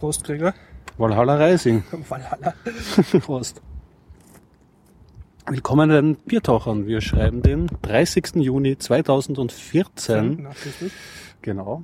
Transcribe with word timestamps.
Prost, 0.00 0.24
Gregor. 0.24 0.54
Valhalla 0.96 1.36
Rising. 1.36 1.84
Valhalla. 2.08 2.54
Prost. 3.20 3.60
Willkommen 5.46 5.90
den 5.90 6.16
Biertauchern. 6.16 6.86
Wir 6.86 7.02
schreiben 7.02 7.42
den 7.42 7.66
30. 7.82 8.36
Juni 8.36 8.78
2014. 8.78 10.42
Nachrichten. 10.42 10.90
Genau. 11.42 11.82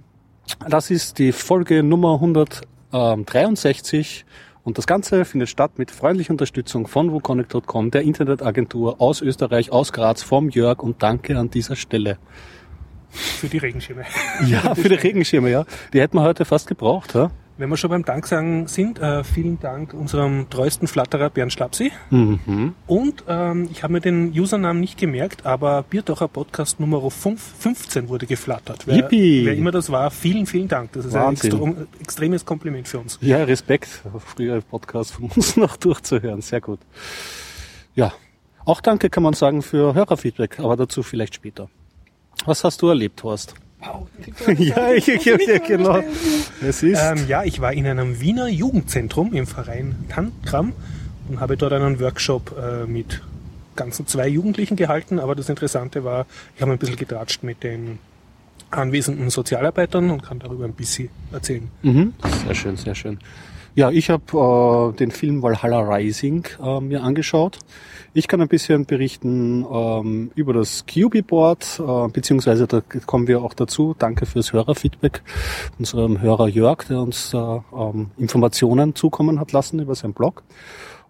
Das 0.66 0.90
ist 0.90 1.18
die 1.18 1.32
Folge 1.32 1.82
Nummer 1.82 2.14
163 2.14 4.24
und 4.64 4.78
das 4.78 4.86
Ganze 4.86 5.26
findet 5.26 5.50
statt 5.50 5.72
mit 5.76 5.90
freundlicher 5.90 6.30
Unterstützung 6.30 6.86
von 6.86 7.12
wukonic.com, 7.12 7.90
der 7.90 8.00
Internetagentur 8.00 8.98
aus 8.98 9.20
Österreich, 9.20 9.72
aus 9.72 9.92
Graz, 9.92 10.22
vom 10.22 10.48
Jörg 10.48 10.82
und 10.82 11.02
danke 11.02 11.38
an 11.38 11.50
dieser 11.50 11.76
Stelle. 11.76 12.16
Für 13.10 13.48
die 13.48 13.58
Regenschirme. 13.58 14.04
Ja, 14.46 14.74
für 14.74 14.88
die 14.88 14.94
Regenschirme, 14.94 15.50
ja. 15.50 15.66
Die 15.92 16.00
hätten 16.00 16.16
wir 16.16 16.22
heute 16.22 16.46
fast 16.46 16.66
gebraucht, 16.66 17.14
ja. 17.14 17.30
Wenn 17.58 17.70
wir 17.70 17.78
schon 17.78 17.88
beim 17.88 18.04
Danksagen 18.04 18.66
sind, 18.66 18.98
äh, 18.98 19.24
vielen 19.24 19.58
Dank 19.58 19.94
unserem 19.94 20.50
treuesten 20.50 20.86
Flatterer 20.86 21.30
Bernd 21.30 21.54
Schlapsi. 21.54 21.90
Mhm. 22.10 22.74
Und 22.86 23.24
ähm, 23.28 23.68
ich 23.72 23.82
habe 23.82 23.94
mir 23.94 24.00
den 24.00 24.30
Usernamen 24.38 24.78
nicht 24.78 24.98
gemerkt, 24.98 25.46
aber 25.46 25.82
Biertaucher 25.82 26.28
Podcast 26.28 26.80
Nummer 26.80 27.10
5, 27.10 27.40
15 27.58 28.10
wurde 28.10 28.26
geflattert. 28.26 28.86
Wer, 28.86 28.96
Yippie. 28.96 29.46
wer 29.46 29.54
immer 29.54 29.70
das 29.70 29.90
war, 29.90 30.10
vielen, 30.10 30.44
vielen 30.44 30.68
Dank. 30.68 30.92
Das 30.92 31.06
ist 31.06 31.14
Wahnsinn. 31.14 31.52
ein 31.54 31.68
extrem, 31.68 31.86
extremes 32.00 32.44
Kompliment 32.44 32.88
für 32.88 32.98
uns. 32.98 33.18
Ja, 33.22 33.42
Respekt, 33.44 33.88
frühere 34.34 34.60
Podcast 34.60 35.12
von 35.14 35.30
uns 35.34 35.56
noch 35.56 35.78
durchzuhören. 35.78 36.42
Sehr 36.42 36.60
gut. 36.60 36.80
Ja, 37.94 38.12
auch 38.66 38.82
danke 38.82 39.08
kann 39.08 39.22
man 39.22 39.32
sagen 39.32 39.62
für 39.62 39.94
Hörerfeedback, 39.94 40.58
aber 40.58 40.76
dazu 40.76 41.02
vielleicht 41.02 41.36
später. 41.36 41.70
Was 42.44 42.64
hast 42.64 42.82
du 42.82 42.88
erlebt, 42.88 43.22
Horst? 43.22 43.54
Wow. 43.80 44.06
ja, 44.58 44.92
ich, 44.92 45.08
ich, 45.08 45.24
ja, 45.24 45.58
genau. 45.58 46.02
Es 46.62 46.82
ist. 46.82 47.00
Ähm, 47.00 47.26
ja, 47.28 47.44
ich 47.44 47.60
war 47.60 47.72
in 47.72 47.86
einem 47.86 48.20
Wiener 48.20 48.48
Jugendzentrum 48.48 49.34
im 49.34 49.46
Verein 49.46 49.94
Tantram 50.08 50.72
und 51.28 51.40
habe 51.40 51.56
dort 51.56 51.72
einen 51.72 52.00
Workshop 52.00 52.56
äh, 52.58 52.86
mit 52.86 53.22
ganzen 53.76 54.06
zwei 54.06 54.28
Jugendlichen 54.28 54.76
gehalten. 54.76 55.18
Aber 55.18 55.34
das 55.34 55.48
Interessante 55.48 56.04
war, 56.04 56.26
ich 56.56 56.62
habe 56.62 56.72
ein 56.72 56.78
bisschen 56.78 56.96
getratscht 56.96 57.42
mit 57.42 57.62
den 57.62 57.98
anwesenden 58.70 59.30
Sozialarbeitern 59.30 60.10
und 60.10 60.22
kann 60.22 60.38
darüber 60.38 60.64
ein 60.64 60.72
bisschen 60.72 61.10
erzählen. 61.32 61.68
Mhm. 61.82 62.14
Sehr 62.44 62.54
schön, 62.54 62.76
sehr 62.76 62.94
schön. 62.94 63.18
Ja, 63.76 63.90
ich 63.90 64.08
habe 64.08 64.94
äh, 64.94 64.96
den 64.96 65.10
Film 65.10 65.42
Valhalla 65.42 65.80
Rising 65.80 66.46
äh, 66.64 66.80
mir 66.80 67.02
angeschaut. 67.02 67.58
Ich 68.14 68.26
kann 68.26 68.40
ein 68.40 68.48
bisschen 68.48 68.86
berichten 68.86 69.66
ähm, 69.70 70.30
über 70.34 70.54
das 70.54 70.86
QB-Board, 70.86 71.82
äh, 71.86 72.08
beziehungsweise 72.08 72.66
da 72.66 72.80
kommen 72.80 73.28
wir 73.28 73.42
auch 73.42 73.52
dazu. 73.52 73.94
Danke 73.98 74.24
fürs 74.24 74.54
Hörerfeedback 74.54 75.22
unserem 75.78 76.22
Hörer 76.22 76.48
Jörg, 76.48 76.84
der 76.88 77.00
uns 77.00 77.34
äh, 77.34 77.36
ähm, 77.36 78.12
Informationen 78.16 78.94
zukommen 78.94 79.38
hat 79.38 79.52
lassen 79.52 79.78
über 79.78 79.94
seinen 79.94 80.14
Blog. 80.14 80.42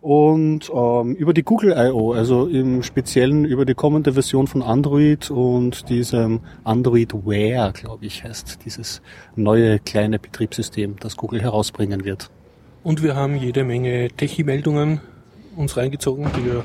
Und 0.00 0.68
ähm, 0.74 1.14
über 1.14 1.34
die 1.34 1.44
Google 1.44 1.72
I.O., 1.78 2.14
also 2.14 2.48
im 2.48 2.82
Speziellen 2.82 3.44
über 3.44 3.64
die 3.64 3.74
kommende 3.74 4.14
Version 4.14 4.48
von 4.48 4.62
Android 4.62 5.30
und 5.30 5.88
diesem 5.88 6.40
Android 6.64 7.14
Wear, 7.14 7.70
glaube 7.70 8.06
ich, 8.06 8.24
heißt 8.24 8.58
dieses 8.64 9.02
neue 9.36 9.78
kleine 9.78 10.18
Betriebssystem, 10.18 10.96
das 10.98 11.16
Google 11.16 11.40
herausbringen 11.42 12.04
wird. 12.04 12.28
Und 12.86 13.02
wir 13.02 13.16
haben 13.16 13.34
jede 13.34 13.64
Menge 13.64 14.10
Techie-Meldungen 14.16 15.00
uns 15.56 15.76
reingezogen, 15.76 16.30
die 16.36 16.44
wir, 16.44 16.64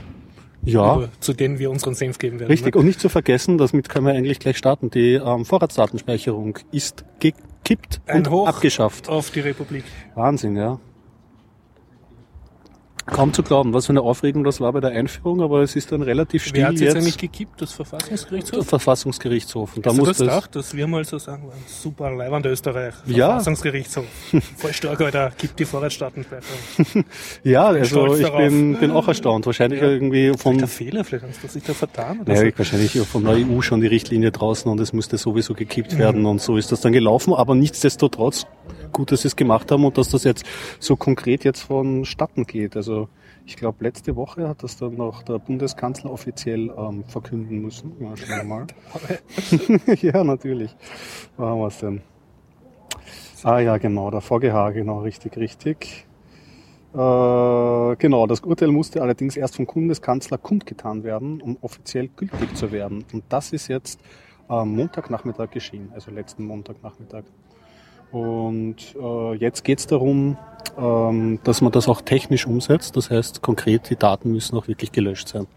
Ja, 0.64 0.98
über, 0.98 1.10
zu 1.20 1.34
denen 1.34 1.58
wir 1.58 1.72
unseren 1.72 1.96
Senf 1.96 2.20
geben 2.20 2.40
werden. 2.40 2.52
richtig. 2.52 2.76
Ne? 2.76 2.80
Und 2.80 2.86
nicht 2.86 3.00
zu 3.00 3.10
vergessen, 3.10 3.58
damit 3.58 3.90
können 3.90 4.06
wir 4.06 4.14
eigentlich 4.14 4.38
gleich 4.38 4.56
starten, 4.56 4.92
die 4.92 5.14
ähm, 5.14 5.46
Vorratsdatenspeicherung 5.46 6.60
ist 6.72 7.06
gekippt 7.20 8.02
Ein 8.06 8.18
und 8.18 8.30
Hoch 8.30 8.48
abgeschafft. 8.48 9.10
Auf 9.10 9.32
die 9.32 9.40
Republik. 9.40 9.84
Wahnsinn, 10.14 10.56
ja. 10.58 10.80
Kaum 13.06 13.34
zu 13.34 13.44
glauben, 13.44 13.74
was 13.74 13.88
für 13.88 13.92
eine 13.94 14.02
Aufregung 14.02 14.44
das 14.44 14.62
war 14.62 14.72
bei 14.74 14.80
der 14.80 14.92
Einführung, 14.92 15.42
aber 15.42 15.62
es 15.62 15.76
ist 15.76 15.92
dann 15.92 16.02
relativ 16.02 16.52
Wer 16.54 16.68
hat 16.68 16.76
still 16.76 16.86
jetzt 16.88 16.96
jetzt. 16.96 17.04
eigentlich 17.04 17.18
gekippt? 17.18 17.62
Das 17.62 17.74
Verfassungsgerichtshof? 17.74 18.60
Der 18.60 18.64
Verfassungsgerichtshof. 18.64 19.76
Und 19.76 19.86
da 19.86 19.94
muss 19.94 20.08
das 20.10 20.18
das, 20.18 20.28
gedacht, 20.28 20.56
dass 20.56 20.76
wir 20.76 20.88
mal 20.88 21.04
so 21.04 21.18
sagen, 21.18 21.50
super 21.68 22.12
Leibwand 22.12 22.46
Österreich, 22.46 22.94
Ja. 23.08 23.28
Verfassungsgerichtshof. 23.28 24.06
Voll 24.58 24.74
stark, 24.74 25.02
Alter, 25.02 25.32
gibt 25.38 25.60
die 25.60 25.66
bin 26.94 27.14
ja, 27.44 27.66
also 27.66 28.16
ich 28.16 28.32
bin, 28.32 28.78
bin 28.78 28.92
auch 28.92 29.08
erstaunt. 29.08 29.46
Wahrscheinlich 29.46 29.82
irgendwie 29.82 30.34
von, 30.38 30.58
Der 30.58 30.68
Fehler, 30.68 31.04
vielleicht 31.04 31.26
hast 31.26 31.44
du 31.44 31.48
sich 31.48 31.64
da 31.64 31.74
vertan 31.74 32.22
oder 32.22 32.34
ja, 32.34 32.52
so. 32.52 32.58
wahrscheinlich 32.58 32.98
von 33.08 33.24
der 33.24 33.36
EU 33.36 33.62
schon 33.62 33.82
die 33.82 33.88
Richtlinie 33.88 34.32
draußen 34.32 34.72
und 34.72 34.80
es 34.80 34.94
musste 34.94 35.18
sowieso 35.18 35.54
gekippt 35.54 35.98
werden 35.98 36.26
und 36.26 36.42
so 36.42 36.58
ist 36.58 36.72
das 36.72 36.82
dann 36.82 36.94
gelaufen. 36.94 37.34
Aber 37.34 37.56
nichtsdestotrotz 37.56 38.46
gut, 38.92 39.12
dass 39.12 39.22
sie 39.22 39.30
es 39.30 39.36
gemacht 39.36 39.72
haben 39.72 39.86
und 39.86 39.98
dass 39.98 40.10
das 40.10 40.24
jetzt 40.24 40.46
so 40.80 40.96
konkret 40.96 41.44
jetzt 41.44 41.62
vonstatten 41.62 42.46
geht. 42.46 42.76
Also 42.76 43.01
ich 43.52 43.58
glaube, 43.58 43.84
letzte 43.84 44.16
Woche 44.16 44.48
hat 44.48 44.64
das 44.64 44.78
dann 44.78 44.96
noch 44.96 45.24
der 45.24 45.38
Bundeskanzler 45.38 46.10
offiziell 46.10 46.74
ähm, 46.78 47.04
verkünden 47.04 47.62
müssen. 47.62 47.92
Ja, 48.00 48.14
wir 48.16 48.44
mal. 48.46 48.68
ja, 50.02 50.24
natürlich. 50.24 50.74
Wo 51.36 51.46
haben 51.46 51.60
wir 51.60 51.68
es 51.68 51.80
denn? 51.80 52.02
Ah 53.44 53.60
ja, 53.60 53.78
genau, 53.78 54.10
der 54.10 54.22
VGH, 54.22 54.72
genau, 54.72 55.00
richtig, 55.00 55.36
richtig. 55.36 56.08
Äh, 56.94 57.96
genau, 57.98 58.26
das 58.26 58.40
Urteil 58.40 58.70
musste 58.70 59.02
allerdings 59.02 59.36
erst 59.36 59.58
vom 59.58 59.66
Bundeskanzler 59.66 60.38
kundgetan 60.38 61.04
werden, 61.04 61.42
um 61.42 61.58
offiziell 61.60 62.08
gültig 62.08 62.56
zu 62.56 62.72
werden. 62.72 63.04
Und 63.12 63.26
das 63.28 63.52
ist 63.52 63.68
jetzt 63.68 64.00
am 64.48 64.78
Montagnachmittag 64.78 65.52
geschehen, 65.52 65.92
also 65.94 66.10
letzten 66.10 66.46
Montagnachmittag. 66.46 67.24
Und 68.12 68.96
äh, 68.96 69.34
jetzt 69.36 69.64
geht 69.66 69.80
es 69.80 69.88
darum, 69.88 70.38
dass 70.76 71.62
man 71.62 71.72
das 71.72 71.88
auch 71.88 72.02
technisch 72.02 72.48
umsetzt. 72.48 72.96
Das 72.96 73.10
heißt, 73.10 73.42
konkret, 73.42 73.90
die 73.90 73.96
Daten 73.96 74.32
müssen 74.32 74.58
auch 74.58 74.68
wirklich 74.68 74.92
gelöscht 74.92 75.28
sein. 75.28 75.48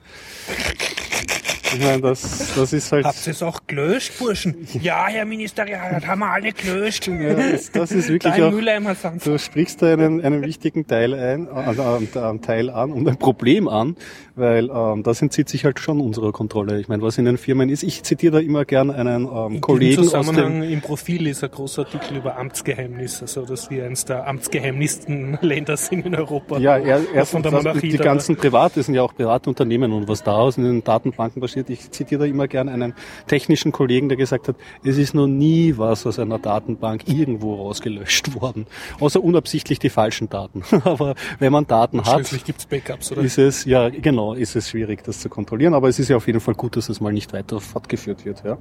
Ich 1.75 1.85
meine, 1.85 2.01
das, 2.01 2.53
das 2.55 2.73
ist 2.73 2.93
halt... 2.93 3.05
Habt 3.05 3.27
ihr 3.27 3.33
es 3.33 3.43
auch 3.43 3.61
gelöscht, 3.67 4.19
Burschen? 4.19 4.67
Ja, 4.81 5.07
Herr 5.09 5.25
Ministeriat, 5.25 6.07
haben 6.07 6.21
wir 6.21 6.31
alle 6.31 6.53
gelöscht. 6.53 7.09
Ja, 7.09 7.35
das, 7.35 7.71
das 7.73 7.93
ist 7.93 8.09
wirklich 8.09 8.35
Dein 8.35 8.43
auch... 8.43 9.19
Du 9.25 9.39
sprichst 9.39 9.83
da 9.83 9.93
einen, 9.93 10.21
einen 10.21 10.43
wichtigen 10.43 10.87
Teil 10.87 11.15
ein, 11.15 11.49
also 11.49 11.83
einen, 11.83 12.09
einen 12.15 12.43
Teil 12.43 12.71
an 12.71 12.93
und 12.93 13.09
ein 13.09 13.17
Problem 13.19 13.69
an, 13.69 13.97
weil 14.37 14.71
ähm, 14.71 15.03
das 15.03 15.23
entzieht 15.23 15.49
sich 15.49 15.65
halt 15.65 15.79
schon 15.81 16.01
unserer 16.01 16.33
Kontrolle. 16.33 16.81
Ich 16.81 16.89
meine, 16.89 17.03
was 17.03 17.19
in 17.19 17.25
den 17.25 17.39
Firmen 17.39 17.69
ist, 17.69 17.83
ich 17.83 18.03
zitiere 18.03 18.35
da 18.35 18.39
immer 18.41 18.65
gern 18.65 18.91
einen 18.91 19.25
ähm, 19.27 19.55
Im 19.55 19.61
Kollegen 19.61 20.01
aus 20.01 20.07
Zusammenhang 20.07 20.61
dem 20.61 20.71
im 20.73 20.81
Profil 20.81 21.27
ist 21.27 21.45
ein 21.45 21.51
großer 21.51 21.83
Artikel 21.83 22.17
über 22.19 22.37
Amtsgeheimnis, 22.37 23.21
also 23.23 23.45
dass 23.45 23.71
wir 23.71 23.85
eines 23.85 24.05
der 24.05 24.27
amtsgeheimnisten 24.27 25.39
Länder 25.43 25.77
sind 25.77 26.07
in 26.07 26.15
Europa. 26.15 26.59
Ja, 26.59 26.77
er, 26.79 27.01
erst 27.15 27.33
von 27.33 27.43
der 27.43 27.53
das, 27.53 27.63
Monarchie 27.65 27.89
die 27.91 27.97
da- 27.97 28.05
ganzen 28.05 28.37
Private 28.37 28.83
sind 28.83 28.95
ja 28.95 29.03
auch 29.03 29.15
Privatunternehmen 29.15 29.93
und 29.93 30.09
was 30.09 30.23
daraus 30.23 30.57
in 30.57 30.65
den 30.65 30.85
Datenbanken 30.85 31.41
passiert. 31.41 31.64
Ich 31.71 31.91
zitiere 31.91 32.21
da 32.21 32.27
immer 32.27 32.49
gern 32.49 32.69
einen 32.69 32.95
technischen 33.27 33.73
Kollegen, 33.73 34.09
der 34.09 34.17
gesagt 34.17 34.49
hat, 34.49 34.57
es 34.83 34.99
ist 34.99 35.15
noch 35.15 35.27
nie 35.27 35.75
was 35.77 36.07
aus 36.07 36.19
einer 36.19 36.39
Datenbank 36.39 37.09
irgendwo 37.09 37.55
rausgelöscht 37.55 38.41
worden. 38.41 38.67
Außer 39.01 39.23
unabsichtlich 39.23 39.79
die 39.79 39.91
falschen 39.91 40.29
Daten. 40.29 40.63
Aber 40.85 41.15
wenn 41.39 41.53
man 41.53 41.67
Daten 41.67 42.05
hat, 42.05 42.31
Backups, 42.69 43.13
oder? 43.13 43.23
ist 43.23 43.39
es, 43.39 43.65
ja 43.65 43.89
genau, 43.89 44.35
ist 44.35 44.57
es 44.57 44.71
schwierig, 44.71 45.03
das 45.05 45.21
zu 45.21 45.29
kontrollieren. 45.29 45.75
Aber 45.75 45.89
es 45.89 45.99
ist 45.99 46.09
ja 46.09 46.17
auf 46.17 46.27
jeden 46.27 46.41
Fall 46.41 46.55
gut, 46.55 46.77
dass 46.77 46.89
es 46.89 47.01
mal 47.01 47.13
nicht 47.13 47.33
weiter 47.33 47.61
fortgeführt 47.61 48.25
wird. 48.25 48.45
Ja. 48.45 48.59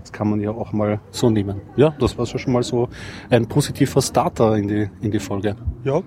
Das 0.00 0.12
kann 0.12 0.30
man 0.30 0.40
ja 0.40 0.50
auch 0.50 0.72
mal 0.72 1.00
so 1.10 1.28
nehmen. 1.28 1.60
Ja, 1.76 1.90
das 1.98 2.16
war 2.16 2.26
schon 2.26 2.52
mal 2.52 2.62
so 2.62 2.88
ein 3.30 3.46
positiver 3.46 4.00
Starter 4.00 4.56
in 4.56 4.68
die, 4.68 4.90
in 5.02 5.10
die 5.10 5.18
Folge. 5.18 5.56
ja, 5.84 6.02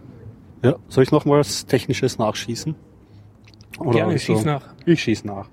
Ja, 0.64 0.76
soll 0.88 1.04
ich 1.04 1.12
noch 1.12 1.26
mal 1.26 1.40
was 1.40 1.66
Technisches 1.66 2.18
nachschießen? 2.18 2.76
Oder 3.80 3.92
gerne, 3.92 4.14
also- 4.14 4.36
schieß 4.36 4.46
nach. 4.46 4.62
Ich 4.86 5.02
schieß 5.04 5.24
nach. 5.26 5.48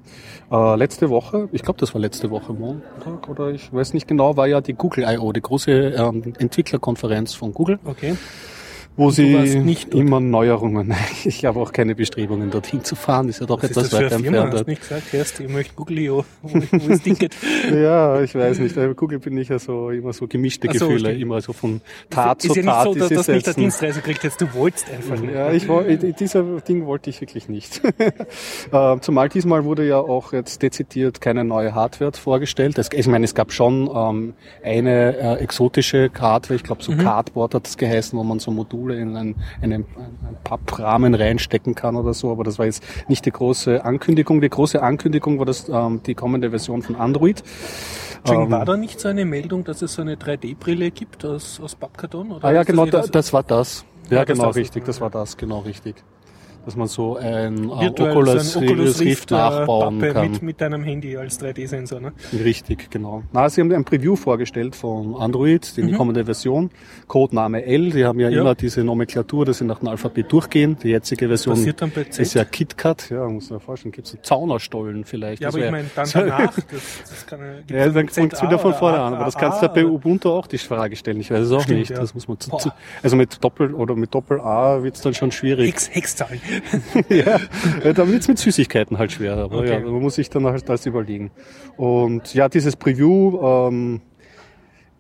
Äh, 0.51 0.77
letzte 0.77 1.11
Woche, 1.11 1.49
ich 1.53 1.63
glaube, 1.63 1.79
das 1.79 1.93
war 1.95 2.01
letzte 2.01 2.31
Woche 2.31 2.53
Montag 2.55 3.29
oder 3.29 3.51
ich 3.51 3.73
weiß 3.73 3.93
nicht 3.93 4.09
genau, 4.09 4.37
war 4.37 4.47
ja 4.47 4.61
die 4.63 4.73
Google 4.73 5.05
I.O., 5.07 5.33
die 5.33 5.43
große 5.43 5.71
ähm, 5.71 6.33
Entwicklerkonferenz 6.39 7.35
von 7.35 7.53
Google, 7.53 7.79
Okay. 7.85 8.17
Wo 8.99 9.11
sie 9.11 9.33
immer 9.93 10.21
Neuerungen, 10.21 10.93
ich 11.25 11.45
habe 11.45 11.61
auch 11.61 11.73
keine 11.73 11.95
Bestrebungen, 11.95 12.51
dorthin 12.51 12.83
zu 12.83 12.97
fahren, 12.97 13.29
ist 13.29 13.41
ja 13.41 13.47
doch 13.47 13.63
Was 13.63 13.71
ist 13.71 13.77
etwas 13.77 13.93
weiter? 13.93 14.05
Hast 14.07 14.25
entfernt. 14.25 14.55
du 14.55 14.65
nicht 14.71 14.83
gesagt, 14.83 15.13
Herst, 15.13 15.41
ich 15.41 15.49
möchte 15.49 15.75
Google.io. 15.75 16.25
Wo, 16.43 16.61
wo 16.61 16.93
ist 16.93 17.05
Ticket? 17.05 17.35
Ja, 17.73 18.21
ich 18.21 18.35
weiß 18.35 18.59
nicht. 18.59 18.75
Bei 18.75 18.89
Google 18.95 19.19
bin 19.19 19.37
ich 19.37 19.49
ja 19.49 19.59
so 19.59 19.91
immer 19.91 20.13
so 20.13 20.27
gemischte 20.27 20.67
so, 20.69 20.73
Gefühle, 20.73 21.11
stimmt. 21.11 21.21
immer 21.23 21.41
so 21.41 21.53
von 21.53 21.81
Tat 22.11 22.45
ist 22.45 22.53
zu 22.53 22.59
ja 22.59 22.65
nicht 22.65 22.75
Tat. 22.75 22.85
so, 22.85 22.95
dass 22.95 23.11
ist 23.11 23.19
das 23.19 23.29
nicht 23.29 23.47
der. 23.47 23.55
Dienstreise 23.55 24.01
kriegt, 24.01 24.25
jetzt 24.25 24.41
du 24.41 24.53
wolltest 24.55 24.91
einfach 24.91 25.21
nicht. 25.21 25.35
Ja, 25.35 25.53
ich 25.53 25.69
wollte, 25.69 26.13
dieser 26.13 26.43
Ding 26.61 26.87
wollte 26.87 27.11
ich 27.11 27.21
wirklich 27.21 27.49
nicht. 27.49 27.81
Äh, 28.73 28.99
Zumal 29.01 29.29
diesmal 29.29 29.65
wurde 29.65 29.87
ja 29.87 29.99
auch 29.99 30.33
jetzt 30.33 30.63
dezidiert 30.63 31.21
keine 31.21 31.45
neue 31.45 31.75
Hardware 31.75 32.13
vorgestellt. 32.13 32.79
Es, 32.79 32.89
ich 32.93 33.07
meine, 33.07 33.25
es 33.25 33.35
gab 33.35 33.53
schon 33.53 33.89
ähm, 33.95 34.35
eine 34.63 35.17
äh, 35.17 35.35
exotische 35.43 36.11
Hardware, 36.19 36.57
ich 36.57 36.65
glaube 36.65 36.83
so 36.83 36.93
Cardboard 36.93 37.55
hat 37.55 37.67
das 37.67 37.77
geheißen, 37.77 38.19
wo 38.19 38.25
man 38.25 38.39
so 38.39 38.51
Spule 38.89 39.01
in 39.01 39.17
einen, 39.17 39.35
einen, 39.61 39.73
einen 39.73 39.87
Papprahmen 40.45 41.15
reinstecken 41.15 41.75
kann 41.75 41.97
oder 41.97 42.15
so. 42.15 42.31
Aber 42.31 42.45
das 42.45 42.59
war 42.59 42.67
jetzt 42.67 42.83
nicht 43.09 43.27
die 43.27 43.31
große 43.31 43.85
Ankündigung. 43.85 44.41
Die 44.41 44.49
große 44.49 44.83
Ankündigung 44.83 45.39
war 45.39 45.47
das 45.47 45.69
ähm, 45.69 46.01
die 46.05 46.15
kommende 46.15 46.51
Version 46.51 46.83
von 46.83 46.97
Android. 46.97 47.43
Ähm, 48.27 48.51
war 48.51 48.65
da 48.65 48.77
nicht 48.77 49.01
so 49.01 49.09
eine 49.09 49.25
Meldung, 49.25 49.65
dass 49.65 49.83
es 49.83 49.95
so 49.95 50.03
eine 50.03 50.17
3D-Brille 50.17 50.91
gibt 50.91 51.25
aus, 51.25 51.61
aus 51.61 51.75
Pappkarton? 51.75 52.33
Oder 52.33 52.45
ah 52.45 52.53
ja, 52.53 52.63
genau, 52.63 52.87
das, 52.87 53.11
das 53.11 53.33
war 53.33 53.43
das. 53.43 53.85
Ja, 54.11 54.25
genau, 54.25 54.47
das 54.47 54.57
richtig, 54.57 54.85
das 54.85 55.01
war 55.01 55.11
das, 55.11 55.37
genau 55.37 55.61
richtig 55.61 55.97
dass 56.65 56.77
man 56.77 56.89
so 56.89 57.17
ein 57.17 57.69
äh, 57.69 57.89
Oculus, 57.89 58.57
ein 58.57 58.65
Oculus 58.65 59.01
Rift, 59.01 59.31
nachbauen 59.31 59.99
Pappe 59.99 60.13
kann. 60.13 60.31
Mit, 60.31 60.43
mit 60.43 60.61
deinem 60.61 60.83
Handy 60.85 61.17
als 61.17 61.41
3D-Sensor, 61.41 62.01
ne? 62.01 62.13
Richtig, 62.33 62.91
genau. 62.91 63.23
Na, 63.33 63.49
sie 63.49 63.61
haben 63.61 63.73
ein 63.73 63.85
Preview 63.85 64.17
vorgestellt 64.17 64.77
von 64.77 65.17
Android, 65.17 65.77
die 65.77 65.83
mhm. 65.83 65.97
kommende 65.97 66.25
Version. 66.25 66.71
Codename 67.07 67.65
L, 67.65 67.91
die 67.91 68.05
haben 68.05 68.21
ja, 68.21 68.29
ja, 68.29 68.41
immer 68.41 68.55
diese 68.55 68.85
Nomenklatur, 68.85 69.45
dass 69.45 69.59
sie 69.59 69.65
nach 69.65 69.79
dem 69.79 69.89
Alphabet 69.89 70.31
durchgehen. 70.31 70.77
Die 70.83 70.89
jetzige 70.89 71.29
Version 71.29 71.57
ist 71.57 72.35
ja 72.35 72.45
KitKat, 72.45 73.11
ja, 73.11 73.27
muss 73.29 73.51
man 73.51 73.61
vorstellen, 73.61 73.93
gibt 73.93 74.07
es 74.07 74.13
so 74.13 74.19
Zaunerstollen 74.21 75.05
vielleicht. 75.05 75.43
Ja, 75.43 75.49
aber 75.49 75.59
ich 75.59 75.71
meine, 75.71 75.89
dann 75.95 76.09
danach, 76.13 76.55
das, 76.71 77.03
das 77.09 77.27
kann 77.27 77.41
ja, 77.69 77.89
dann 77.89 78.09
fängt 78.09 78.33
es 78.35 78.43
wieder 78.43 78.59
von 78.59 78.75
vorne 78.75 79.01
an, 79.01 79.15
aber 79.15 79.25
das 79.25 79.37
kannst 79.37 79.63
du 79.63 79.69
bei 79.69 79.85
Ubuntu 79.85 80.31
auch 80.31 80.47
die 80.47 80.59
Frage 80.59 80.97
stellen, 80.97 81.21
ich 81.21 81.31
weiß 81.31 81.47
es 81.47 81.53
auch 81.53 81.63
Stimmt, 81.63 81.79
nicht. 81.79 81.91
Ja. 81.91 81.99
Das 81.99 82.15
muss 82.15 82.29
man 82.29 82.39
zu, 82.41 82.51
zu, 82.57 82.71
also 83.03 83.17
mit 83.17 83.43
Doppel 83.43 83.75
oder 83.75 83.95
mit 83.97 84.15
Doppel 84.15 84.41
A 84.41 84.83
wird 84.83 84.97
es 84.97 85.03
dann 85.03 85.15
schon 85.15 85.33
schwierig. 85.33 85.69
Hex, 85.69 85.91
Hexzahl. 85.93 86.39
ja, 87.09 87.39
dann 87.93 88.11
wird 88.11 88.23
es 88.23 88.29
mit 88.29 88.39
Süßigkeiten 88.39 88.99
halt 88.99 89.13
schwer, 89.13 89.37
aber 89.37 89.59
okay. 89.59 89.73
ja, 89.73 89.81
man 89.81 90.01
muss 90.01 90.17
sich 90.17 90.31
dann 90.31 90.47
halt 90.47 90.69
das 90.69 90.87
überlegen. 90.87 91.31
Und 91.77 92.35
ja, 92.35 92.49
dieses 92.49 92.77
Preview, 92.77 93.39
ähm, 93.43 94.01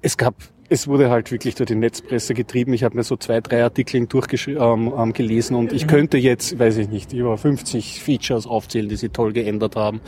es 0.02 0.16
gab 0.16 0.34
es 0.70 0.86
wurde 0.86 1.10
halt 1.10 1.32
wirklich 1.32 1.54
durch 1.54 1.68
die 1.68 1.74
Netzpresse 1.74 2.34
getrieben. 2.34 2.72
Ich 2.74 2.84
habe 2.84 2.96
mir 2.96 3.02
so 3.02 3.16
zwei, 3.16 3.40
drei 3.40 3.62
Artikel 3.62 4.06
durchgelesen 4.06 4.92
ähm, 4.96 5.12
gelesen 5.12 5.56
und 5.56 5.72
ich 5.72 5.86
könnte 5.86 6.18
jetzt, 6.18 6.58
weiß 6.58 6.76
ich 6.76 6.88
nicht, 6.88 7.12
über 7.12 7.38
50 7.38 8.02
Features 8.02 8.46
aufzählen, 8.46 8.88
die 8.88 8.96
sie 8.96 9.08
toll 9.08 9.32
geändert 9.32 9.76
haben. 9.76 10.00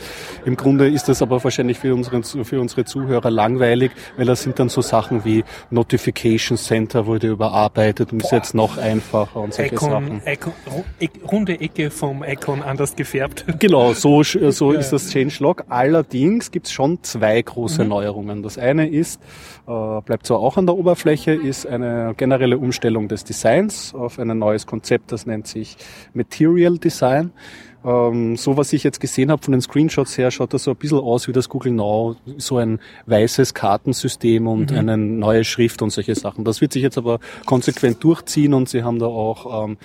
Im 0.45 0.55
Grunde 0.55 0.87
ist 0.87 1.09
das 1.09 1.21
aber 1.21 1.43
wahrscheinlich 1.43 1.79
für 1.79 1.93
unsere, 1.95 2.23
für 2.23 2.61
unsere 2.61 2.85
Zuhörer 2.85 3.31
langweilig, 3.31 3.91
weil 4.17 4.25
das 4.25 4.43
sind 4.43 4.59
dann 4.59 4.69
so 4.69 4.81
Sachen 4.81 5.25
wie 5.25 5.43
Notification 5.71 6.57
Center 6.57 7.07
wurde 7.07 7.27
überarbeitet 7.27 8.13
und 8.13 8.21
ist 8.21 8.31
jetzt 8.31 8.53
noch 8.53 8.77
einfacher 8.77 9.39
und 9.39 9.53
solche 9.53 9.75
Icon, 9.75 9.89
Sachen. 9.89 10.21
Icon, 10.25 10.53
runde 11.31 11.59
Ecke 11.59 11.89
vom 11.89 12.23
Icon 12.23 12.61
anders 12.61 12.95
gefärbt. 12.95 13.45
Genau, 13.59 13.93
so, 13.93 14.21
so 14.23 14.71
ist 14.71 14.91
das 14.91 15.09
Changelog. 15.09 15.63
Allerdings 15.69 16.51
gibt's 16.51 16.71
schon 16.71 17.01
zwei 17.03 17.41
große 17.41 17.83
mhm. 17.83 17.89
Neuerungen. 17.89 18.43
Das 18.43 18.57
eine 18.57 18.87
ist, 18.87 19.19
äh, 19.67 20.01
bleibt 20.01 20.27
zwar 20.27 20.39
auch 20.39 20.50
an 20.57 20.65
der 20.65 20.75
Oberfläche, 20.75 21.31
ist 21.31 21.65
eine 21.65 22.13
generelle 22.17 22.57
Umstellung 22.57 23.07
des 23.07 23.23
Designs 23.23 23.93
auf 23.93 24.19
ein 24.19 24.37
neues 24.37 24.65
Konzept, 24.65 25.11
das 25.11 25.25
nennt 25.25 25.47
sich 25.47 25.77
Material 26.13 26.77
Design. 26.77 27.31
Ähm, 27.83 28.35
so 28.37 28.57
was 28.57 28.73
ich 28.73 28.83
jetzt 28.83 28.99
gesehen 28.99 29.31
habe 29.31 29.41
von 29.41 29.53
den 29.53 29.61
Screenshots 29.61 30.17
her, 30.17 30.29
schaut 30.29 30.53
das 30.53 30.63
so 30.65 30.71
ein 30.71 30.77
bisschen 30.77 30.99
aus 30.99 31.27
wie 31.27 31.31
das 31.31 31.49
Google 31.49 31.71
Now, 31.71 32.15
so 32.37 32.57
ein 32.57 32.79
weißes 33.07 33.53
Kartensystem 33.53 34.47
und 34.47 34.71
mhm. 34.71 34.77
eine 34.77 34.97
neue 34.97 35.43
Schrift 35.43 35.81
und 35.81 35.89
solche 35.89 36.15
Sachen. 36.15 36.45
Das 36.45 36.61
wird 36.61 36.73
sich 36.73 36.83
jetzt 36.83 36.97
aber 36.97 37.19
konsequent 37.45 38.03
durchziehen 38.03 38.53
und 38.53 38.69
sie 38.69 38.83
haben 38.83 38.99
da 38.99 39.07
auch 39.07 39.65
ähm, 39.65 39.77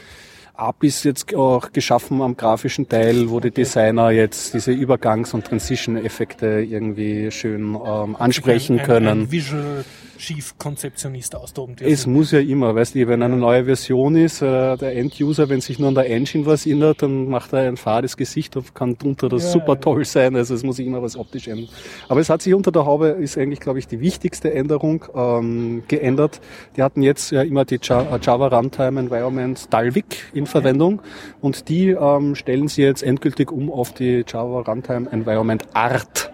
APIs 0.54 1.04
jetzt 1.04 1.34
auch 1.34 1.72
geschaffen 1.72 2.22
am 2.22 2.36
grafischen 2.36 2.88
Teil, 2.88 3.30
wo 3.30 3.40
die 3.40 3.50
Designer 3.50 4.10
jetzt 4.10 4.54
diese 4.54 4.72
Übergangs- 4.72 5.34
und 5.34 5.44
Transition-Effekte 5.44 6.60
irgendwie 6.60 7.30
schön 7.30 7.76
ähm, 7.82 8.16
ansprechen 8.16 8.74
ein, 8.74 8.80
ein, 8.80 8.86
können. 8.86 9.08
Ein 9.08 9.32
Visual 9.32 9.84
Chief-Konzeptionist 10.16 11.36
austoben 11.36 11.76
dürfen. 11.76 11.92
Es 11.92 12.06
muss 12.06 12.32
ja 12.32 12.40
immer, 12.40 12.74
weißt 12.74 12.94
du, 12.94 13.06
wenn 13.08 13.22
eine 13.22 13.36
neue 13.36 13.64
Version 13.64 14.16
ist, 14.16 14.42
äh, 14.42 14.76
der 14.76 14.96
End-User, 14.96 15.48
wenn 15.48 15.60
sich 15.60 15.78
nur 15.78 15.88
an 15.88 15.94
der 15.94 16.10
Engine 16.10 16.46
was 16.46 16.66
ändert, 16.66 17.02
dann 17.02 17.28
macht 17.28 17.52
er 17.52 17.60
ein 17.60 17.76
fades 17.76 18.16
Gesicht 18.16 18.56
und 18.56 18.74
kann 18.74 18.96
drunter 18.96 19.28
das 19.28 19.44
ja, 19.44 19.50
super 19.50 19.74
ja. 19.74 19.80
toll 19.80 20.04
sein. 20.04 20.36
Also 20.36 20.54
es 20.54 20.62
muss 20.62 20.76
sich 20.76 20.86
immer 20.86 21.02
was 21.02 21.16
optisch 21.16 21.48
ändern. 21.48 21.68
Aber 22.08 22.20
es 22.20 22.30
hat 22.30 22.42
sich 22.42 22.54
unter 22.54 22.72
der 22.72 22.86
Haube, 22.86 23.08
ist 23.08 23.38
eigentlich, 23.38 23.60
glaube 23.60 23.78
ich, 23.78 23.86
die 23.86 24.00
wichtigste 24.00 24.52
Änderung 24.52 25.04
ähm, 25.14 25.82
geändert. 25.88 26.40
Die 26.76 26.82
hatten 26.82 27.02
jetzt 27.02 27.30
ja 27.30 27.42
immer 27.42 27.64
die 27.64 27.78
Java 27.82 28.46
Runtime 28.48 29.00
Environment 29.00 29.72
Dalvik 29.72 30.30
in 30.32 30.46
Verwendung 30.46 31.00
und 31.40 31.68
die 31.68 31.90
ähm, 31.90 32.34
stellen 32.34 32.68
sie 32.68 32.82
jetzt 32.82 33.02
endgültig 33.02 33.50
um 33.52 33.70
auf 33.70 33.92
die 33.92 34.24
Java 34.26 34.60
Runtime 34.60 35.10
Environment 35.10 35.62
Art 35.74 36.30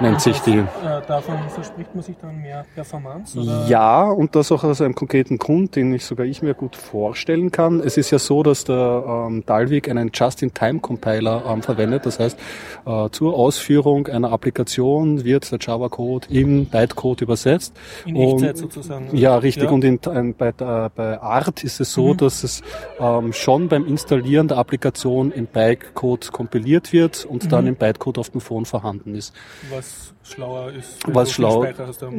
nennt 0.00 0.20
sich 0.20 0.38
die. 0.40 0.58
Äh, 0.58 0.64
davon 1.06 1.36
verspricht 1.48 1.94
man 1.94 2.02
sich 2.02 2.16
dann 2.20 2.40
mehr 2.40 2.64
Performance? 2.74 3.38
Oder? 3.38 3.66
Ja, 3.66 4.04
und 4.04 4.34
das 4.34 4.50
auch 4.52 4.64
aus 4.64 4.80
einem 4.80 4.94
konkreten 4.94 5.38
Grund, 5.38 5.76
den 5.76 5.94
ich 5.94 6.04
sogar 6.04 6.26
ich 6.26 6.42
mir 6.42 6.54
gut 6.54 6.76
vorstellen 6.76 7.50
kann. 7.50 7.80
Es 7.80 7.96
ist 7.96 8.10
ja 8.10 8.18
so, 8.18 8.42
dass 8.42 8.64
der 8.64 9.26
ähm, 9.28 9.44
Dalvik 9.46 9.88
einen 9.88 10.10
Just-in-Time-Compiler 10.12 11.44
ähm, 11.46 11.62
verwendet. 11.62 12.06
Das 12.06 12.18
heißt, 12.18 12.38
äh, 12.86 13.08
zur 13.10 13.34
Ausführung 13.34 14.06
einer 14.06 14.32
Applikation 14.32 15.24
wird 15.24 15.50
der 15.50 15.58
Java-Code 15.60 16.28
im 16.30 16.66
Bytecode 16.66 17.22
übersetzt. 17.22 17.74
In 18.04 18.16
Echtzeit 18.16 18.58
sozusagen. 18.58 19.16
Ja, 19.16 19.36
richtig. 19.36 19.64
Ja. 19.64 19.70
Und 19.70 19.84
in, 19.84 19.98
in, 20.14 20.34
bei, 20.34 20.52
bei 20.52 21.20
Art 21.20 21.64
ist 21.64 21.80
es 21.80 21.92
so, 21.92 22.14
mhm. 22.14 22.16
dass 22.18 22.44
es 22.44 22.62
ähm, 22.98 23.32
schon 23.32 23.68
beim 23.68 23.86
Installieren 23.86 24.48
der 24.48 24.58
Applikation 24.58 25.32
im 25.32 25.46
Bytecode 25.46 26.32
kompiliert 26.32 26.92
wird 26.92 27.24
und 27.24 27.44
mhm. 27.44 27.48
dann 27.48 27.66
im 27.66 27.76
Bytecode 27.76 28.18
auf 28.18 28.30
dem 28.30 28.40
Phone 28.40 28.64
vorhanden 28.64 29.14
ist. 29.14 29.34
Was 29.70 29.89
schlauer 30.30 30.72
ist. 30.72 30.98
Was 31.06 31.32
schlau. 31.32 31.66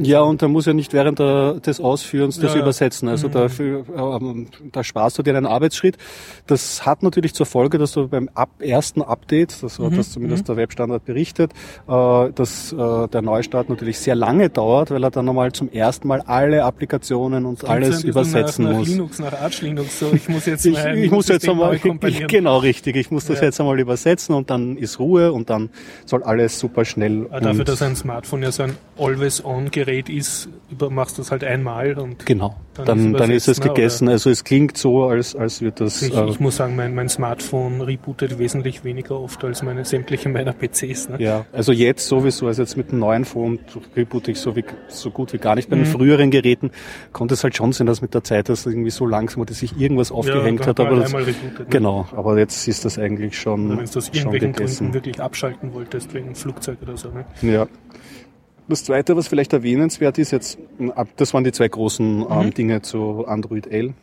Ja, 0.02 0.22
und 0.22 0.42
da 0.42 0.48
muss 0.48 0.66
ja 0.66 0.74
nicht 0.74 0.94
während 0.94 1.20
der, 1.20 1.56
des 1.56 1.80
Ausführens 1.80 2.40
das 2.40 2.54
ja, 2.54 2.62
übersetzen. 2.62 3.08
Also 3.08 3.28
mhm. 3.28 3.32
dafür, 3.32 3.86
ähm, 3.96 4.48
da 4.72 4.84
sparst 4.84 5.18
du 5.18 5.24
dir 5.24 5.36
einen 5.36 5.46
Arbeitsschritt. 5.46 5.98
Das 6.48 6.86
hat 6.86 7.04
natürlich 7.04 7.34
zur 7.34 7.46
Folge, 7.46 7.78
dass 7.78 7.94
du 7.94 8.08
beim 8.08 8.30
ab 8.34 8.50
ersten 8.60 9.02
Update, 9.02 9.64
das 9.64 9.80
hat 9.80 9.92
mhm. 9.92 9.98
das 9.98 10.12
zumindest 10.12 10.44
mhm. 10.44 10.48
der 10.48 10.58
Webstandard 10.58 11.06
berichtet, 11.06 11.54
äh, 11.88 12.32
dass 12.32 12.74
äh, 12.74 13.08
der 13.08 13.22
Neustart 13.22 13.70
natürlich 13.70 14.00
sehr 14.00 14.16
lange 14.16 14.50
dauert, 14.50 14.92
weil 14.92 15.04
er 15.04 15.12
dann 15.12 15.26
nochmal 15.26 15.52
zum 15.52 15.70
ersten 15.72 16.08
Mal 16.08 16.22
alle 16.22 16.64
Applikationen 16.64 17.46
und 17.46 17.64
alles 17.66 18.04
übersetzen 18.04 18.66
nach, 18.66 18.74
muss. 18.74 18.88
Nach 18.88 18.96
Linux, 18.96 19.20
nach 19.20 19.34
Arch 19.34 19.62
Linux, 19.62 20.00
so 20.00 20.12
ich 20.14 20.28
muss 20.28 20.46
jetzt 20.46 20.66
ich, 20.66 20.78
ich 20.78 21.12
muss 21.12 21.28
jetzt 21.28 21.48
einmal, 21.48 21.76
ich, 21.76 21.82
genau 22.28 22.58
richtig, 22.58 22.96
ich 22.96 23.12
muss 23.12 23.26
das 23.26 23.40
ja. 23.40 23.46
jetzt 23.46 23.60
einmal 23.60 23.80
übersetzen 23.80 24.36
und 24.36 24.50
dann 24.50 24.78
ist 24.78 25.00
Ruhe 25.00 25.32
und 25.32 25.50
dann 25.50 25.70
soll 26.06 26.24
alles 26.24 26.60
super 26.60 26.86
schnell. 26.86 27.28
Aber 27.32 27.54
dafür, 27.62 27.66
dass 27.66 27.82
ein 27.82 27.96
Smartphone 27.96 28.44
ja 28.44 28.52
so 28.52 28.64
ein 28.64 28.78
Always-On-Gerät 28.98 30.10
ist, 30.10 30.50
machst 30.90 31.18
du 31.18 31.22
es 31.22 31.32
halt 31.32 31.44
einmal 31.44 31.98
und 31.98 32.26
genau. 32.26 32.56
Dann, 32.74 32.86
dann, 32.86 33.14
dann 33.14 33.32
ist 33.32 33.50
es 33.50 33.60
gegessen. 33.60 34.06
Oder? 34.06 34.14
Also 34.14 34.30
es 34.30 34.46
klingt 34.46 34.78
so, 34.78 35.04
als, 35.04 35.36
als 35.36 35.62
wird 35.62 35.82
das. 35.82 36.02
Ich, 36.02 36.16
äh, 36.16 36.30
ich 36.30 36.40
muss 36.40 36.56
sagen, 36.56 36.78
mein, 36.78 36.96
mein 36.96 37.10
Smartphone 37.10 37.82
rebootet 37.82 38.40
wesentlich 38.40 38.86
weniger 38.86 39.20
oft 39.20 39.44
als 39.44 39.62
meine 39.62 39.84
sämtliche 39.84 40.30
meiner 40.30 40.54
PCs. 40.54 41.10
Ne? 41.10 41.16
Ja, 41.20 41.46
also 41.52 41.74
jetzt 41.74 42.08
sowieso, 42.08 42.48
also 42.48 42.62
jetzt 42.62 42.78
mit 42.78 42.92
dem 42.92 43.00
neuen 43.00 43.26
Phone 43.26 43.60
reboote 43.96 44.32
ich 44.32 44.40
so, 44.40 44.56
wie, 44.56 44.64
so 44.88 45.12
gut 45.12 45.34
wie 45.34 45.38
gar 45.38 45.56
nicht. 45.56 45.70
Bei 45.70 45.76
den 45.76 45.86
mhm. 45.86 45.92
früheren 45.92 46.32
Geräten 46.32 46.72
konnte 47.12 47.34
es 47.34 47.44
halt 47.44 47.58
schon 47.58 47.74
sein, 47.74 47.88
dass 47.88 48.02
mit 48.02 48.14
der 48.14 48.24
Zeit 48.24 48.48
das 48.48 48.66
irgendwie 48.66 48.90
so 48.90 49.06
langsam 49.06 49.42
oder 49.42 49.54
sich 49.54 49.78
irgendwas 49.78 50.12
aufgehängt 50.12 50.62
ja, 50.62 50.68
hat. 50.68 50.80
Aber 50.80 50.96
das, 50.96 51.14
rebootet, 51.14 51.60
ne? 51.60 51.66
Genau, 51.70 52.08
aber 52.16 52.40
jetzt 52.40 52.70
ist 52.70 52.86
das 52.86 52.98
eigentlich 52.98 53.38
schon. 53.38 53.70
Wenn 53.70 53.86
du 53.86 53.92
das 53.92 54.10
irgendwelchen 54.10 54.54
Gründen 54.54 54.94
wirklich 54.94 55.20
abschalten 55.20 55.74
wolltest, 55.74 56.14
wegen 56.14 56.36
Flugzeug 56.36 56.78
oder 56.82 56.96
so. 56.96 57.10
Ne? 57.10 57.26
Ja. 57.42 57.68
Das 58.68 58.86
Zweite, 58.86 59.16
was 59.18 59.28
vielleicht 59.28 59.54
erwähnenswert 59.54 60.18
ist, 60.18 60.32
jetzt, 60.32 60.58
das 61.18 61.34
waren 61.34 61.44
die 61.44 61.52
zwei 61.52 61.68
großen 61.68 62.26
ähm, 62.30 62.46
mhm. 62.46 62.54
Dinge 62.54 62.82
zu 62.82 63.26
Android 63.28 63.68
L. 63.68 63.94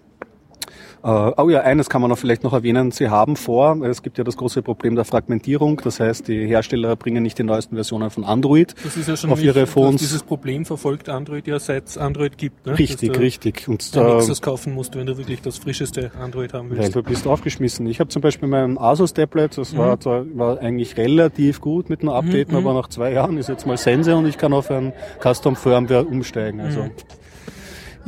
Äh, 1.02 1.08
oh 1.36 1.48
ja, 1.48 1.60
eines 1.60 1.88
kann 1.88 2.02
man 2.02 2.10
auch 2.12 2.18
vielleicht 2.18 2.42
noch 2.44 2.52
erwähnen. 2.52 2.90
Sie 2.90 3.08
haben 3.08 3.36
vor, 3.36 3.76
es 3.84 4.02
gibt 4.02 4.18
ja 4.18 4.24
das 4.24 4.36
große 4.36 4.62
Problem 4.62 4.94
der 4.94 5.04
Fragmentierung. 5.04 5.80
Das 5.82 6.00
heißt, 6.00 6.28
die 6.28 6.46
Hersteller 6.46 6.96
bringen 6.96 7.22
nicht 7.22 7.38
die 7.38 7.44
neuesten 7.44 7.76
Versionen 7.76 8.10
von 8.10 8.24
Android 8.24 8.74
das 8.84 8.96
ist 8.96 9.08
ja 9.08 9.16
schon 9.16 9.30
auf 9.30 9.42
ihre 9.42 9.66
Phones. 9.66 10.00
Dieses 10.00 10.22
Problem 10.22 10.64
verfolgt 10.64 11.08
Android 11.08 11.46
ja 11.46 11.58
seit 11.58 11.86
es 11.88 11.98
Android 11.98 12.38
gibt. 12.38 12.66
Ne? 12.66 12.78
Richtig, 12.78 13.12
Dass 13.12 13.20
richtig. 13.20 13.68
Und 13.68 13.94
da 13.94 14.14
Nexus 14.14 14.42
kaufen 14.42 14.74
musst, 14.74 14.96
wenn 14.96 15.06
du 15.06 15.16
wirklich 15.16 15.42
das 15.42 15.58
frischeste 15.58 16.10
Android 16.20 16.52
haben 16.52 16.70
willst. 16.70 16.94
Du 16.94 17.02
bist 17.02 17.26
aufgeschmissen. 17.26 17.86
Ich 17.86 18.00
habe 18.00 18.08
zum 18.08 18.22
Beispiel 18.22 18.48
mein 18.48 18.78
Asus 18.78 19.12
Tablet, 19.14 19.56
das 19.56 19.72
mhm. 19.72 19.78
war, 19.78 20.00
zwar, 20.00 20.24
war 20.34 20.58
eigentlich 20.60 20.96
relativ 20.96 21.60
gut 21.60 21.90
mit 21.90 22.00
einem 22.00 22.10
Update, 22.10 22.50
mhm. 22.50 22.56
aber 22.56 22.74
nach 22.74 22.88
zwei 22.88 23.12
Jahren 23.12 23.36
ist 23.38 23.48
jetzt 23.48 23.66
mal 23.66 23.76
Sense 23.76 24.16
und 24.16 24.26
ich 24.26 24.38
kann 24.38 24.52
auf 24.52 24.70
ein 24.70 24.92
Custom 25.22 25.56
Firmware 25.56 26.04
umsteigen. 26.04 26.60
Also 26.60 26.82
mhm 26.82 26.90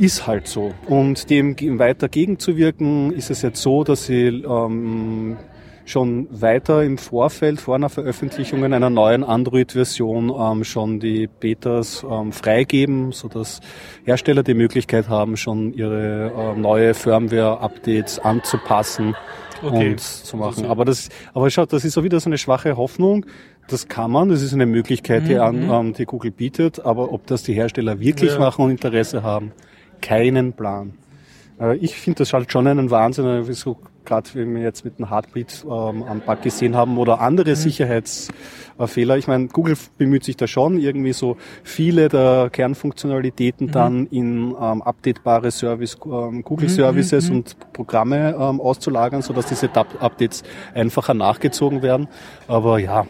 ist 0.01 0.25
halt 0.25 0.47
so. 0.47 0.73
Und 0.87 1.29
dem 1.29 1.55
weiter 1.77 2.09
gegenzuwirken, 2.09 3.13
ist 3.13 3.29
es 3.29 3.43
jetzt 3.43 3.61
so, 3.61 3.83
dass 3.83 4.07
sie 4.07 4.25
ähm, 4.27 5.37
schon 5.85 6.27
weiter 6.31 6.83
im 6.83 6.97
Vorfeld, 6.97 7.61
vor 7.61 7.75
einer 7.75 7.89
Veröffentlichung 7.89 8.63
einer 8.63 8.89
neuen 8.89 9.23
Android-Version 9.23 10.33
ähm, 10.35 10.63
schon 10.63 10.99
die 10.99 11.27
Betas 11.27 12.03
ähm, 12.09 12.31
freigeben, 12.31 13.11
sodass 13.11 13.59
Hersteller 14.03 14.41
die 14.41 14.55
Möglichkeit 14.55 15.07
haben, 15.07 15.37
schon 15.37 15.71
ihre 15.73 16.31
äh, 16.35 16.59
neue 16.59 16.95
Firmware-Updates 16.95 18.17
anzupassen 18.17 19.15
okay. 19.61 19.91
und 19.91 19.99
zu 19.99 20.35
machen. 20.35 20.65
Aber 20.65 20.83
das, 20.83 21.09
aber 21.35 21.47
schaut, 21.51 21.73
das 21.73 21.85
ist 21.85 21.93
so 21.93 22.03
wieder 22.03 22.19
so 22.19 22.27
eine 22.27 22.39
schwache 22.39 22.75
Hoffnung. 22.75 23.27
Das 23.67 23.87
kann 23.87 24.09
man, 24.09 24.29
das 24.29 24.41
ist 24.41 24.53
eine 24.53 24.65
Möglichkeit, 24.65 25.27
die, 25.27 25.37
an, 25.37 25.65
mhm. 25.65 25.71
ähm, 25.71 25.93
die 25.93 26.05
Google 26.05 26.31
bietet, 26.31 26.83
aber 26.83 27.13
ob 27.13 27.27
das 27.27 27.43
die 27.43 27.53
Hersteller 27.53 27.99
wirklich 27.99 28.31
ja. 28.31 28.39
machen 28.39 28.65
und 28.65 28.71
Interesse 28.71 29.21
haben, 29.21 29.51
keinen 30.01 30.53
Plan. 30.53 30.93
Äh, 31.59 31.77
ich 31.77 31.95
finde 31.95 32.19
das 32.19 32.33
halt 32.33 32.51
schon 32.51 32.67
einen 32.67 32.89
Wahnsinn, 32.89 33.25
äh, 33.25 33.53
so 33.53 33.77
gerade 34.05 34.29
wenn 34.33 34.55
wir 34.55 34.63
jetzt 34.63 34.83
mit 34.83 34.97
dem 34.99 35.09
Heartbeat 35.09 35.63
ähm, 35.63 36.03
am 36.03 36.21
Bug 36.21 36.41
gesehen 36.41 36.75
haben 36.75 36.97
oder 36.97 37.21
andere 37.21 37.51
mhm. 37.51 37.55
Sicherheitsfehler. 37.55 39.17
Ich 39.17 39.27
meine, 39.27 39.47
Google 39.47 39.77
bemüht 39.97 40.23
sich 40.23 40.37
da 40.37 40.47
schon, 40.47 40.79
irgendwie 40.79 41.13
so 41.13 41.37
viele 41.63 42.09
der 42.09 42.49
Kernfunktionalitäten 42.51 43.67
mhm. 43.67 43.71
dann 43.71 44.05
in 44.07 44.55
ähm, 44.59 44.81
updatebare 44.81 45.51
Service, 45.51 45.97
ähm, 46.05 46.43
Google 46.43 46.67
mhm, 46.67 46.73
Services 46.73 47.29
mhm. 47.29 47.37
und 47.37 47.73
Programme 47.73 48.35
ähm, 48.37 48.59
auszulagern, 48.59 49.21
sodass 49.21 49.45
diese 49.45 49.69
Updates 49.71 50.43
einfacher 50.73 51.13
nachgezogen 51.13 51.81
werden. 51.81 52.07
Aber 52.47 52.79
ja, 52.79 53.05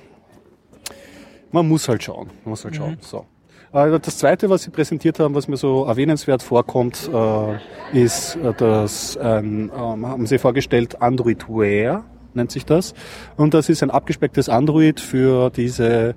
man 1.51 1.67
muss 1.67 1.87
halt 1.87 2.03
schauen. 2.03 2.27
Man 2.43 2.51
muss 2.51 2.63
halt 2.63 2.75
schauen. 2.75 2.91
Mhm. 2.91 2.97
So. 3.01 3.25
Äh, 3.73 3.99
das 3.99 4.17
zweite, 4.17 4.49
was 4.49 4.63
Sie 4.63 4.69
präsentiert 4.69 5.19
haben, 5.19 5.35
was 5.35 5.47
mir 5.47 5.57
so 5.57 5.85
erwähnenswert 5.85 6.43
vorkommt, 6.43 7.09
äh, 7.13 7.97
ist 7.97 8.35
äh, 8.35 8.53
das, 8.57 9.17
ähm, 9.21 9.71
haben 9.73 10.25
Sie 10.25 10.37
vorgestellt, 10.37 11.01
Android 11.01 11.47
Wear 11.47 12.03
nennt 12.33 12.51
sich 12.51 12.65
das. 12.65 12.93
Und 13.35 13.53
das 13.53 13.69
ist 13.69 13.83
ein 13.83 13.91
abgespecktes 13.91 14.47
Android 14.47 15.01
für 15.01 15.49
diese 15.49 16.15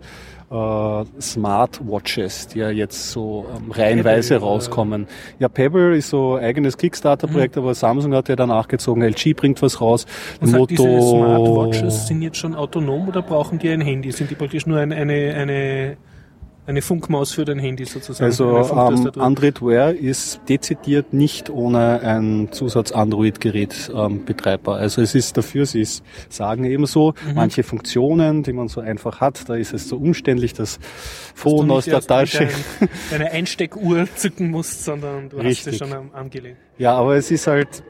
äh, 0.50 1.04
Smartwatches, 1.20 2.48
die 2.48 2.60
ja 2.60 2.70
jetzt 2.70 3.10
so 3.10 3.46
ähm, 3.56 3.72
reihenweise 3.72 4.34
Pebble, 4.34 4.48
rauskommen. 4.48 5.06
Ja, 5.40 5.48
Pebble 5.48 5.96
ist 5.96 6.10
so 6.10 6.36
eigenes 6.36 6.76
Kickstarter-Projekt, 6.76 7.56
mhm. 7.56 7.62
aber 7.62 7.74
Samsung 7.74 8.14
hat 8.14 8.28
ja 8.28 8.36
danach 8.36 8.68
gezogen, 8.68 9.02
LG 9.02 9.34
bringt 9.34 9.60
was 9.62 9.80
raus. 9.80 10.06
Und 10.40 10.52
Moto 10.52 10.66
diese 10.66 11.00
Smartwatches 11.00 12.06
sind 12.06 12.22
jetzt 12.22 12.36
schon 12.36 12.54
autonom 12.54 13.08
oder 13.08 13.22
brauchen 13.22 13.58
die 13.58 13.70
ein 13.70 13.80
Handy? 13.80 14.12
Sind 14.12 14.30
die 14.30 14.36
praktisch 14.36 14.66
nur 14.66 14.78
eine, 14.78 14.94
eine, 14.94 15.34
eine 15.34 15.96
eine 16.66 16.80
Funkmaus 16.80 17.32
für 17.32 17.44
dein 17.44 17.58
Handy 17.58 17.84
sozusagen. 17.84 18.24
Also 18.24 18.56
ähm, 18.56 19.10
Android 19.20 19.60
Wear 19.60 19.92
ist 19.92 20.40
dezidiert 20.48 21.12
nicht 21.12 21.50
ohne 21.50 22.00
ein 22.00 22.48
Zusatz 22.52 22.92
Android-Gerät 22.92 23.92
ähm, 23.94 24.24
betreibbar. 24.24 24.78
Also 24.78 25.02
es 25.02 25.14
ist 25.14 25.36
dafür, 25.36 25.66
sie 25.66 25.82
ist, 25.82 26.02
sagen 26.30 26.64
ebenso, 26.64 27.14
mhm. 27.26 27.34
manche 27.34 27.62
Funktionen, 27.62 28.42
die 28.42 28.52
man 28.52 28.68
so 28.68 28.80
einfach 28.80 29.20
hat, 29.20 29.48
da 29.48 29.56
ist 29.56 29.74
es 29.74 29.88
so 29.88 29.96
umständlich, 29.96 30.54
das 30.54 30.78
Phone 31.34 31.70
aus 31.70 31.84
der 31.84 32.00
Tasche. 32.00 32.48
Dein, 32.80 32.88
eine 33.20 33.30
Einsteckuhr 33.30 34.06
zücken 34.16 34.50
musst, 34.50 34.84
sondern 34.84 35.28
du 35.28 35.36
Richtig. 35.36 35.66
hast 35.66 35.66
es 35.66 35.78
schon 35.78 35.92
am 35.92 36.10
Arm 36.12 36.30
gelegt. 36.30 36.56
Ja, 36.78 36.94
aber 36.94 37.16
es 37.16 37.30
ist 37.30 37.46
halt, 37.46 37.82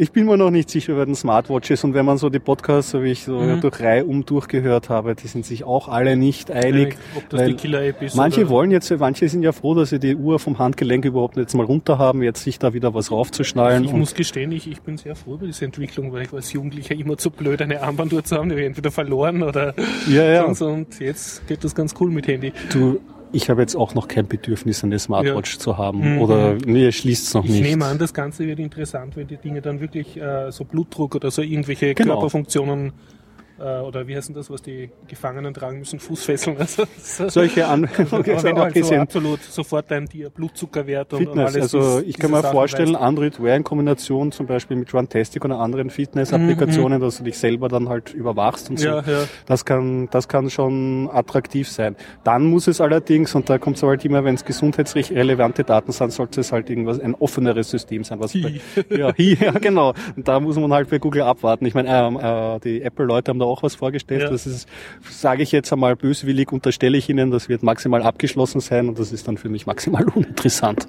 ich 0.00 0.12
bin 0.12 0.24
mir 0.24 0.38
noch 0.38 0.50
nicht 0.50 0.70
sicher 0.70 0.94
über 0.94 1.04
den 1.04 1.14
Smartwatches 1.14 1.84
und 1.84 1.92
wenn 1.92 2.06
man 2.06 2.16
so 2.16 2.30
die 2.30 2.38
Podcasts, 2.38 2.90
so 2.90 3.02
wie 3.02 3.10
ich 3.10 3.24
so 3.24 3.38
mhm. 3.38 3.60
durch 3.60 3.80
Reihe 3.80 4.06
um 4.06 4.24
durchgehört 4.24 4.88
habe, 4.88 5.14
die 5.14 5.28
sind 5.28 5.44
sich 5.44 5.62
auch 5.64 5.88
alle 5.88 6.16
nicht 6.16 6.50
einig. 6.50 6.96
Ob 7.14 7.28
das 7.28 7.44
die 7.44 7.54
Killer-App 7.54 8.00
ist. 8.00 8.16
Manche 8.16 8.40
oder? 8.40 8.50
wollen 8.50 8.70
jetzt, 8.70 8.90
manche 8.98 9.28
sind 9.28 9.42
ja 9.42 9.52
froh, 9.52 9.74
dass 9.74 9.90
sie 9.90 9.98
die 9.98 10.16
Uhr 10.16 10.38
vom 10.38 10.58
Handgelenk 10.58 11.04
überhaupt 11.04 11.36
jetzt 11.36 11.54
mal 11.54 11.66
runter 11.66 11.98
haben, 11.98 12.22
jetzt 12.22 12.42
sich 12.42 12.58
da 12.58 12.72
wieder 12.72 12.94
was 12.94 13.10
raufzuschnallen. 13.10 13.84
Ich 13.84 13.92
muss 13.92 14.14
gestehen, 14.14 14.52
ich, 14.52 14.70
ich 14.70 14.80
bin 14.80 14.96
sehr 14.96 15.14
froh 15.14 15.34
über 15.34 15.46
diese 15.46 15.66
Entwicklung, 15.66 16.14
weil 16.14 16.22
ich 16.22 16.32
als 16.32 16.50
Jugendlicher 16.50 16.94
immer 16.94 17.18
zu 17.18 17.30
blöd, 17.30 17.60
eine 17.60 17.82
Armbanduhr 17.82 18.24
zu 18.24 18.36
haben, 18.36 18.48
die 18.48 18.54
habe 18.54 18.62
ich 18.62 18.68
entweder 18.68 18.90
verloren 18.90 19.42
oder 19.42 19.74
ja, 20.08 20.24
ja. 20.24 20.54
sonst 20.54 20.62
und 20.62 21.00
jetzt 21.00 21.46
geht 21.46 21.62
das 21.62 21.74
ganz 21.74 21.94
cool 22.00 22.10
mit 22.10 22.26
Handy. 22.26 22.54
Du, 22.72 23.00
ich 23.32 23.50
habe 23.50 23.60
jetzt 23.60 23.76
auch 23.76 23.94
noch 23.94 24.08
kein 24.08 24.26
Bedürfnis, 24.26 24.82
eine 24.84 24.98
Smartwatch 24.98 25.54
ja. 25.54 25.60
zu 25.60 25.78
haben. 25.78 26.14
Mhm. 26.14 26.22
Oder 26.22 26.56
mir 26.66 26.92
schließt 26.92 27.28
es 27.28 27.34
noch 27.34 27.44
ich 27.44 27.50
nicht. 27.50 27.60
Ich 27.60 27.66
nehme 27.66 27.84
an, 27.84 27.98
das 27.98 28.14
Ganze 28.14 28.46
wird 28.46 28.58
interessant, 28.58 29.16
wenn 29.16 29.26
die 29.26 29.36
Dinge 29.36 29.60
dann 29.62 29.80
wirklich 29.80 30.20
äh, 30.20 30.50
so 30.50 30.64
Blutdruck 30.64 31.14
oder 31.14 31.30
so 31.30 31.42
irgendwelche 31.42 31.94
genau. 31.94 32.14
Körperfunktionen 32.14 32.92
oder 33.60 34.06
wie 34.06 34.16
heißen 34.16 34.34
das, 34.34 34.50
was 34.50 34.62
die 34.62 34.90
Gefangenen 35.06 35.52
tragen 35.52 35.78
müssen, 35.78 36.00
Fußfesseln. 36.00 36.56
Also, 36.58 36.84
Solche 37.28 37.66
Anwendungen. 37.66 38.24
Halt 38.60 38.84
so 38.84 38.94
absolut 38.94 39.42
sofort 39.42 39.90
dein 39.90 40.06
Blutzuckerwert 40.06 41.12
und, 41.12 41.18
Fitness. 41.18 41.54
und 41.54 41.60
alles. 41.60 41.74
Also 41.74 42.02
ich 42.04 42.18
kann 42.18 42.30
mir 42.30 42.42
Sachen 42.42 42.52
vorstellen, 42.52 42.94
weißt. 42.94 43.02
Android 43.02 43.42
Wear 43.42 43.56
in 43.56 43.64
Kombination 43.64 44.32
zum 44.32 44.46
Beispiel 44.46 44.76
mit 44.76 44.92
Runtastic 44.92 45.44
oder 45.44 45.58
anderen 45.58 45.90
Fitness-Applikationen, 45.90 46.98
mhm. 46.98 47.02
dass 47.02 47.18
du 47.18 47.24
dich 47.24 47.38
selber 47.38 47.68
dann 47.68 47.88
halt 47.88 48.14
überwachst 48.14 48.70
und 48.70 48.78
so. 48.78 48.88
Ja. 48.88 49.04
Das 49.46 49.64
kann, 49.64 50.08
das 50.10 50.28
kann 50.28 50.50
schon 50.50 51.10
attraktiv 51.12 51.68
sein. 51.68 51.96
Dann 52.24 52.44
muss 52.44 52.66
es 52.66 52.80
allerdings, 52.80 53.34
und 53.34 53.50
da 53.50 53.58
kommt 53.58 53.76
es 53.76 53.82
halt 53.82 54.04
immer, 54.04 54.24
wenn 54.24 54.34
es 54.34 54.44
gesundheitsrecht 54.44 55.12
relevante 55.12 55.64
Daten 55.64 55.92
sind, 55.92 56.12
sollte 56.12 56.40
es 56.40 56.52
halt 56.52 56.70
irgendwas, 56.70 57.00
ein 57.00 57.14
offeneres 57.14 57.70
System 57.70 58.04
sein. 58.04 58.20
Was 58.20 58.34
hi. 58.34 58.60
Bei, 58.88 58.96
ja, 58.96 59.12
hi, 59.16 59.36
ja, 59.40 59.52
genau. 59.52 59.94
Und 60.16 60.26
da 60.26 60.40
muss 60.40 60.56
man 60.56 60.72
halt 60.72 60.88
bei 60.90 60.98
Google 60.98 61.22
abwarten. 61.22 61.66
Ich 61.66 61.74
meine, 61.74 61.88
ähm, 61.90 62.18
äh, 62.20 62.60
die 62.60 62.82
Apple-Leute 62.82 63.30
haben 63.30 63.38
da 63.38 63.49
auch 63.50 63.62
was 63.62 63.74
vorgestellt. 63.74 64.22
Ja. 64.22 64.30
Das 64.30 64.46
ist, 64.46 64.68
sage 65.08 65.42
ich 65.42 65.52
jetzt 65.52 65.72
einmal 65.72 65.96
böswillig, 65.96 66.52
unterstelle 66.52 66.96
ich 66.96 67.08
Ihnen, 67.08 67.30
das 67.30 67.48
wird 67.48 67.62
maximal 67.62 68.02
abgeschlossen 68.02 68.60
sein 68.60 68.88
und 68.88 68.98
das 68.98 69.12
ist 69.12 69.28
dann 69.28 69.36
für 69.36 69.48
mich 69.48 69.66
maximal 69.66 70.04
uninteressant. 70.14 70.86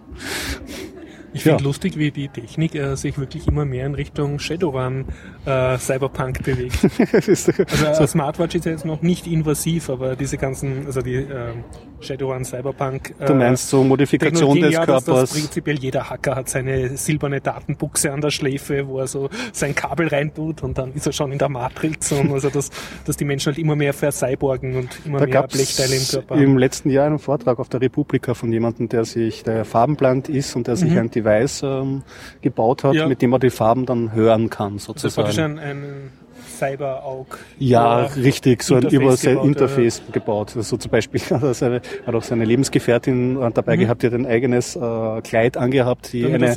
Ich 1.33 1.43
finde 1.43 1.59
ja. 1.59 1.63
lustig, 1.63 1.97
wie 1.97 2.11
die 2.11 2.27
Technik 2.27 2.75
äh, 2.75 2.95
sich 2.95 3.17
wirklich 3.17 3.47
immer 3.47 3.63
mehr 3.63 3.85
in 3.85 3.95
Richtung 3.95 4.37
Shadowrun 4.37 5.05
äh, 5.45 5.77
Cyberpunk 5.77 6.43
bewegt. 6.43 6.77
also 7.13 8.01
so. 8.01 8.07
Smartwatch 8.07 8.55
ist 8.55 8.65
ja 8.65 8.71
jetzt 8.71 8.85
noch 8.85 9.01
nicht 9.01 9.27
invasiv, 9.27 9.89
aber 9.89 10.17
diese 10.17 10.37
ganzen, 10.37 10.85
also 10.85 11.01
die 11.01 11.15
äh, 11.15 11.53
Shadowrun 12.01 12.43
Cyberpunk. 12.45 13.13
Äh, 13.19 13.25
du 13.25 13.33
meinst 13.33 13.69
so 13.69 13.83
Modifikation 13.83 14.59
des 14.59 14.73
ja, 14.73 14.85
Körpers? 14.85 15.05
Dass, 15.05 15.19
dass 15.31 15.33
prinzipiell 15.33 15.79
jeder 15.79 16.09
Hacker 16.09 16.35
hat 16.35 16.49
seine 16.49 16.97
silberne 16.97 17.41
Datenbuchse 17.41 18.11
an 18.11 18.21
der 18.21 18.31
Schläfe, 18.31 18.87
wo 18.87 18.99
er 18.99 19.07
so 19.07 19.29
sein 19.53 19.75
Kabel 19.75 20.07
reintut 20.07 20.63
und 20.63 20.77
dann 20.77 20.93
ist 20.93 21.05
er 21.05 21.13
schon 21.13 21.31
in 21.31 21.37
der 21.37 21.49
Matrix. 21.49 22.11
Und 22.11 22.31
also 22.31 22.49
dass, 22.49 22.69
dass 23.05 23.17
die 23.17 23.25
Menschen 23.25 23.47
halt 23.47 23.57
immer 23.57 23.75
mehr 23.75 23.93
vercyborgen 23.93 24.75
und 24.75 24.89
immer 25.05 25.19
da 25.19 25.25
mehr 25.25 25.43
Blechteile 25.43 25.95
im 25.95 26.07
Körper 26.07 26.35
haben. 26.35 26.43
Im 26.43 26.57
letzten 26.57 26.89
Jahr 26.89 27.05
einen 27.05 27.19
Vortrag 27.19 27.59
auf 27.59 27.69
der 27.69 27.81
Republika 27.81 28.33
von 28.33 28.51
jemandem, 28.51 28.89
der 28.89 29.05
sich 29.05 29.43
der 29.43 29.65
farbenblind 29.65 30.29
ist 30.29 30.55
und 30.55 30.67
der 30.67 30.75
sich 30.75 30.91
mhm. 30.91 30.97
ein 30.97 31.11
Device 31.11 31.63
ähm, 31.63 32.03
gebaut 32.41 32.83
hat, 32.83 32.93
ja. 32.93 33.07
mit 33.07 33.21
dem 33.21 33.31
man 33.31 33.39
die 33.39 33.49
Farben 33.49 33.85
dann 33.85 34.13
hören 34.13 34.49
kann, 34.49 34.79
sozusagen. 34.79 35.27
Das 35.27 35.35
ist 35.35 35.39
ein, 35.39 35.59
ein 35.59 36.11
Cyber-Aug. 36.61 37.39
Ja, 37.57 38.03
richtig, 38.05 38.61
so 38.61 38.75
ein 38.75 38.83
Interface 38.83 39.21
gebaut, 39.21 39.45
Interface 39.45 40.01
ja. 40.05 40.11
gebaut. 40.11 40.53
Also 40.55 40.77
zum 40.77 40.91
Beispiel 40.91 41.19
hat 41.29 41.41
er, 41.41 41.53
seine, 41.55 41.81
hat 42.05 42.15
auch 42.15 42.23
seine 42.23 42.45
Lebensgefährtin 42.45 43.41
äh, 43.41 43.51
dabei 43.51 43.75
mhm. 43.75 43.81
gehabt, 43.81 44.03
die 44.03 44.07
hat 44.07 44.13
ein 44.13 44.27
eigenes 44.27 44.75
äh, 44.75 45.21
Kleid 45.21 45.57
angehabt, 45.57 46.13
die 46.13 46.21
Damit 46.21 46.35
eine, 46.35 46.45
eine 46.45 46.53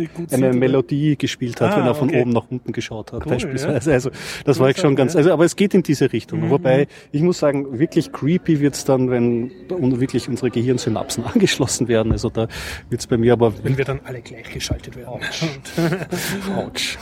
sieht, 0.53 0.61
Melodie 0.61 1.13
oder? 1.13 1.17
gespielt 1.17 1.61
hat, 1.61 1.73
ah, 1.73 1.79
wenn 1.79 1.87
er 1.87 1.95
von 1.95 2.09
okay. 2.11 2.21
oben 2.21 2.31
nach 2.31 2.45
unten 2.51 2.73
geschaut 2.73 3.13
hat, 3.13 3.25
cool, 3.25 3.33
beispielsweise. 3.33 3.91
Ja. 3.91 3.95
Also 3.95 4.11
das 4.45 4.59
war 4.59 4.69
ich 4.71 4.77
schon 4.77 4.95
ganz, 4.95 5.17
also 5.17 5.33
aber 5.33 5.45
es 5.45 5.57
geht 5.57 5.73
in 5.73 5.83
diese 5.83 6.13
Richtung. 6.13 6.41
Mhm. 6.41 6.51
Wobei, 6.51 6.87
ich 7.13 7.23
muss 7.23 7.39
sagen, 7.39 7.79
wirklich 7.79 8.13
creepy 8.13 8.61
wird's 8.61 8.85
dann, 8.85 9.11
wenn 9.11 9.51
wirklich 9.69 10.29
unsere 10.29 10.51
Gehirnsynapsen 10.51 11.25
angeschlossen 11.33 11.89
werden. 11.89 12.13
Also 12.13 12.29
da 12.29 12.49
wird's 12.91 13.07
bei 13.07 13.17
mir 13.17 13.33
aber... 13.33 13.55
Wenn 13.63 13.79
wir 13.79 13.85
dann 13.87 14.01
alle 14.05 14.21
gleichgeschaltet 14.21 14.97
werden. 14.97 15.09
Autsch. 15.09 15.45
Autsch. 16.57 16.99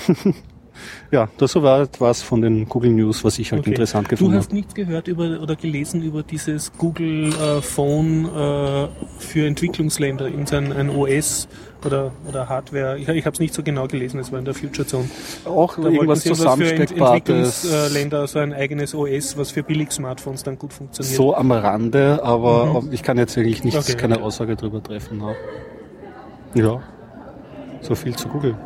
Ja, 1.13 1.29
das 1.37 1.55
war 1.57 1.87
was 1.99 2.23
von 2.23 2.41
den 2.41 2.67
Google 2.67 2.91
News, 2.91 3.23
was 3.23 3.39
ich 3.39 3.53
halt 3.53 3.61
okay. 3.61 3.71
interessant 3.73 4.09
gefunden 4.09 4.33
habe. 4.33 4.41
Du 4.41 4.49
hast 4.49 4.53
nichts 4.55 4.75
gehört 4.75 5.09
über 5.09 5.43
oder 5.43 5.57
gelesen 5.57 6.03
über 6.03 6.23
dieses 6.23 6.73
Google 6.79 7.35
äh, 7.35 7.61
Phone 7.61 8.25
äh, 8.25 8.89
für 9.19 9.47
Entwicklungsländer, 9.47 10.29
in 10.29 10.47
sein 10.47 10.73
ein 10.73 10.89
OS 10.89 11.49
oder, 11.85 12.13
oder 12.27 12.49
Hardware. 12.49 12.97
Ich, 12.99 13.09
ich 13.09 13.27
habe 13.27 13.35
es 13.35 13.41
nicht 13.41 13.53
so 13.53 13.63
genau 13.63 13.89
gelesen, 13.89 14.21
es 14.21 14.33
war 14.33 14.39
in 14.39 14.47
der 14.47 14.55
Future 14.55 14.89
Zone. 14.89 15.11
Auch 15.45 15.77
da 15.77 15.91
irgendwas 15.91 16.23
zusammensteckbares. 16.23 17.61
Für 17.61 17.67
Entwicklungsländer 17.67 18.27
so 18.27 18.39
ein 18.39 18.55
eigenes 18.55 18.95
OS, 18.95 19.37
was 19.37 19.51
für 19.51 19.63
Billig-Smartphones 19.63 20.45
dann 20.45 20.59
gut 20.59 20.73
funktioniert. 20.73 21.15
So 21.15 21.37
am 21.37 21.53
Rande, 21.53 22.21
aber 22.23 22.81
mhm. 22.85 22.91
ich 22.91 23.03
kann 23.03 23.19
jetzt 23.19 23.37
eigentlich 23.37 23.65
nichts, 23.65 23.87
okay, 23.87 23.99
keine 23.99 24.15
okay. 24.15 24.25
Aussage 24.25 24.57
darüber 24.57 24.83
treffen. 24.83 25.23
Ja, 26.55 26.81
so 27.83 27.95
viel 27.95 28.17
zu 28.17 28.29
Google. 28.29 28.57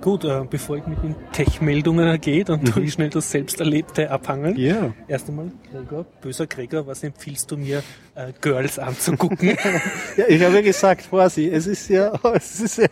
Gut, 0.00 0.24
äh, 0.24 0.44
bevor 0.48 0.76
ich 0.76 0.86
mit 0.86 1.02
den 1.02 1.14
Tech-Meldungen 1.32 2.20
gehe, 2.20 2.44
dann 2.44 2.64
tue 2.64 2.82
ich 2.82 2.90
mhm. 2.90 2.92
schnell 2.92 3.10
das 3.10 3.30
Selbsterlebte 3.30 4.10
abhangeln. 4.10 4.56
Ja. 4.56 4.74
Yeah. 4.74 4.94
Erst 5.08 5.28
einmal, 5.28 5.50
Gregor, 5.72 6.04
böser 6.20 6.46
Gregor, 6.46 6.86
was 6.86 7.02
empfiehlst 7.02 7.50
du 7.50 7.56
mir, 7.56 7.82
äh, 8.16 8.32
Girls 8.40 8.78
anzugucken? 8.78 9.48
ja, 10.16 10.24
ich 10.28 10.42
habe 10.42 10.54
ja 10.56 10.60
gesagt, 10.62 11.02
Vorsicht, 11.02 11.52
es 11.52 11.66
ist 11.66 11.88
ja, 11.88 12.12
es 12.34 12.60
ist 12.60 12.78
ja, 12.78 12.88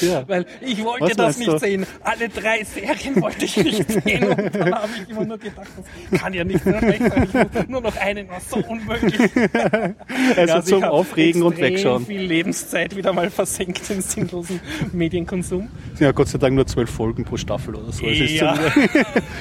ja. 0.00 0.28
Weil 0.28 0.44
ich 0.60 0.84
wollte 0.84 1.04
was 1.04 1.16
das 1.16 1.38
nicht 1.38 1.52
du? 1.52 1.58
sehen. 1.58 1.86
Alle 2.02 2.28
drei 2.28 2.64
Serien 2.64 3.22
wollte 3.22 3.44
ich 3.44 3.56
nicht 3.56 3.90
sehen. 4.04 4.24
Und 4.24 4.54
dann 4.54 4.74
habe 4.74 4.88
ich 5.02 5.08
immer 5.08 5.24
nur 5.24 5.38
gedacht, 5.38 5.68
das 6.10 6.20
kann 6.20 6.34
ja 6.34 6.44
nicht 6.44 6.64
mehr 6.66 6.82
recht 6.82 6.98
sein. 6.98 7.22
Ich 7.24 7.32
muss 7.34 7.68
nur 7.68 7.80
noch 7.80 7.96
einen, 7.96 8.28
war 8.28 8.40
so 8.40 8.56
unmöglich. 8.56 9.30
also 10.36 10.54
ja, 10.54 10.62
zum 10.62 10.84
Aufregen 10.84 11.42
und 11.42 11.58
Wegschauen. 11.58 12.04
viel 12.04 12.22
Lebenszeit 12.22 12.96
wieder 12.96 13.12
mal 13.12 13.30
versenkt 13.30 13.88
im 13.90 14.00
sinnlosen 14.00 14.60
Medienkonsum. 14.92 15.68
Ja, 16.00 16.12
Gott 16.12 16.28
sei 16.28 16.38
Dank 16.38 16.54
nur 16.54 16.66
zwölf 16.66 16.90
Folgen 16.90 17.24
pro 17.24 17.36
Staffel 17.36 17.76
oder 17.76 17.92
so. 17.92 18.04
Es, 18.06 18.32
ja. 18.32 18.58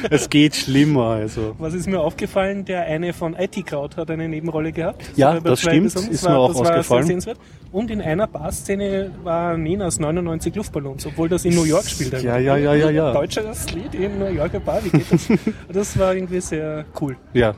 es 0.10 0.30
geht 0.30 0.56
schlimmer. 0.56 1.16
Also. 1.16 1.56
Was 1.58 1.74
ist 1.74 1.88
mir 1.88 2.00
aufgefallen? 2.00 2.66
Der 2.66 2.84
eine 2.84 3.14
von 3.14 3.36
IT 3.36 3.66
Crowd 3.66 3.98
hat 3.98 4.12
eine 4.12 4.28
Nebenrolle 4.28 4.72
gehabt. 4.72 5.15
Ja, 5.16 5.40
das 5.40 5.62
stimmt. 5.62 5.88
Ist 5.88 6.24
war, 6.24 6.32
mir 6.32 6.38
auch 6.38 6.48
das 6.50 6.62
aufgefallen. 6.62 7.24
Und 7.72 7.92
in 7.92 8.02
einer 8.02 8.28
Bar-Szene 8.28 9.12
war 9.24 9.58
Nenas 9.58 10.00
99 10.00 10.56
Luftballons, 10.56 11.06
obwohl 11.06 11.28
das 11.28 11.44
in 11.46 11.56
New 11.56 11.64
York 11.64 11.86
spielt. 11.90 12.22
Ja, 12.22 12.38
ja, 12.38 12.56
ja, 12.58 12.74
ja, 12.74 12.90
ja. 12.90 13.12
Deutsches 13.12 13.72
Lied 13.74 13.94
in 13.96 14.18
New 14.18 14.28
Yorker 14.28 14.60
Bar, 14.60 14.84
wie 14.84 14.90
geht 14.90 15.12
das? 15.12 15.28
das 15.72 16.00
war 16.00 16.16
irgendwie 16.16 16.40
sehr 16.40 16.86
cool. 17.02 17.18
Ja, 17.34 17.56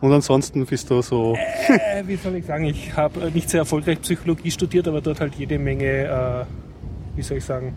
und 0.00 0.12
ansonsten 0.12 0.64
bist 0.64 0.88
du 0.90 1.02
so. 1.02 1.36
Äh, 1.68 2.02
wie 2.06 2.16
soll 2.16 2.36
ich 2.36 2.46
sagen, 2.46 2.64
ich 2.64 2.96
habe 2.96 3.30
nicht 3.32 3.50
sehr 3.50 3.60
erfolgreich 3.60 4.00
Psychologie 4.00 4.50
studiert, 4.50 4.88
aber 4.88 5.00
dort 5.00 5.20
halt 5.20 5.34
jede 5.34 5.58
Menge, 5.58 5.84
äh, 5.84 6.44
wie 7.16 7.22
soll 7.22 7.38
ich 7.38 7.44
sagen, 7.44 7.74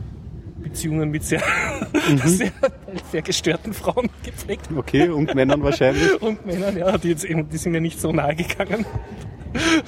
Beziehungen 0.63 1.09
mit 1.11 1.23
sehr, 1.23 1.41
sehr, 2.25 2.51
sehr 3.11 3.21
gestörten 3.21 3.73
Frauen 3.73 4.09
gepflegt. 4.23 4.69
Okay, 4.75 5.09
und 5.09 5.35
Männern 5.35 5.61
wahrscheinlich. 5.63 6.21
Und 6.21 6.45
Männern, 6.45 6.77
ja, 6.77 6.97
die, 6.97 7.09
jetzt, 7.09 7.25
eben- 7.25 7.49
die 7.49 7.57
sind 7.57 7.71
mir 7.73 7.81
nicht 7.81 7.99
so 7.99 8.11
nahe 8.11 8.35
gegangen. 8.35 8.85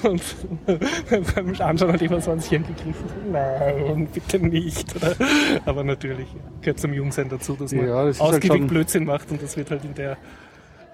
Und 0.04 0.22
beim 1.34 1.54
Anschauen 1.58 1.92
hat 1.92 2.00
immer 2.02 2.20
so 2.20 2.30
ans 2.30 2.48
Hirn 2.48 2.64
gegriffen. 2.66 3.06
Nein, 3.32 4.06
bitte 4.14 4.38
nicht. 4.38 4.94
Oder? 4.94 5.16
Aber 5.64 5.82
natürlich 5.82 6.28
gehört 6.60 6.78
zum 6.78 6.92
Jungsein 6.92 7.28
dazu, 7.28 7.54
dass 7.56 7.72
man 7.72 7.88
Ja, 7.88 8.04
das 8.04 8.20
halt 8.20 8.34
ausgiebig 8.34 8.58
schon- 8.58 8.66
Blödsinn 8.68 9.04
macht 9.04 9.30
und 9.32 9.42
das 9.42 9.56
wird 9.56 9.70
halt 9.72 9.84
in 9.84 9.94
der, 9.94 10.16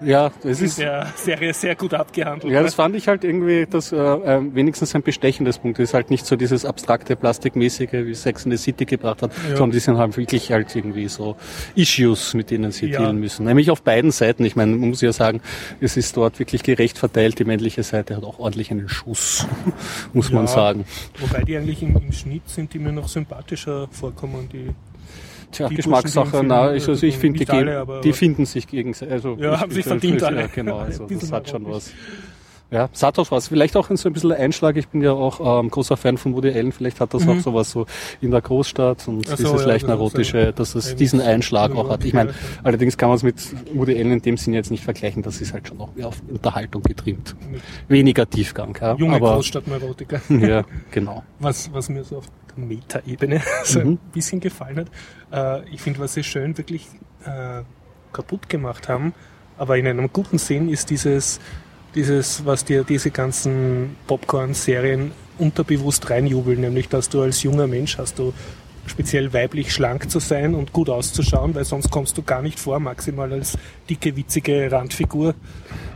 Ja, 0.05 0.31
das 0.43 0.59
in 0.59 0.65
ist, 0.65 0.79
der 0.79 1.07
Serie 1.15 1.53
sehr 1.53 1.75
gut 1.75 1.93
abgehandelt. 1.93 2.51
Ja, 2.51 2.59
ne? 2.59 2.65
das 2.65 2.75
fand 2.75 2.95
ich 2.95 3.07
halt 3.07 3.23
irgendwie 3.23 3.65
das 3.69 3.91
äh, 3.91 3.95
äh, 3.97 4.41
wenigstens 4.53 4.93
ein 4.95 5.01
bestechendes 5.03 5.57
Punkt. 5.59 5.79
Das 5.79 5.89
ist 5.89 5.93
halt 5.93 6.09
nicht 6.09 6.25
so 6.25 6.35
dieses 6.35 6.65
abstrakte, 6.65 7.15
plastikmäßige, 7.15 7.91
wie 7.91 8.13
Sex 8.13 8.45
in 8.45 8.51
the 8.51 8.57
City 8.57 8.85
gebracht 8.85 9.21
hat, 9.21 9.31
Ja. 9.49 9.55
sondern 9.57 9.71
die 9.71 9.79
sind 9.79 9.97
halt 9.97 10.15
wirklich 10.17 10.51
halt 10.51 10.75
irgendwie 10.75 11.07
so 11.07 11.35
Issues, 11.75 12.33
mit 12.33 12.51
denen 12.51 12.71
sie 12.71 12.87
Ja. 12.87 12.99
dealen 12.99 13.19
müssen. 13.19 13.45
Nämlich 13.45 13.71
auf 13.71 13.81
beiden 13.81 14.11
Seiten. 14.11 14.45
Ich 14.45 14.55
meine, 14.55 14.75
man 14.75 14.89
muss 14.89 15.01
ja 15.01 15.13
sagen, 15.13 15.41
es 15.81 15.97
ist 15.97 16.15
dort 16.17 16.39
wirklich 16.39 16.63
gerecht 16.63 16.97
verteilt. 16.97 17.39
Die 17.39 17.45
männliche 17.45 17.83
Seite 17.83 18.15
hat 18.15 18.23
auch 18.23 18.39
ordentlich 18.39 18.71
einen 18.71 18.89
Schuss, 18.89 19.47
muss 20.13 20.31
man 20.31 20.45
Ja. 20.45 20.51
sagen. 20.51 20.85
Wobei 21.19 21.43
die 21.43 21.57
eigentlich 21.57 21.81
im, 21.81 21.95
im 21.95 22.11
Schnitt 22.11 22.47
sind 22.49 22.73
die 22.73 22.79
mir 22.79 22.91
noch 22.91 23.07
sympathischer 23.07 23.87
vorkommen. 23.91 24.49
Die, 24.51 24.69
Tja, 25.53 25.69
Die 25.69 25.75
Geschmackssache, 25.75 26.29
Burschen, 26.31 26.47
na, 26.47 26.73
ich, 26.73 26.87
also 26.87 27.05
ich 27.05 27.17
finde, 27.17 27.39
die, 27.45 27.49
alle, 27.49 27.79
aber- 27.79 28.01
die 28.01 28.11
finden 28.11 28.45
sich 28.45 28.67
gegenseitig. 28.67 29.13
Also 29.13 29.37
Ja, 29.39 29.59
haben 29.59 29.69
sich 29.71 29.79
ich- 29.79 29.85
verdient 29.85 30.19
ja, 30.21 30.27
alle. 30.27 30.49
Genau, 30.53 30.77
Alle 30.77 30.85
also 30.87 31.05
das 31.09 31.31
hat 31.31 31.49
schon 31.49 31.65
was. 31.67 31.91
Ja, 32.73 32.89
es 32.91 33.03
hat 33.03 33.19
auch 33.19 33.29
was. 33.29 33.49
Vielleicht 33.49 33.77
auch 33.77 33.87
so 33.93 34.09
ein 34.09 34.13
bisschen 34.13 34.31
ein 34.31 34.41
Einschlag. 34.41 34.77
Ich 34.77 34.87
bin 34.87 35.01
ja 35.03 35.11
auch 35.11 35.61
ähm, 35.61 35.69
großer 35.69 35.95
Fan 35.95 36.17
von 36.17 36.33
Woody 36.33 36.49
Allen. 36.49 36.71
Vielleicht 36.71 36.99
hat 36.99 37.13
das 37.13 37.27
auch 37.27 37.37
sowas 37.39 37.69
so 37.69 37.85
in 38.19 38.31
der 38.31 38.41
Großstadt 38.41 39.07
und 39.07 39.27
so, 39.27 39.35
dieses 39.35 39.61
ja, 39.61 39.67
leicht 39.67 39.87
erotische, 39.87 40.53
dass 40.53 40.73
es 40.73 40.95
diesen 40.95 41.21
Einschlag 41.21 41.69
ein 41.69 41.77
auch 41.77 41.89
hat. 41.89 42.03
Ich 42.03 42.13
meine, 42.13 42.31
ja. 42.31 42.35
allerdings 42.63 42.97
kann 42.97 43.09
man 43.09 43.17
es 43.17 43.21
mit 43.21 43.35
Woody 43.75 43.95
Allen 43.95 44.13
in 44.13 44.21
dem 44.23 44.37
Sinne 44.37 44.57
jetzt 44.57 44.71
nicht 44.71 44.83
vergleichen. 44.83 45.21
Das 45.21 45.39
ist 45.39 45.53
halt 45.53 45.67
schon 45.67 45.79
auch 45.79 45.93
mehr 45.93 46.07
auf 46.07 46.19
Unterhaltung 46.27 46.81
getrimmt. 46.81 47.35
Weniger 47.89 48.27
Tiefgang. 48.27 48.75
Ja, 48.81 48.95
junge 48.95 49.17
aber 49.17 49.35
Großstadtneurotiker. 49.35 50.21
ja, 50.29 50.65
genau. 50.89 51.23
Was, 51.39 51.71
was 51.71 51.89
mir 51.89 52.03
so 52.03 52.17
auf 52.17 52.25
der 52.57 52.65
Meta-Ebene 52.65 53.39
so 53.65 53.81
Mhm. 53.81 53.87
ein 53.87 53.99
bisschen 54.13 54.39
gefallen 54.39 54.87
hat. 55.31 55.63
Äh, 55.63 55.69
ich 55.69 55.81
finde, 55.81 55.99
was 55.99 56.15
sie 56.15 56.23
schön 56.23 56.57
wirklich 56.57 56.87
äh, 57.23 57.61
kaputt 58.13 58.49
gemacht 58.49 58.89
haben, 58.89 59.13
aber 59.59 59.77
in 59.77 59.85
einem 59.85 60.11
guten 60.11 60.39
Sinn, 60.39 60.69
ist 60.69 60.89
dieses, 60.89 61.39
dieses 61.95 62.45
was 62.45 62.65
dir 62.65 62.83
diese 62.83 63.11
ganzen 63.11 63.95
Popcorn-Serien 64.07 65.11
unterbewusst 65.37 66.09
reinjubeln, 66.09 66.61
nämlich 66.61 66.89
dass 66.89 67.09
du 67.09 67.21
als 67.21 67.43
junger 67.43 67.67
Mensch 67.67 67.97
hast 67.97 68.19
du 68.19 68.33
speziell 68.85 69.31
weiblich 69.33 69.73
schlank 69.73 70.09
zu 70.09 70.19
sein 70.19 70.55
und 70.55 70.73
gut 70.73 70.89
auszuschauen, 70.89 71.55
weil 71.55 71.65
sonst 71.65 71.89
kommst 71.89 72.17
du 72.17 72.23
gar 72.23 72.41
nicht 72.41 72.59
vor, 72.59 72.79
maximal 72.79 73.31
als 73.31 73.57
dicke, 73.89 74.15
witzige 74.15 74.71
Randfigur. 74.71 75.33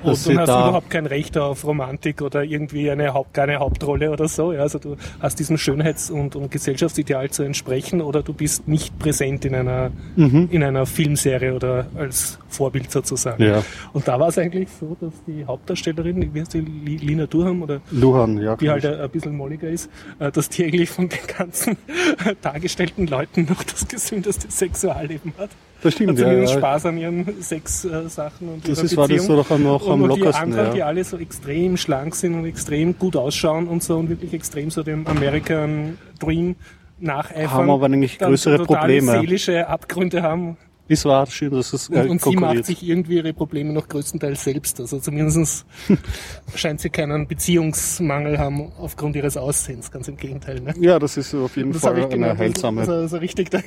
Und 0.03 0.11
Dass 0.11 0.25
du 0.25 0.37
hast 0.37 0.47
überhaupt 0.49 0.89
kein 0.91 1.07
Recht 1.07 1.37
auf 1.39 1.65
Romantik 1.65 2.21
oder 2.21 2.43
irgendwie 2.43 2.89
eine, 2.91 3.13
Haupt, 3.15 3.37
eine 3.39 3.57
Hauptrolle 3.57 4.11
oder 4.11 4.27
so. 4.27 4.53
Ja, 4.53 4.61
also 4.61 4.77
du 4.77 4.95
hast 5.19 5.39
diesem 5.39 5.57
Schönheits- 5.57 6.11
und, 6.11 6.35
und 6.35 6.51
Gesellschaftsideal 6.51 7.31
zu 7.31 7.41
entsprechen 7.41 8.01
oder 8.01 8.21
du 8.21 8.31
bist 8.33 8.67
nicht 8.67 8.97
präsent 8.99 9.43
in 9.45 9.55
einer, 9.55 9.91
Mhm. 10.15 10.49
in 10.51 10.63
einer 10.63 10.85
Filmserie 10.85 11.53
oder 11.55 11.87
als 11.95 12.37
Vorbild 12.47 12.91
sozusagen. 12.91 13.43
Ja. 13.43 13.63
Und 13.91 14.07
da 14.07 14.19
war 14.19 14.27
es 14.27 14.37
eigentlich 14.37 14.69
so, 14.79 14.95
dass 15.01 15.13
die 15.25 15.43
Hauptdarstellerin, 15.45 16.31
wie 16.33 16.41
heißt 16.41 16.53
die, 16.53 16.59
Li- 16.61 16.97
Lina 16.97 17.25
Durham 17.25 17.63
oder 17.63 17.81
Luhan, 17.91 18.37
ja. 18.39 18.55
die 18.55 18.69
halt 18.69 18.85
ein 18.85 18.99
ein 19.01 19.09
bisschen 19.09 19.35
molliger 19.35 19.67
ist, 19.67 19.89
äh, 20.19 20.31
dass 20.31 20.47
die 20.49 20.63
eigentlich 20.65 20.89
von 20.91 21.09
den 21.09 21.19
ganzen 21.37 21.75
dargestellten 22.41 23.07
Leuten 23.07 23.45
noch 23.49 23.63
das 23.63 23.87
gesündeste 23.87 24.49
Sexualleben 24.51 25.33
hat. 25.39 25.49
Das 25.81 25.93
stimmt, 25.93 26.09
Hat 26.11 26.17
ja. 26.19 26.25
zumindest 26.25 26.53
ja. 26.53 26.59
Spaß 26.59 26.85
an 26.87 26.97
ihren 26.97 27.41
Sexsachen 27.41 28.49
und 28.49 28.67
Das 28.67 28.81
ist, 28.83 28.97
war 28.97 29.07
das 29.07 29.17
Beziehung. 29.17 29.37
doch 29.37 29.51
auch 29.51 29.57
noch 29.57 29.87
am 29.87 30.01
und, 30.01 30.09
und 30.09 30.15
die 30.17 30.19
lockersten. 30.21 30.43
anderen, 30.43 30.67
ja. 30.67 30.73
die 30.73 30.83
alle 30.83 31.03
so 31.03 31.17
extrem 31.17 31.77
schlank 31.77 32.15
sind 32.15 32.35
und 32.35 32.45
extrem 32.45 32.97
gut 32.97 33.15
ausschauen 33.15 33.67
und 33.67 33.83
so 33.83 33.97
und 33.97 34.09
wirklich 34.09 34.33
extrem 34.33 34.69
so 34.69 34.83
dem 34.83 35.05
American 35.07 35.97
Dream 36.19 36.55
nacheifern. 36.99 37.51
Haben 37.51 37.69
aber 37.69 37.85
eigentlich 37.85 38.17
größere 38.19 38.65
Probleme. 38.65 39.19
seelische 39.19 39.67
Abgründe 39.67 40.23
haben. 40.23 40.57
Es 40.89 41.03
war 41.05 41.25
schön, 41.27 41.51
dass 41.51 41.73
es 41.73 41.89
Und, 41.89 41.95
äh, 41.97 42.07
und 42.07 42.21
sie 42.21 42.35
macht 42.35 42.65
sich 42.65 42.81
irgendwie 42.81 43.15
ihre 43.17 43.33
Probleme 43.33 43.73
noch 43.73 43.87
größtenteils 43.89 44.43
selbst. 44.43 44.79
Also 44.79 44.99
zumindest 44.99 45.65
scheint 46.55 46.79
sie 46.79 46.89
keinen 46.89 47.27
Beziehungsmangel 47.27 48.37
haben 48.39 48.71
aufgrund 48.77 49.15
ihres 49.17 49.35
Aussehens. 49.37 49.91
Ganz 49.91 50.07
im 50.07 50.15
Gegenteil. 50.17 50.61
Ne? 50.61 50.73
Ja, 50.79 50.97
das 50.99 51.17
ist 51.17 51.33
auf 51.35 51.57
jeden 51.57 51.73
Das 51.73 51.81
Fall 51.81 51.95
eine 51.95 52.07
gemeint. 52.07 52.39
heilsame. 52.39 52.81
Das 52.81 52.87
ist 52.87 52.93
also 52.93 53.17
richtig 53.17 53.49
der 53.49 53.63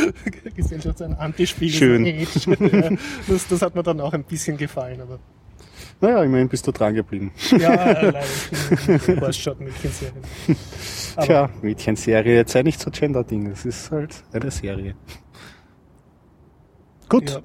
Gesellschaft 0.54 0.98
so 0.98 1.04
ein 1.04 1.14
Antispiegel. 1.14 1.74
Schön. 1.76 2.98
Das, 3.28 3.46
das 3.48 3.62
hat 3.62 3.74
mir 3.74 3.82
dann 3.82 4.00
auch 4.00 4.12
ein 4.12 4.24
bisschen 4.24 4.56
gefallen. 4.56 5.00
Aber 5.00 5.18
Naja, 6.00 6.22
immerhin 6.22 6.48
bist 6.48 6.66
du 6.66 6.72
dran 6.72 6.94
geblieben. 6.94 7.32
ja, 7.58 7.74
leider. 7.74 8.20
Ich 8.96 9.02
bin 9.06 9.20
Horstschott-Mädchenserien. 9.20 10.22
Aber- 11.16 11.26
Tja, 11.26 11.50
Mädchenserie, 11.62 12.34
jetzt 12.36 12.52
sei 12.52 12.62
nicht 12.62 12.80
so 12.80 12.90
Gender-Ding. 12.90 13.46
Es 13.50 13.64
ist 13.64 13.90
halt 13.90 14.14
eine 14.32 14.50
Serie. 14.50 14.94
Gut. 17.10 17.30
Ja. 17.30 17.40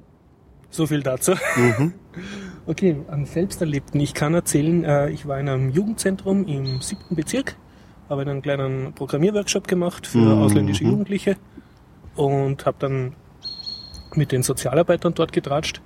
So 0.70 0.86
viel 0.86 1.02
dazu. 1.02 1.32
Mhm. 1.56 1.92
Okay, 2.68 2.96
am 3.08 3.26
Selbsterlebten. 3.26 4.00
Ich 4.00 4.12
kann 4.12 4.34
erzählen, 4.34 4.82
äh, 4.82 5.10
ich 5.10 5.28
war 5.28 5.38
in 5.38 5.48
einem 5.48 5.70
Jugendzentrum 5.70 6.48
im 6.48 6.80
siebten 6.80 7.14
Bezirk, 7.14 7.54
habe 8.08 8.22
einen 8.22 8.42
kleinen 8.42 8.92
Programmierworkshop 8.92 9.68
gemacht 9.68 10.04
für 10.04 10.18
Mhm. 10.18 10.42
ausländische 10.42 10.82
Jugendliche 10.82 11.36
und 12.16 12.66
habe 12.66 12.76
dann 12.80 13.12
mit 14.16 14.32
den 14.32 14.42
Sozialarbeitern 14.42 15.14
dort 15.14 15.32
getratscht. 15.32 15.80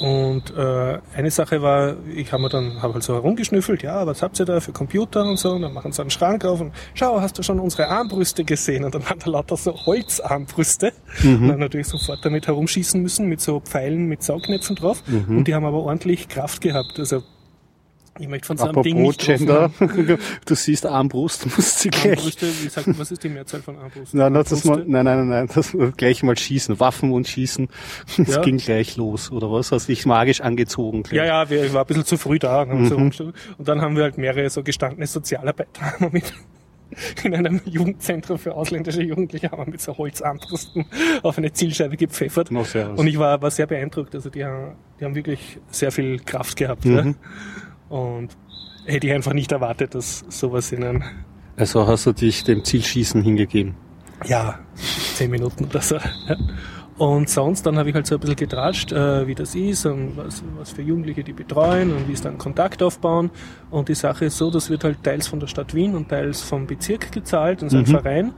Und 0.00 0.56
äh, 0.56 0.98
eine 1.14 1.30
Sache 1.30 1.62
war, 1.62 1.96
ich 2.14 2.32
habe 2.32 2.42
mir 2.42 2.48
dann 2.48 2.82
hab 2.82 2.94
halt 2.94 3.02
so 3.02 3.14
herumgeschnüffelt, 3.14 3.82
ja, 3.82 4.06
was 4.06 4.22
habt 4.22 4.38
ihr 4.40 4.46
da 4.46 4.60
für 4.60 4.72
Computer 4.72 5.22
und 5.24 5.38
so, 5.38 5.50
und 5.52 5.62
dann 5.62 5.72
machen 5.74 5.92
sie 5.92 6.00
einen 6.00 6.10
Schrank 6.10 6.44
auf 6.44 6.60
und 6.60 6.72
schau, 6.94 7.20
hast 7.20 7.38
du 7.38 7.42
schon 7.42 7.60
unsere 7.60 7.88
Armbrüste 7.88 8.44
gesehen? 8.44 8.84
Und 8.84 8.94
dann 8.94 9.04
waren 9.04 9.18
da 9.18 9.30
lauter 9.30 9.56
so 9.56 9.74
Holzarmbrüste. 9.74 10.92
Und 11.40 11.48
dann 11.48 11.58
natürlich 11.58 11.88
sofort 11.88 12.24
damit 12.24 12.46
herumschießen 12.46 13.00
müssen, 13.00 13.26
mit 13.26 13.40
so 13.40 13.60
Pfeilen 13.60 14.06
mit 14.06 14.22
Saugnäpfen 14.22 14.76
drauf. 14.76 15.02
Und 15.36 15.44
die 15.44 15.54
haben 15.54 15.64
aber 15.64 15.78
ordentlich 15.78 16.28
Kraft 16.28 16.60
gehabt. 16.62 16.98
Also 16.98 17.22
ich 18.20 18.28
möchte 18.28 18.46
von 18.46 18.56
so 18.56 18.64
einem 18.64 18.82
Ding 18.82 18.98
Apropos 18.98 19.16
nicht 19.16 19.38
Gender, 19.38 19.70
du 20.44 20.54
siehst 20.54 20.86
Armbrust, 20.86 21.46
musst 21.56 21.80
sie 21.80 21.88
gleich. 21.90 22.18
Armbrüste, 22.18 22.46
wie 22.62 22.68
sagt, 22.68 22.98
was 22.98 23.10
ist 23.10 23.24
die 23.24 23.28
Mehrzahl 23.30 23.62
von 23.62 23.78
Armbrust? 23.78 24.14
Nein, 24.14 24.34
das 24.34 24.64
mal, 24.64 24.84
nein, 24.86 25.04
nein, 25.04 25.18
nein, 25.18 25.28
nein, 25.28 25.48
das 25.54 25.76
gleich 25.96 26.22
mal 26.22 26.36
schießen, 26.36 26.78
Waffen 26.80 27.12
und 27.12 27.26
schießen. 27.28 27.68
Es 28.18 28.36
Ja. 28.36 28.42
ging 28.42 28.58
gleich 28.58 28.96
los, 28.96 29.32
oder 29.32 29.50
was? 29.50 29.72
Hast 29.72 29.88
dich 29.88 30.04
magisch 30.06 30.40
angezogen? 30.40 31.02
gleich. 31.02 31.16
Ja, 31.18 31.24
ja, 31.24 31.50
wir, 31.50 31.64
ich 31.64 31.72
war 31.72 31.82
ein 31.82 31.86
bisschen 31.86 32.04
zu 32.04 32.16
früh 32.18 32.38
da. 32.38 32.64
Mhm. 32.64 33.12
so 33.12 33.32
und 33.58 33.68
dann 33.68 33.80
haben 33.80 33.96
wir 33.96 34.04
halt 34.04 34.18
mehrere 34.18 34.50
so 34.50 34.62
gestandene 34.62 35.06
Sozialarbeiter 35.06 36.10
mit 36.12 36.32
in 37.24 37.34
einem 37.34 37.60
Jugendzentrum 37.64 38.38
für 38.38 38.54
ausländische 38.54 39.02
Jugendliche 39.02 39.50
haben 39.50 39.64
wir 39.64 39.70
mit 39.70 39.80
so 39.80 39.96
Holzarmbrusten 39.96 40.86
auf 41.22 41.38
eine 41.38 41.52
Zielscheibe 41.52 41.96
gepfeffert. 41.96 42.50
Und 42.50 43.06
ich 43.06 43.18
war, 43.18 43.40
war 43.40 43.50
sehr 43.50 43.66
beeindruckt. 43.66 44.14
Also 44.14 44.30
die 44.30 44.44
haben, 44.44 44.76
die 44.98 45.04
haben 45.04 45.14
wirklich 45.14 45.58
sehr 45.70 45.92
viel 45.92 46.18
Kraft 46.18 46.56
gehabt. 46.56 46.84
Mhm. 46.84 46.96
Ja. 46.96 47.14
Und 47.90 48.30
hätte 48.86 49.06
ich 49.08 49.12
einfach 49.12 49.34
nicht 49.34 49.52
erwartet, 49.52 49.94
dass 49.94 50.24
sowas 50.30 50.72
in 50.72 50.82
einem, 50.84 51.02
Also 51.56 51.86
hast 51.86 52.06
du 52.06 52.12
dich 52.12 52.44
dem 52.44 52.64
Zielschießen 52.64 53.22
hingegeben. 53.22 53.74
ja, 54.24 54.58
zehn 55.14 55.30
Minuten 55.30 55.66
oder 55.66 55.82
so. 55.82 55.96
Ja. 55.96 56.36
Und 56.96 57.30
sonst, 57.30 57.64
dann 57.64 57.78
habe 57.78 57.88
ich 57.88 57.94
halt 57.94 58.06
so 58.06 58.16
ein 58.16 58.20
bisschen 58.20 58.36
getratscht, 58.36 58.92
äh, 58.92 59.26
wie 59.26 59.34
das 59.34 59.54
ist 59.54 59.86
und 59.86 60.18
was, 60.18 60.42
was 60.58 60.70
für 60.70 60.82
Jugendliche 60.82 61.24
die 61.24 61.32
betreuen 61.32 61.92
und 61.92 62.06
wie 62.08 62.12
es 62.12 62.20
dann 62.20 62.36
Kontakt 62.36 62.82
aufbauen. 62.82 63.30
Und 63.70 63.88
die 63.88 63.94
Sache 63.94 64.26
ist 64.26 64.36
so, 64.36 64.50
das 64.50 64.68
wird 64.68 64.84
halt 64.84 65.02
teils 65.02 65.26
von 65.26 65.40
der 65.40 65.46
Stadt 65.46 65.74
Wien 65.74 65.94
und 65.94 66.10
teils 66.10 66.42
vom 66.42 66.66
Bezirk 66.66 67.10
gezahlt, 67.10 67.62
und 67.62 67.70
so 67.70 67.78
ein 67.78 67.86
Verein. 67.86 68.34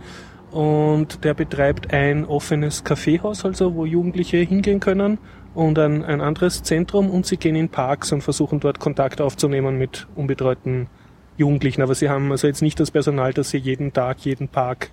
Und 0.52 1.24
der 1.24 1.34
betreibt 1.34 1.92
ein 1.92 2.24
offenes 2.24 2.84
Kaffeehaus, 2.84 3.44
also 3.44 3.74
wo 3.74 3.84
Jugendliche 3.84 4.36
hingehen 4.36 4.78
können 4.78 5.18
und 5.54 5.78
ein, 5.78 6.04
ein 6.04 6.20
anderes 6.20 6.62
Zentrum 6.62 7.10
und 7.10 7.26
sie 7.26 7.36
gehen 7.36 7.56
in 7.56 7.68
Parks 7.68 8.12
und 8.12 8.22
versuchen 8.22 8.60
dort 8.60 8.78
Kontakt 8.78 9.20
aufzunehmen 9.20 9.78
mit 9.78 10.06
unbetreuten 10.14 10.86
Jugendlichen. 11.36 11.82
Aber 11.82 11.94
sie 11.94 12.08
haben 12.08 12.30
also 12.30 12.46
jetzt 12.46 12.62
nicht 12.62 12.78
das 12.80 12.90
Personal, 12.90 13.32
dass 13.32 13.50
sie 13.50 13.58
jeden 13.58 13.92
Tag, 13.92 14.20
jeden 14.24 14.48
Park 14.48 14.90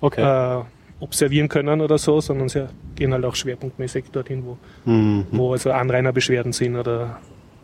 Okay. 0.00 0.22
äh, 0.60 0.62
observieren 1.00 1.48
können 1.48 1.80
oder 1.80 1.98
so, 1.98 2.20
sondern 2.20 2.48
sie 2.48 2.66
gehen 2.94 3.12
halt 3.12 3.24
auch 3.24 3.34
schwerpunktmäßig 3.34 4.06
dorthin, 4.12 4.44
wo, 4.46 4.58
Mhm. 4.90 5.26
wo 5.32 5.52
also 5.52 5.72
Anrainerbeschwerden 5.72 6.52
sind 6.52 6.76
oder 6.76 7.18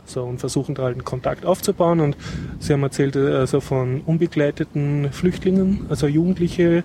so 0.04 0.24
und 0.24 0.38
versuchen 0.38 0.74
da 0.74 0.84
halt 0.84 0.94
einen 0.94 1.04
Kontakt 1.04 1.44
aufzubauen. 1.46 2.00
Und 2.00 2.16
sie 2.58 2.72
haben 2.72 2.82
erzählt 2.82 3.16
äh, 3.16 3.34
also 3.36 3.60
von 3.60 4.00
unbegleiteten 4.06 5.12
Flüchtlingen, 5.12 5.86
also 5.88 6.06
Jugendliche, 6.06 6.82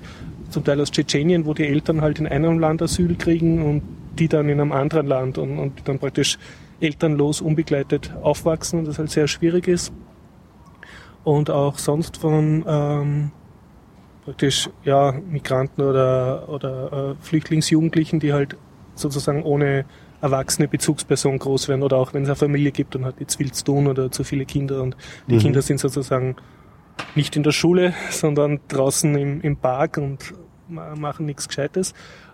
zum 0.50 0.64
Teil 0.64 0.80
aus 0.82 0.92
Tschetschenien, 0.92 1.46
wo 1.46 1.54
die 1.56 1.66
Eltern 1.66 2.02
halt 2.02 2.20
in 2.20 2.28
einem 2.28 2.60
Land 2.60 2.82
Asyl 2.84 3.16
kriegen 3.16 3.64
und 3.64 3.82
die 4.20 4.28
dann 4.28 4.50
in 4.50 4.60
einem 4.60 4.72
anderen 4.72 5.08
Land 5.08 5.38
und, 5.38 5.58
und 5.60 5.88
dann 5.88 6.00
praktisch 6.00 6.38
elternlos, 6.80 7.42
unbegleitet 7.42 8.14
aufwachsen 8.22 8.80
und 8.80 8.88
das 8.88 9.00
halt 9.00 9.10
sehr 9.10 9.28
schwierig 9.28 9.68
ist. 9.68 9.94
Und 11.24 11.50
auch 11.50 11.78
sonst 11.78 12.18
von 12.18 12.66
ähm, 12.68 13.32
praktisch 14.26 14.70
ja 14.84 15.14
Migranten 15.30 15.82
oder, 15.82 16.50
oder 16.50 17.16
äh, 17.20 17.24
Flüchtlingsjugendlichen, 17.24 18.20
die 18.20 18.34
halt 18.34 18.58
sozusagen 18.96 19.44
ohne 19.44 19.86
erwachsene 20.22 20.68
Bezugsperson 20.68 21.40
groß 21.40 21.68
werden 21.68 21.84
oder 21.84 21.98
auch 21.98 22.14
wenn 22.14 22.24
es 22.24 22.30
eine 22.30 22.36
Familie 22.36 22.72
gibt 22.72 22.96
und 22.96 23.06
hat 23.06 23.20
jetzt 23.20 23.36
viel 23.36 23.52
zu 23.52 23.64
tun 23.66 23.88
oder 23.88 24.12
zu 24.12 24.24
viele 24.24 24.46
Kinder 24.46 24.82
und 24.82 24.96
die 25.28 25.36
Mhm. 25.36 25.40
Kinder 25.40 25.62
sind 25.62 25.80
sozusagen 25.80 26.36
nicht 27.16 27.36
in 27.36 27.44
der 27.44 27.52
Schule, 27.52 27.94
sondern 28.12 28.60
draußen 28.68 29.16
im, 29.16 29.42
im 29.42 29.58
Park 29.58 29.98
und 29.98 30.34
ma- 30.70 30.96
machen 30.96 31.26
nichts 31.26 31.48
Gescheites. 31.48 31.94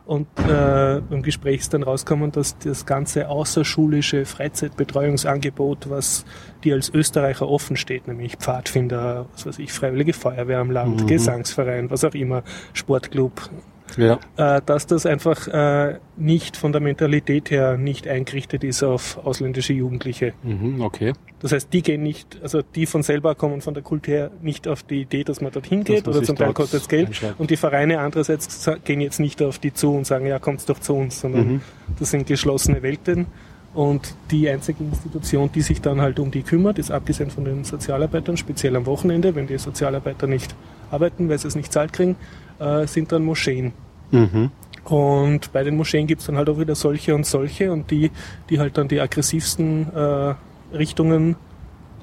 Und 0.10 0.26
äh, 0.39 0.98
im 0.98 1.22
Gespräch 1.22 1.60
ist 1.60 1.72
dann 1.76 1.84
rausgekommen, 1.84 2.32
dass 2.32 2.58
das 2.58 2.88
ganze 2.88 3.30
außerschulische 3.30 4.26
Freizeitbetreuungsangebot, 4.26 5.88
was 5.91 6.26
dir 6.63 6.74
als 6.74 6.89
Österreicher 6.91 7.48
offen 7.48 7.78
steht, 7.78 8.08
nämlich 8.08 8.38
Pfadfinder, 8.38 9.28
was 9.34 9.45
weiß 9.45 9.60
ich, 9.60 9.72
Freiwillige 9.72 10.13
Feuerwehr 10.13 10.58
am 10.62 10.72
Land, 10.72 11.04
Mhm. 11.04 11.06
Gesangsverein, 11.08 11.91
was 11.91 12.04
auch 12.04 12.15
immer, 12.15 12.41
Sportclub, 12.74 13.52
Ja. 14.00 14.20
äh, 14.58 14.62
dass 14.66 14.88
das 14.88 15.06
einfach 15.06 15.48
äh, 15.48 15.98
nicht 16.18 16.58
von 16.58 16.72
der 16.72 16.82
Mentalität 16.82 17.52
her 17.52 17.78
nicht 17.78 18.08
eingerichtet 18.08 18.64
ist 18.64 18.82
auf 18.84 19.20
ausländische 19.26 19.74
Jugendliche. 19.74 20.34
Mhm, 20.44 20.82
okay. 20.82 21.14
Das 21.42 21.52
heißt, 21.52 21.72
die 21.72 21.82
gehen 21.82 22.04
nicht, 22.04 22.40
also 22.42 22.62
die 22.62 22.86
von 22.86 23.04
selber 23.04 23.36
kommen 23.36 23.62
von 23.62 23.74
der 23.74 23.84
Kultur 23.84 24.14
her 24.14 24.32
nicht 24.42 24.68
auf 24.68 24.84
die 24.84 25.02
Idee, 25.02 25.24
dass 25.24 25.42
man 25.42 25.52
dorthin 25.52 25.84
geht 25.84 26.08
oder 26.08 26.24
zum 26.24 26.36
Teil 26.36 26.54
kostet 26.54 26.82
es 26.82 26.88
Geld. 26.88 27.10
Und 27.38 27.50
die 27.50 27.58
Vereine 27.58 28.00
andererseits 28.00 28.70
gehen 28.84 29.02
jetzt 29.02 29.20
nicht 29.20 29.42
auf 29.42 29.60
die 29.60 29.74
zu 29.74 29.94
und 29.94 30.06
sagen, 30.06 30.26
ja, 30.26 30.40
kommt's 30.40 30.66
doch 30.66 30.80
zu 30.80 30.94
uns, 30.96 31.20
sondern 31.22 31.48
Mhm. 31.48 31.62
das 32.00 32.12
sind 32.12 32.28
geschlossene 32.28 32.82
Welten. 32.82 33.28
Und 33.74 34.16
die 34.32 34.50
einzige 34.50 34.84
Institution, 34.84 35.52
die 35.54 35.62
sich 35.62 35.80
dann 35.80 36.02
halt 36.02 36.20
um 36.20 36.32
die 36.32 36.42
kümmert, 36.42 36.80
ist 36.80 36.90
abgesehen 36.92 37.30
von 37.30 37.46
den 37.46 37.64
Sozialarbeitern, 37.64 38.36
speziell 38.36 38.76
am 38.76 38.86
Wochenende, 38.88 39.36
wenn 39.36 39.46
die 39.46 39.58
Sozialarbeiter 39.60 40.26
nicht 40.26 40.56
arbeiten, 40.90 41.30
weil 41.30 41.38
sie 41.38 41.48
es 41.48 41.56
nicht 41.56 41.72
zahlt 41.72 41.94
kriegen, 41.94 42.16
äh, 42.60 42.88
sind 42.88 43.12
dann 43.12 43.24
Moscheen. 43.24 43.74
Mhm. 44.12 44.52
Und 44.86 45.52
bei 45.52 45.63
den 45.63 45.78
Moscheen 45.78 46.08
gibt's 46.08 46.26
dann 46.26 46.38
halt 46.38 46.50
auch 46.50 46.58
wieder 46.58 46.76
solche 46.76 47.13
und 47.13 47.26
solche 47.26 47.72
und 47.72 47.91
die, 47.91 48.12
die 48.50 48.60
halt 48.60 48.78
dann 48.78 48.88
die 48.88 49.00
aggressivsten 49.00 49.93
äh, 49.93 50.36
Richtungen 50.74 51.36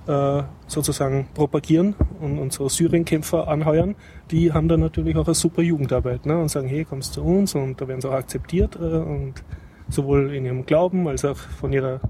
äh, 0.07 0.43
sozusagen 0.69 1.29
propagieren 1.35 1.97
und, 2.21 2.53
so 2.53 2.69
Syrienkämpfer 2.69 3.49
anheuern, 3.49 3.97
die 4.31 4.53
haben 4.53 4.69
dann 4.69 4.81
natürlich 4.81 5.17
auch 5.17 5.27
eine 5.27 5.35
super 5.35 5.63
Jugendarbeit 5.63 6.27
ne? 6.27 6.39
und 6.39 6.49
sagen, 6.49 6.69
hey, 6.69 6.85
kommst 6.85 7.15
zu 7.15 7.25
uns 7.25 7.55
und 7.55 7.81
da 7.81 7.89
werden 7.89 8.01
sie 8.01 8.09
auch 8.09 8.15
akzeptiert 8.15 8.77
äh, 8.77 8.79
und 8.79 9.35
sowohl 9.89 10.33
in 10.33 10.45
ihrem 10.45 10.65
Glauben 10.65 11.09
als 11.09 11.25
auch 11.25 11.37
von 11.37 11.73
ihrer 11.73 12.01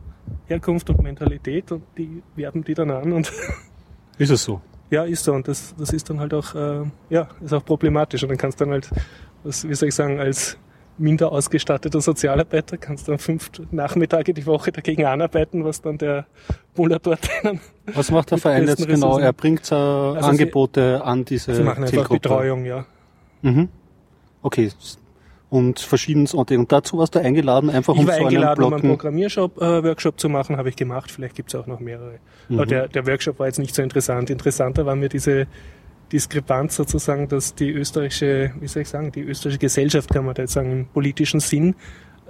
Herkunft 0.46 0.90
und 0.90 1.02
Mentalität 1.02 1.72
und 1.72 1.84
die 1.96 2.22
werben 2.34 2.64
die 2.64 2.74
dann 2.74 2.90
an 2.90 3.12
und 3.12 3.32
Ist 4.18 4.30
es 4.30 4.44
so? 4.44 4.60
ja, 4.90 5.04
ist 5.04 5.24
so. 5.24 5.32
Und 5.32 5.48
das, 5.48 5.74
das 5.76 5.90
ist 5.90 6.08
dann 6.10 6.20
halt 6.20 6.32
auch, 6.34 6.54
äh, 6.54 6.84
ja, 7.10 7.28
ist 7.40 7.52
auch 7.52 7.64
problematisch. 7.64 8.22
Und 8.22 8.30
dann 8.30 8.38
kannst 8.38 8.60
du 8.60 8.64
dann 8.64 8.72
halt, 8.72 8.90
was, 9.46 9.68
wie 9.68 9.74
soll 9.74 9.88
ich 9.88 9.94
sagen, 9.94 10.18
als 10.20 10.58
minder 10.98 11.30
ausgestatteter 11.30 12.00
Sozialarbeiter 12.00 12.78
kannst 12.78 13.06
du 13.06 13.12
dann 13.12 13.18
fünf 13.18 13.50
Nachmittage 13.70 14.32
die 14.32 14.46
Woche 14.46 14.72
dagegen 14.72 15.04
anarbeiten, 15.04 15.62
was 15.64 15.82
dann 15.82 15.98
der 15.98 16.26
Buller 16.74 16.98
dort 17.02 17.20
einen, 17.42 17.60
Was 17.92 18.10
macht 18.10 18.30
der 18.30 18.38
Verein 18.38 18.66
jetzt 18.66 18.78
genau? 18.78 18.92
Ressourcen. 18.92 19.22
Er 19.22 19.32
bringt 19.34 19.60
äh, 19.60 19.64
sie- 19.64 19.74
Angebote 19.74 21.02
an 21.04 21.24
diese 21.26 21.54
sie 21.54 21.62
machen 21.62 21.82
einfach 21.84 21.90
Zielgruppe. 21.90 22.20
Betreuung, 22.20 22.64
ja. 22.64 22.86
Mhm. 23.42 23.68
Okay. 24.42 24.70
Und 25.48 25.78
verschiedenes 25.78 26.34
und 26.34 26.50
dazu 26.72 26.98
warst 26.98 27.14
du 27.14 27.20
eingeladen, 27.20 27.70
einfach 27.70 27.94
Ich 27.94 28.00
um 28.00 28.06
war 28.06 28.14
so 28.14 28.18
einen 28.20 28.26
eingeladen, 28.28 28.64
um 28.64 28.72
einen. 28.74 28.82
Programmiershop-Workshop 28.88 30.18
zu 30.18 30.28
machen, 30.28 30.56
habe 30.56 30.70
ich 30.70 30.76
gemacht. 30.76 31.10
Vielleicht 31.10 31.36
gibt's 31.36 31.54
auch 31.54 31.66
noch 31.66 31.78
mehrere. 31.78 32.18
Mhm. 32.48 32.56
Aber 32.56 32.66
der, 32.66 32.88
der 32.88 33.06
Workshop 33.06 33.38
war 33.38 33.46
jetzt 33.46 33.58
nicht 33.58 33.74
so 33.74 33.82
interessant. 33.82 34.28
Interessanter 34.30 34.86
war 34.86 34.96
mir 34.96 35.08
diese 35.08 35.46
Diskrepanz 36.12 36.76
sozusagen, 36.76 37.28
dass 37.28 37.54
die 37.54 37.70
österreichische, 37.70 38.52
wie 38.60 38.66
soll 38.68 38.82
ich 38.82 38.88
sagen, 38.88 39.12
die 39.12 39.22
österreichische 39.22 39.58
Gesellschaft, 39.58 40.10
kann 40.10 40.24
man 40.24 40.34
da 40.34 40.42
jetzt 40.42 40.52
sagen, 40.52 40.72
im 40.72 40.86
politischen 40.86 41.40
Sinn, 41.40 41.74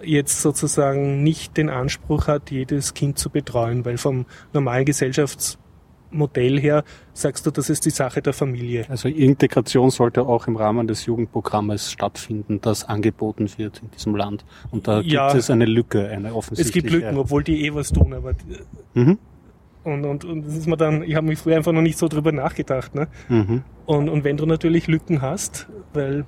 jetzt 0.03 0.43
sozusagen 0.43 1.23
nicht 1.23 1.57
den 1.57 1.69
Anspruch 1.71 2.27
hat, 2.29 2.51
jedes 2.51 2.95
Kind 2.95 3.19
zu 3.19 3.31
betreuen, 3.31 3.85
weil 3.85 3.97
vom 3.99 4.27
normalen 4.53 4.85
Gesellschaftsmodell 4.85 6.61
her 6.61 6.85
sagst 7.13 7.47
du, 7.47 7.51
das 7.51 7.71
ist 7.71 7.85
die 7.87 7.91
Sache 7.91 8.21
der 8.23 8.33
Familie. 8.33 8.85
Also 8.89 9.09
Integration 9.09 9.91
sollte 9.91 10.23
auch 10.23 10.47
im 10.47 10.57
Rahmen 10.57 10.87
des 10.87 11.07
Jugendprogrammes 11.07 11.91
stattfinden, 11.93 12.61
das 12.61 12.85
angeboten 12.85 13.49
wird 13.57 13.81
in 13.83 13.91
diesem 13.91 14.17
Land. 14.17 14.45
Und 14.71 14.87
da 14.89 15.01
Ja. 15.01 15.29
gibt 15.29 15.41
es 15.41 15.51
eine 15.51 15.65
Lücke, 15.65 16.09
eine 16.09 16.29
Es 16.29 16.35
offensichtliche. 16.35 16.81
gibt 16.89 16.93
Lücken, 16.93 17.17
obwohl 17.19 17.43
die 17.43 17.65
eh 17.67 17.75
was 17.75 17.91
tun, 17.93 18.13
aber 18.13 18.35
Mhm. 18.95 19.19
Und, 19.87 20.05
und, 20.05 20.25
und 20.25 20.47
das 20.47 20.55
ist 20.57 20.67
mir 20.67 20.77
dann, 20.77 21.03
ich 21.03 21.15
habe 21.15 21.27
mich 21.27 21.39
früher 21.39 21.57
einfach 21.57 21.73
noch 21.73 21.83
nicht 21.83 21.97
so 21.97 22.09
drüber 22.09 22.33
nachgedacht, 22.33 22.95
ne? 22.95 23.07
Mhm. 23.29 23.63
Und, 23.87 24.09
und 24.09 24.25
wenn 24.25 24.37
du 24.37 24.45
natürlich 24.45 24.89
Lücken 24.89 25.23
hast, 25.23 25.69
weil 25.95 26.25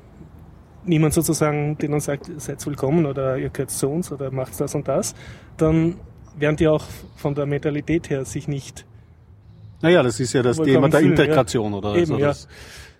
niemand 0.85 1.12
sozusagen 1.12 1.77
denen 1.77 1.99
sagt, 1.99 2.31
seid 2.37 2.64
willkommen 2.64 3.05
oder 3.05 3.37
ihr 3.37 3.51
gehört 3.51 3.71
zu 3.71 3.88
uns 3.88 4.12
oder 4.12 4.31
macht 4.31 4.59
das 4.61 4.75
und 4.75 4.87
das, 4.87 5.14
dann 5.57 5.97
werden 6.38 6.57
die 6.57 6.68
auch 6.68 6.85
von 7.16 7.35
der 7.35 7.47
Mentalität 7.47 8.11
her 8.11 8.25
sich 8.25 8.47
nicht. 8.47 8.87
Naja, 9.83 10.03
das 10.03 10.21
ist 10.21 10.33
ja 10.33 10.42
das 10.42 10.57
Thema 10.57 10.88
der 10.88 11.01
fühlen, 11.01 11.16
ja. 11.16 11.23
Integration, 11.25 11.75
oder? 11.75 11.90
Eben, 11.90 12.01
also, 12.01 12.18
ja. 12.18 12.29
dass, 12.29 12.49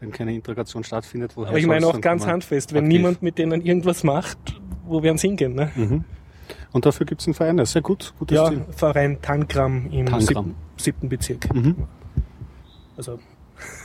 wenn 0.01 0.11
keine 0.11 0.35
Integration 0.35 0.83
stattfindet, 0.83 1.37
woher 1.37 1.51
Aber 1.51 1.59
ich 1.59 1.67
meine 1.67 1.87
auch 1.87 2.01
ganz 2.01 2.27
handfest, 2.27 2.73
wenn 2.73 2.85
Aktiv. 2.85 2.99
niemand 2.99 3.23
mit 3.23 3.39
denen 3.39 3.63
irgendwas 3.63 4.03
macht, 4.03 4.39
wo 4.87 5.03
werden 5.03 5.19
sie 5.19 5.29
hingehen? 5.29 5.55
Ne? 5.55 5.71
Mhm. 5.77 6.05
Und 6.73 6.87
dafür 6.87 7.07
gibt 7.07 7.21
es 7.21 7.27
einen 7.27 7.35
Verein, 7.35 7.57
das 7.57 7.71
ist 7.71 7.73
sehr 7.75 7.83
gut, 7.83 8.13
gutes 8.19 8.37
Ja, 8.37 8.49
Ziel. 8.49 8.65
Verein 8.71 9.21
Tangram 9.23 9.91
im 9.91 10.07
Tangram. 10.07 10.55
siebten, 10.77 11.09
Bezirk. 11.09 11.53
Mhm. 11.55 11.77
Also 12.97 13.19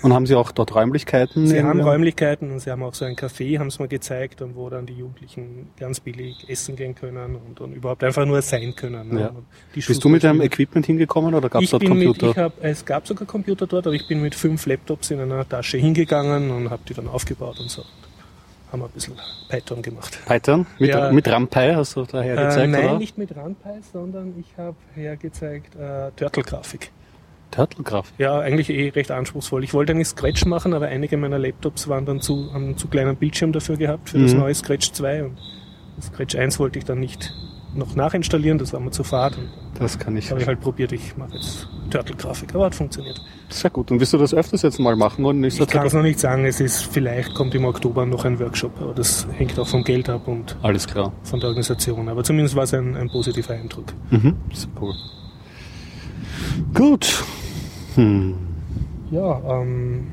Und 0.04 0.14
haben 0.14 0.26
Sie 0.28 0.36
auch 0.36 0.52
dort 0.52 0.76
Räumlichkeiten? 0.76 1.48
Sie 1.48 1.62
haben 1.64 1.82
Räumlichkeiten 1.82 2.52
und 2.52 2.60
sie 2.60 2.70
haben 2.70 2.84
auch 2.84 2.94
so 2.94 3.06
ein 3.06 3.16
Café, 3.16 3.58
haben 3.58 3.68
es 3.68 3.80
mir 3.80 3.88
gezeigt, 3.88 4.42
und 4.44 4.56
wo 4.56 4.70
dann 4.70 4.86
die 4.86 4.94
Jugendlichen 4.94 5.70
ganz 5.80 6.00
billig 6.00 6.46
essen 6.48 6.76
gehen 6.76 6.94
können 6.94 7.36
und, 7.38 7.60
und 7.60 7.74
überhaupt 7.74 8.04
einfach 8.04 8.26
nur 8.26 8.42
sein 8.44 8.76
können. 8.76 9.10
ne? 9.14 9.20
Ja. 9.22 9.32
Bist 9.74 10.04
du 10.04 10.10
mit 10.10 10.24
deinem 10.24 10.42
Equipment 10.42 10.86
hingekommen 10.86 11.34
oder 11.34 11.50
gab 11.50 11.64
es 11.64 11.72
dort 11.72 11.86
Computer? 11.86 12.28
Mit, 12.28 12.38
ich 12.38 12.44
hab, 12.44 12.64
es 12.64 12.86
gab 12.86 13.08
sogar 13.08 13.28
Computer 13.28 13.66
dort, 13.66 13.88
aber 13.88 13.96
ich 13.96 14.08
bin 14.08 14.22
mit 14.22 14.36
fünf 14.36 14.66
Laptops 14.68 15.10
in 15.12 15.20
einer 15.20 15.48
Tasche 15.48 15.78
hingegangen 15.78 16.52
und 16.52 16.70
habe 16.70 16.84
die 16.88 16.94
dann 16.94 17.08
aufgebaut 17.08 17.60
und 17.60 17.70
so. 17.72 17.84
Haben 18.74 18.82
wir 18.82 18.86
ein 18.88 18.92
bisschen 18.92 19.14
Python 19.50 19.82
gemacht. 19.84 20.18
Python? 20.26 20.66
Mit, 20.80 20.90
Ja. 20.90 21.12
mit 21.12 21.28
RAMPy 21.28 21.74
hast 21.76 21.96
du 21.96 22.06
daher 22.06 22.34
Äh, 22.36 22.44
gezeigt, 22.46 22.72
nein, 22.72 22.86
oder? 22.86 22.98
nicht 22.98 23.20
mit 23.20 23.36
RunPy, 23.38 23.70
sondern 23.94 24.34
ich 24.40 24.48
habe 24.58 24.76
hergezeigt 24.96 25.76
äh, 25.76 26.10
Turtle-Grafik. 26.16 26.92
Turtle-Grafik. 27.52 28.16
Ja, 28.18 28.40
eigentlich 28.40 28.72
eh 28.72 28.90
recht 28.90 29.12
anspruchsvoll. 29.12 29.64
Ich 29.64 29.76
wollte 29.76 29.94
eigentlich 29.94 30.08
Scratch 30.08 30.46
machen, 30.48 30.74
aber 30.74 30.88
einige 30.88 31.18
meiner 31.18 31.38
Laptops 31.38 31.88
waren 31.88 32.08
dann 32.08 32.20
zu, 32.20 32.52
haben 32.52 32.64
einen 32.66 32.78
zu 32.80 32.88
kleinen 32.88 33.16
Bildschirm 33.16 33.52
dafür 33.52 33.78
gehabt 33.78 34.10
für 34.10 34.18
das 34.18 34.34
Mhm. 34.34 34.40
neue 34.40 34.56
Scratch 34.56 34.92
2 34.92 35.24
und 35.26 35.38
das 35.98 36.08
Scratch 36.08 36.36
1 36.36 36.58
wollte 36.60 36.80
ich 36.80 36.86
dann 36.86 37.00
nicht 37.00 37.32
noch 37.76 37.96
nachinstallieren, 37.96 38.58
das 38.58 38.74
war 38.74 38.80
mir 38.80 38.92
zu 38.92 39.04
fad 39.04 39.38
und 39.38 39.50
Das 39.80 39.98
kann 40.00 40.16
ich. 40.18 40.30
habe 40.32 40.42
ich 40.42 40.48
halt 40.48 40.60
probiert, 40.62 40.92
ich 40.92 41.16
mache 41.18 41.34
jetzt 41.36 41.68
Turtle-Grafik, 41.90 42.54
aber 42.56 42.66
hat 42.66 42.76
funktioniert. 42.76 43.20
Sehr 43.50 43.70
gut. 43.70 43.92
Und 43.92 44.00
wirst 44.00 44.14
du 44.14 44.18
das 44.18 44.34
öfters 44.34 44.62
jetzt 44.62 44.80
mal 44.80 44.96
machen? 44.96 45.26
Und 45.26 45.44
Ich 45.44 45.58
kann 45.68 45.86
es 45.86 45.94
noch 45.94 46.02
nicht 46.02 46.20
sagen, 46.20 46.46
es 46.46 46.60
ist, 46.60 46.84
vielleicht 46.86 47.34
kommt 47.36 47.54
im 47.56 47.66
Oktober 47.66 48.06
noch 48.06 48.26
ein 48.26 48.40
Workshop, 48.40 48.80
aber 48.82 48.94
das 48.94 49.28
hängt 49.38 49.58
auch 49.60 49.68
vom 49.68 49.84
Geld 49.84 50.10
ab 50.10 50.28
und 50.28 50.56
Alles 50.62 50.88
klar. 50.88 51.12
von 51.24 51.40
der 51.40 51.50
Organisation, 51.50 52.10
aber 52.10 52.24
zumindest 52.24 52.56
war 52.56 52.64
es 52.64 52.74
ein, 52.74 52.96
ein 52.96 53.10
positiver 53.10 53.54
Eindruck. 53.54 53.86
Mhm. 54.12 54.36
Sehr 54.54 54.70
cool. 54.82 54.94
Gut. 56.74 57.24
Hm. 57.96 58.36
Ja, 59.12 59.40
ähm, 59.62 60.08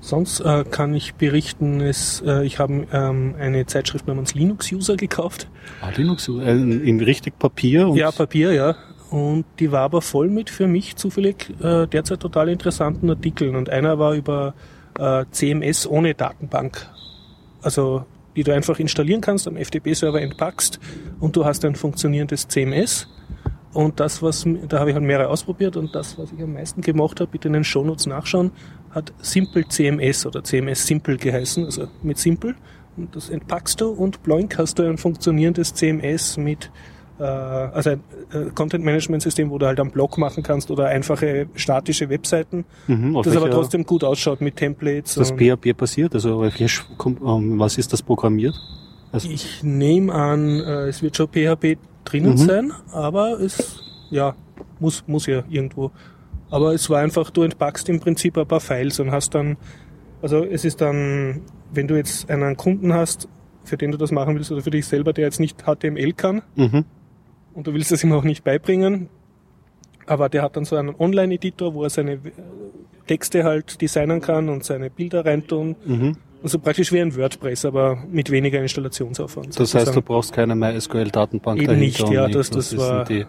sonst 0.00 0.40
äh, 0.40 0.64
kann 0.64 0.94
ich 0.94 1.14
berichten, 1.14 1.80
es, 1.80 2.22
äh, 2.26 2.44
ich 2.44 2.58
habe 2.58 2.86
ähm, 2.92 3.34
eine 3.38 3.66
Zeitschrift 3.66 4.06
namens 4.06 4.34
Linux 4.34 4.72
User 4.72 4.96
gekauft. 4.96 5.48
Ah, 5.80 5.90
Linux, 5.94 6.28
äh, 6.28 6.50
in 6.52 7.00
richtig 7.00 7.38
Papier 7.38 7.88
und 7.88 7.96
ja, 7.96 8.10
Papier, 8.10 8.52
ja. 8.52 8.76
Und 9.10 9.44
die 9.58 9.72
war 9.72 9.82
aber 9.82 10.02
voll 10.02 10.28
mit 10.28 10.50
für 10.50 10.68
mich 10.68 10.96
zufällig 10.96 11.50
äh, 11.60 11.86
derzeit 11.86 12.20
total 12.20 12.48
interessanten 12.48 13.10
Artikeln. 13.10 13.56
Und 13.56 13.68
einer 13.68 13.98
war 13.98 14.14
über 14.14 14.54
äh, 14.98 15.24
CMS 15.32 15.86
ohne 15.86 16.14
Datenbank. 16.14 16.88
Also 17.60 18.04
die 18.36 18.44
du 18.44 18.54
einfach 18.54 18.78
installieren 18.78 19.20
kannst, 19.20 19.48
am 19.48 19.56
FTP-Server 19.56 20.20
entpackst 20.20 20.78
und 21.18 21.36
du 21.36 21.44
hast 21.44 21.64
ein 21.64 21.74
funktionierendes 21.74 22.48
CMS. 22.48 23.08
Und 23.72 24.00
das, 24.00 24.20
was, 24.20 24.44
da 24.68 24.80
habe 24.80 24.90
ich 24.90 24.94
halt 24.94 25.04
mehrere 25.04 25.28
ausprobiert 25.28 25.76
und 25.76 25.94
das, 25.94 26.18
was 26.18 26.32
ich 26.32 26.42
am 26.42 26.54
meisten 26.54 26.80
gemacht 26.80 27.20
habe, 27.20 27.30
bitte 27.30 27.48
in 27.48 27.54
den 27.54 27.64
Shownotes 27.64 28.06
nachschauen, 28.06 28.50
hat 28.90 29.12
Simple 29.20 29.66
CMS 29.68 30.26
oder 30.26 30.42
CMS 30.42 30.86
Simple 30.86 31.16
geheißen, 31.16 31.64
also 31.64 31.86
mit 32.02 32.18
Simple. 32.18 32.54
Und 32.96 33.14
das 33.14 33.30
entpackst 33.30 33.80
du 33.80 33.88
und 33.90 34.22
bloink 34.22 34.58
hast 34.58 34.78
du 34.78 34.82
ein 34.82 34.98
funktionierendes 34.98 35.74
CMS 35.74 36.36
mit, 36.36 36.70
äh, 37.18 37.22
also 37.22 37.90
ein 37.90 38.00
äh, 38.32 38.50
Content 38.54 38.84
Management 38.84 39.22
System, 39.22 39.50
wo 39.50 39.58
du 39.58 39.66
halt 39.66 39.78
einen 39.80 39.90
Blog 39.92 40.18
machen 40.18 40.42
kannst 40.42 40.70
oder 40.70 40.86
einfache 40.88 41.46
statische 41.54 42.08
Webseiten, 42.10 42.64
mhm, 42.88 43.16
das 43.22 43.36
aber 43.36 43.50
trotzdem 43.50 43.84
gut 43.84 44.02
ausschaut 44.02 44.40
mit 44.40 44.56
Templates. 44.56 45.14
das 45.14 45.30
PHP 45.30 45.72
passiert? 45.76 46.14
Also 46.14 46.42
ähm, 46.44 47.58
was 47.58 47.78
ist 47.78 47.92
das 47.92 48.02
programmiert? 48.02 48.54
Also, 49.12 49.28
Ich 49.28 49.62
nehme 49.62 50.12
an, 50.12 50.60
äh, 50.60 50.88
es 50.88 51.02
wird 51.02 51.16
schon 51.16 51.28
PHP 51.28 51.78
drinnen 52.04 52.32
Mhm. 52.32 52.36
sein, 52.36 52.72
aber 52.92 53.40
es, 53.40 53.80
ja, 54.10 54.34
muss, 54.78 55.04
muss 55.06 55.26
ja 55.26 55.42
irgendwo. 55.48 55.90
Aber 56.50 56.74
es 56.74 56.90
war 56.90 57.00
einfach, 57.00 57.30
du 57.30 57.42
entpackst 57.42 57.88
im 57.88 58.00
Prinzip 58.00 58.36
ein 58.36 58.46
paar 58.46 58.60
Files 58.60 58.98
und 59.00 59.10
hast 59.10 59.34
dann 59.34 59.56
Also 60.22 60.44
es 60.44 60.66
ist 60.66 60.82
dann, 60.82 61.40
wenn 61.72 61.88
du 61.88 61.96
jetzt 61.96 62.28
einen 62.30 62.54
Kunden 62.56 62.92
hast, 62.92 63.26
für 63.64 63.78
den 63.78 63.90
du 63.90 63.96
das 63.96 64.10
machen 64.12 64.34
willst 64.34 64.52
oder 64.52 64.60
für 64.60 64.70
dich 64.70 64.86
selber, 64.86 65.12
der 65.14 65.24
jetzt 65.24 65.40
nicht 65.40 65.62
HTML 65.64 66.12
kann 66.12 66.42
Mhm. 66.56 66.84
und 67.54 67.66
du 67.66 67.72
willst 67.72 67.90
es 67.90 68.04
ihm 68.04 68.12
auch 68.12 68.24
nicht 68.24 68.44
beibringen, 68.44 69.08
aber 70.06 70.28
der 70.28 70.42
hat 70.42 70.56
dann 70.56 70.64
so 70.66 70.76
einen 70.76 70.94
Online-Editor, 70.94 71.72
wo 71.72 71.84
er 71.84 71.90
seine 71.90 72.12
äh, 72.12 72.18
Texte 73.06 73.44
halt 73.44 73.80
designen 73.80 74.20
kann 74.20 74.48
und 74.50 74.62
seine 74.64 74.90
Bilder 74.90 75.24
reintun. 75.24 75.76
Mhm. 75.86 76.16
Also 76.42 76.58
praktisch 76.58 76.92
wie 76.92 77.00
ein 77.00 77.16
WordPress, 77.16 77.64
aber 77.64 78.02
mit 78.10 78.30
weniger 78.30 78.60
Installationsaufwand. 78.60 79.48
Das 79.58 79.58
heißt, 79.58 79.74
du 79.74 79.78
sozusagen. 79.78 80.06
brauchst 80.06 80.32
keine 80.32 80.54
MySQL-Datenbank 80.54 81.58
Eben 81.60 81.66
dahinter. 81.68 82.04
nicht, 82.04 82.12
ja, 82.12 82.28
das- 82.28 82.50
das 82.50 82.76
war- 82.76 83.04
die 83.04 83.24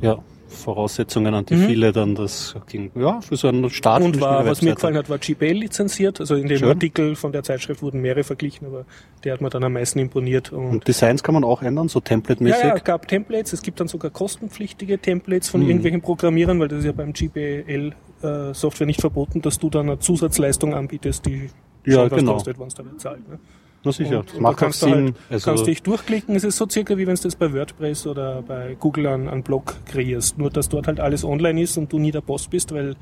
ja, 0.00 0.18
Voraussetzungen, 0.48 1.34
an 1.34 1.44
die 1.46 1.54
Mhm. 1.54 1.66
viele 1.66 1.92
dann 1.92 2.14
das 2.14 2.54
ging. 2.68 2.90
Ja, 2.94 3.20
für 3.20 3.36
so 3.36 3.48
einen 3.48 3.68
Start. 3.70 4.02
Und 4.02 4.20
war, 4.20 4.44
was 4.46 4.62
mir 4.62 4.74
gefallen 4.74 4.96
hat, 4.96 5.08
war 5.10 5.18
GPL 5.18 5.52
lizenziert. 5.52 6.20
Also 6.20 6.34
in 6.34 6.46
dem 6.48 6.58
Schön. 6.58 6.68
Artikel 6.68 7.16
von 7.16 7.32
der 7.32 7.42
Zeitschrift 7.42 7.82
wurden 7.82 8.00
mehrere 8.00 8.24
verglichen, 8.24 8.66
aber 8.66 8.84
der 9.24 9.32
hat 9.34 9.40
mir 9.40 9.50
dann 9.50 9.64
am 9.64 9.72
meisten 9.72 9.98
imponiert. 9.98 10.52
Und 10.52 10.66
Und 10.70 10.88
Designs 10.88 11.22
kann 11.22 11.34
man 11.34 11.44
auch 11.44 11.62
ändern, 11.62 11.88
so 11.88 11.98
ja, 11.98 12.04
template-mäßig. 12.04 12.64
ja, 12.64 12.74
es 12.76 12.84
gab 12.84 13.06
Templates. 13.08 13.52
Es 13.52 13.62
gibt 13.62 13.80
dann 13.80 13.88
sogar 13.88 14.10
kostenpflichtige 14.10 14.98
Templates 14.98 15.48
von 15.48 15.60
Mhm. 15.62 15.68
irgendwelchen 15.68 16.00
Programmierern, 16.02 16.58
weil 16.60 16.68
das 16.68 16.80
ist 16.80 16.84
ja 16.86 16.92
beim 16.92 17.12
GPL 17.12 17.92
äh, 18.22 18.54
Software 18.54 18.86
nicht 18.86 19.00
verboten, 19.00 19.42
dass 19.42 19.58
du 19.58 19.68
dann 19.68 19.86
eine 19.90 19.98
Zusatzleistung 19.98 20.74
anbietest, 20.74 21.26
die 21.26 21.50
Ja, 21.84 21.94
schon 22.02 22.10
was 22.10 22.18
genau. 22.18 22.32
kostet, 22.34 22.58
wenn 22.58 22.66
es 22.68 22.74
dann 22.74 22.98
zahlt. 22.98 23.28
Ne? 23.28 23.38
Na 23.86 23.92
sicher, 23.92 24.20
Und- 24.20 24.32
das 24.32 24.40
macht 24.40 24.56
kannst 24.58 24.82
du 24.82 24.86
Sinn. 24.86 24.94
Halt, 25.04 25.14
also, 25.30 25.50
kannst 25.50 25.66
dich 25.66 25.82
durchklicken. 25.82 26.34
Es 26.34 26.44
ist 26.44 26.56
so 26.56 26.68
circa 26.68 26.98
wie 26.98 27.06
wenn 27.06 27.14
du 27.14 27.22
das 27.22 27.36
bei 27.36 27.52
WordPress 27.52 28.06
oder 28.06 28.42
bei 28.42 28.76
Google 28.78 29.06
einen, 29.06 29.28
einen 29.28 29.42
Blog 29.42 29.76
kreierst. 29.86 30.38
Nur, 30.38 30.50
dass 30.50 30.68
dort 30.68 30.88
halt 30.88 31.00
alles 31.00 31.24
online 31.24 31.62
ist 31.62 31.78
und 31.78 31.92
du 31.92 31.98
nie 31.98 32.10
der 32.10 32.20
Boss 32.20 32.48
bist, 32.48 32.72
weil 32.74 32.96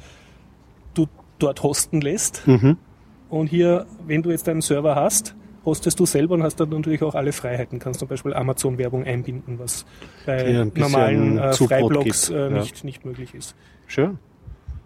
du 0.95 1.07
dort 1.39 1.63
hosten 1.63 2.01
lässt. 2.01 2.47
mhm. 2.47 2.77
Und 3.31 3.49
hier, 3.49 3.87
wenn 4.07 4.23
du 4.23 4.31
jetzt 4.31 4.49
einen 4.49 4.61
Server 4.61 4.95
hast, 4.95 5.35
hostest 5.65 5.99
du 5.99 6.07
selber 6.07 6.35
und 6.35 6.43
hast 6.43 6.57
dann 6.61 6.69
natürlich 6.69 7.03
auch 7.03 7.15
alle 7.15 7.33
Freiheiten. 7.33 7.79
Kannst 7.79 7.99
zum 7.99 8.07
Beispiel 8.09 8.35
Amazon-Werbung 8.35 9.05
einbinden, 9.05 9.59
was 9.59 9.87
bei 10.27 10.45
ein 10.45 10.71
bisschen 10.71 10.93
normalen 10.93 11.39
äh, 11.39 11.53
Freiblogs 11.55 12.29
äh, 12.29 12.35
ja. 12.35 12.49
nicht, 12.51 12.85
nicht 12.85 13.05
möglich 13.05 13.35
ist. 13.35 13.57
Schön. 13.87 14.19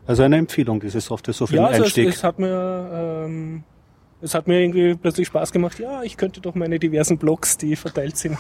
Also 0.07 0.23
eine 0.23 0.37
Empfehlung, 0.37 0.81
diese 0.81 1.01
Software, 1.03 1.35
so 1.35 1.47
für 1.47 1.57
ja, 1.57 1.65
also 1.67 1.81
es, 1.83 1.87
Einstieg. 1.89 2.09
es 2.09 2.25
hat 2.25 2.39
mir 2.39 3.25
ähm, 3.27 3.65
es 4.21 4.35
hat 4.35 4.47
mir 4.49 4.61
irgendwie 4.61 4.95
plötzlich 4.95 5.29
Spaß 5.29 5.53
gemacht. 5.53 5.79
Ja, 5.79 6.03
ich 6.03 6.17
könnte 6.17 6.41
doch 6.41 6.55
meine 6.55 6.79
diversen 6.79 7.19
Blogs, 7.19 7.57
die 7.57 7.77
verteilt 7.77 8.17
sind, 8.17 8.39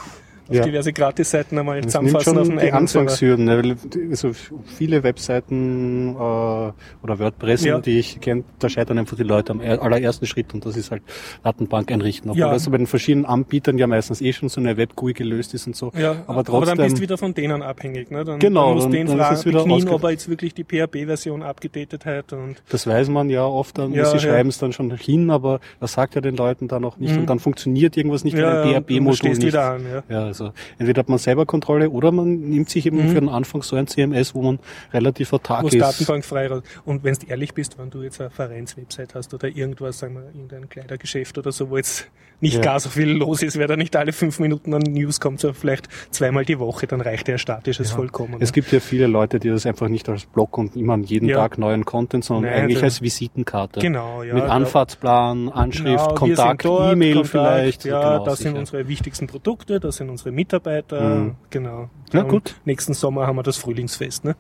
auf 0.49 0.55
Ja. 0.55 0.63
diverse 0.65 0.93
Gratisseiten 0.93 1.59
einmal 1.59 1.81
Das 1.81 1.95
nimmt 1.95 2.11
zusammenfassen 2.11 2.39
auf 2.39 2.47
schon 2.47 2.57
die 2.59 2.63
eigenen 2.65 2.87
Server. 2.87 3.01
Anfangshürden. 3.03 3.45
ne, 3.45 3.59
weil 3.63 3.77
Also 4.11 4.31
viele 4.65 5.03
Webseiten 5.03 6.15
äh, 6.15 6.19
oder 6.19 7.19
WordPress, 7.19 7.65
Ja. 7.65 7.79
die 7.81 7.99
ich 7.99 8.21
kenne, 8.21 8.45
da 8.59 8.69
scheitern 8.69 8.99
einfach 8.99 9.17
die 9.17 9.23
Leute 9.23 9.53
am 9.53 9.61
er- 9.61 9.83
allerersten 9.83 10.27
Schritt 10.27 10.55
und 10.55 10.65
das 10.65 10.77
ist 10.77 10.91
halt 10.91 11.03
Datenbank 11.45 11.91
einrichten. 11.93 12.31
Obwohl 12.31 12.41
Ja. 12.41 12.53
das 12.53 12.69
bei 12.69 12.77
den 12.79 12.87
verschiedenen 12.87 13.27
Anbietern 13.27 13.79
ja 13.79 13.87
meistens 13.87 14.21
eh 14.21 14.33
schon 14.33 14.49
so 14.49 14.61
eine 14.61 14.77
Web-GUI 14.77 15.13
gelöst 15.13 15.55
ist 15.55 15.67
und 15.67 15.77
so. 15.77 15.93
Ja, 15.97 16.17
aber 16.27 16.45
trotzdem. 16.45 16.77
dann 16.77 16.87
bist 16.87 16.99
du 16.99 17.03
wieder 17.03 17.19
von 17.19 17.35
denen 17.35 17.63
abhängig. 17.63 18.11
Ne? 18.11 18.25
Dann, 18.25 18.39
Genau, 18.39 18.67
dann 18.67 18.75
musst 18.75 18.87
du 18.87 18.91
den 18.93 19.07
dann 19.07 19.19
fragen, 19.19 19.71
ausge- 19.71 19.91
ob 19.91 20.03
er 20.05 20.11
jetzt 20.11 20.29
wirklich 20.29 20.55
die 20.55 20.65
PHP-Version 20.65 21.43
abgedatet 21.43 22.07
hat. 22.07 22.33
Und 22.33 22.63
Das 22.71 22.87
weiß 22.87 23.09
man 23.09 23.31
ja 23.31 23.45
oft 23.45 23.79
dann, 23.79 23.93
Ja, 23.93 24.05
sie 24.07 24.15
ja. 24.17 24.19
schreiben 24.21 24.49
es 24.49 24.59
dann 24.59 24.73
schon 24.73 24.91
hin, 24.97 25.31
aber 25.31 25.61
das 25.81 25.93
sagt 25.93 26.15
ja 26.15 26.21
den 26.21 26.37
Leuten 26.37 26.69
dann 26.69 26.85
auch 26.85 26.97
nicht 26.97 27.13
Mhm. 27.15 27.21
und 27.21 27.27
dann 27.31 27.39
funktioniert 27.39 27.97
irgendwas 27.97 28.25
nicht, 28.25 28.35
weil 28.35 28.43
ja, 28.43 28.63
ein 28.63 28.69
und 28.77 28.89
du 28.89 28.95
PHP-Modul 28.95 29.31
nicht. 29.31 29.43
wieder 29.43 29.71
an. 29.73 29.83
Ja. 29.93 30.03
Ja, 30.09 30.33
also 30.41 30.53
entweder 30.79 31.01
hat 31.01 31.09
man 31.09 31.19
selber 31.19 31.47
Kontrolle 31.47 31.91
oder 31.91 32.13
man 32.13 32.39
nimmt 32.51 32.69
sich 32.71 32.87
eben 32.87 32.99
Mhm. 33.05 33.09
für 33.11 33.21
den 33.21 33.29
Anfang 33.29 33.63
so 33.63 33.77
ein 33.77 33.87
CMS, 33.87 34.35
wo 34.35 34.43
man 34.43 34.59
relativ 34.93 35.33
autark 35.33 35.67
ist. 35.73 35.81
datenbankfrei 35.81 36.49
raus. 36.49 36.63
Und 36.85 37.05
wenn 37.05 37.15
du 37.15 37.27
ehrlich 37.27 37.55
bist, 37.55 37.79
wenn 37.79 37.91
du 37.91 38.03
jetzt 38.03 38.21
eine 38.21 38.31
Vereinswebsite 38.31 39.15
hast 39.15 39.33
oder 39.35 39.49
irgendwas, 39.49 39.99
sagen 39.99 40.15
wir, 40.15 40.23
irgendein 40.35 40.69
Kleidergeschäft 40.69 41.39
oder 41.39 41.53
so, 41.53 41.71
wo 41.71 41.77
jetzt 41.77 42.09
nicht 42.41 42.55
Ja. 42.57 42.61
gar 42.61 42.79
so 42.79 42.89
viel 42.89 43.09
los 43.11 43.43
ist, 43.43 43.59
wer 43.59 43.67
da 43.67 43.77
nicht 43.77 43.97
alle 43.97 44.13
fünf 44.13 44.39
Minuten 44.39 44.73
an 44.73 44.83
News 44.83 45.19
kommt, 45.19 45.41
sondern 45.41 45.57
vielleicht 45.59 45.89
zweimal 46.13 46.45
die 46.45 46.61
Woche, 46.61 46.87
dann 46.87 47.01
reicht 47.01 47.27
ja 47.27 47.37
statisches 47.37 47.91
Ja. 47.91 47.97
vollkommen. 47.97 48.37
Es 48.39 48.53
gibt 48.53 48.71
ja 48.71 48.79
viele 48.79 49.09
Leute, 49.09 49.41
die 49.41 49.49
das 49.49 49.67
einfach 49.67 49.89
nicht 49.89 50.09
als 50.09 50.25
Blog 50.27 50.57
und 50.57 50.77
immer 50.77 50.93
an 50.95 51.03
jeden 51.03 51.29
Ja. 51.29 51.39
Tag 51.39 51.59
neuen 51.59 51.85
Content, 51.85 52.25
sondern 52.25 52.53
Nein, 52.53 52.63
eigentlich 52.63 52.77
also- 52.77 52.85
als 52.87 53.03
Visitenkarte. 53.03 53.81
Genau, 53.81 54.23
ja. 54.23 54.35
Mit 54.35 54.45
Anfahrtsplan, 54.45 55.49
Anschrift, 55.49 55.85
Genau, 55.85 55.99
wir 56.27 56.37
sind 56.37 56.63
Kontakt, 56.63 56.65
E-Mail 56.65 57.25
vielleicht. 57.25 57.85
Ja, 57.85 58.13
Genau, 58.13 58.25
das 58.25 58.39
sind 58.39 58.49
sicher. 58.51 58.59
unsere 58.61 58.89
wichtigsten 58.89 59.27
Produkte, 59.27 59.81
das 59.81 59.97
sind 59.97 60.09
unsere 60.09 60.28
Mitarbeiter. 60.33 61.01
Mhm. 61.17 61.35
Genau. 61.51 61.91
Ja, 62.13 62.23
Und 62.23 62.29
gut. 62.29 62.61
Nächsten 62.65 62.95
Sommer 62.95 63.27
haben 63.27 63.37
wir 63.37 63.43
das 63.43 63.57
Frühlingsfest, 63.57 64.25
ne? 64.25 64.37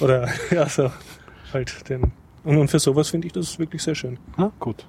Oder 0.00 0.28
ja, 0.50 0.66
so 0.68 0.90
halt 1.52 1.88
den. 1.88 2.12
Und, 2.44 2.56
und 2.58 2.68
für 2.70 2.78
sowas 2.78 3.10
finde 3.10 3.26
ich 3.26 3.32
das 3.32 3.58
wirklich 3.58 3.82
sehr 3.82 3.94
schön. 3.94 4.18
Ja, 4.38 4.50
gut. 4.60 4.86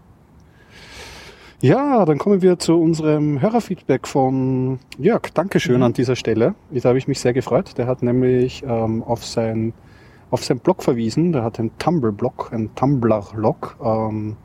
Ja, 1.61 2.05
dann 2.05 2.17
kommen 2.17 2.41
wir 2.41 2.57
zu 2.57 2.79
unserem 2.81 3.39
Hörerfeedback 3.39 4.07
von 4.07 4.79
Jörg. 4.97 5.21
Dankeschön 5.33 5.77
Mhm. 5.77 5.83
an 5.83 5.93
dieser 5.93 6.15
Stelle. 6.15 6.55
Da 6.71 6.89
habe 6.89 6.97
ich 6.97 7.07
mich 7.07 7.19
sehr 7.19 7.33
gefreut. 7.33 7.77
Der 7.77 7.85
hat 7.85 8.01
nämlich 8.01 8.63
ähm, 8.65 9.03
auf 9.03 9.25
sein 9.25 9.73
auf 10.31 10.43
sein 10.45 10.59
Blog 10.59 10.81
verwiesen. 10.81 11.33
Der 11.33 11.43
hat 11.43 11.59
einen 11.59 11.77
Tumblr-Blog, 11.77 12.51
einen 12.53 12.73
Tumblr-Log, 12.73 13.75
ähm, 13.83 14.37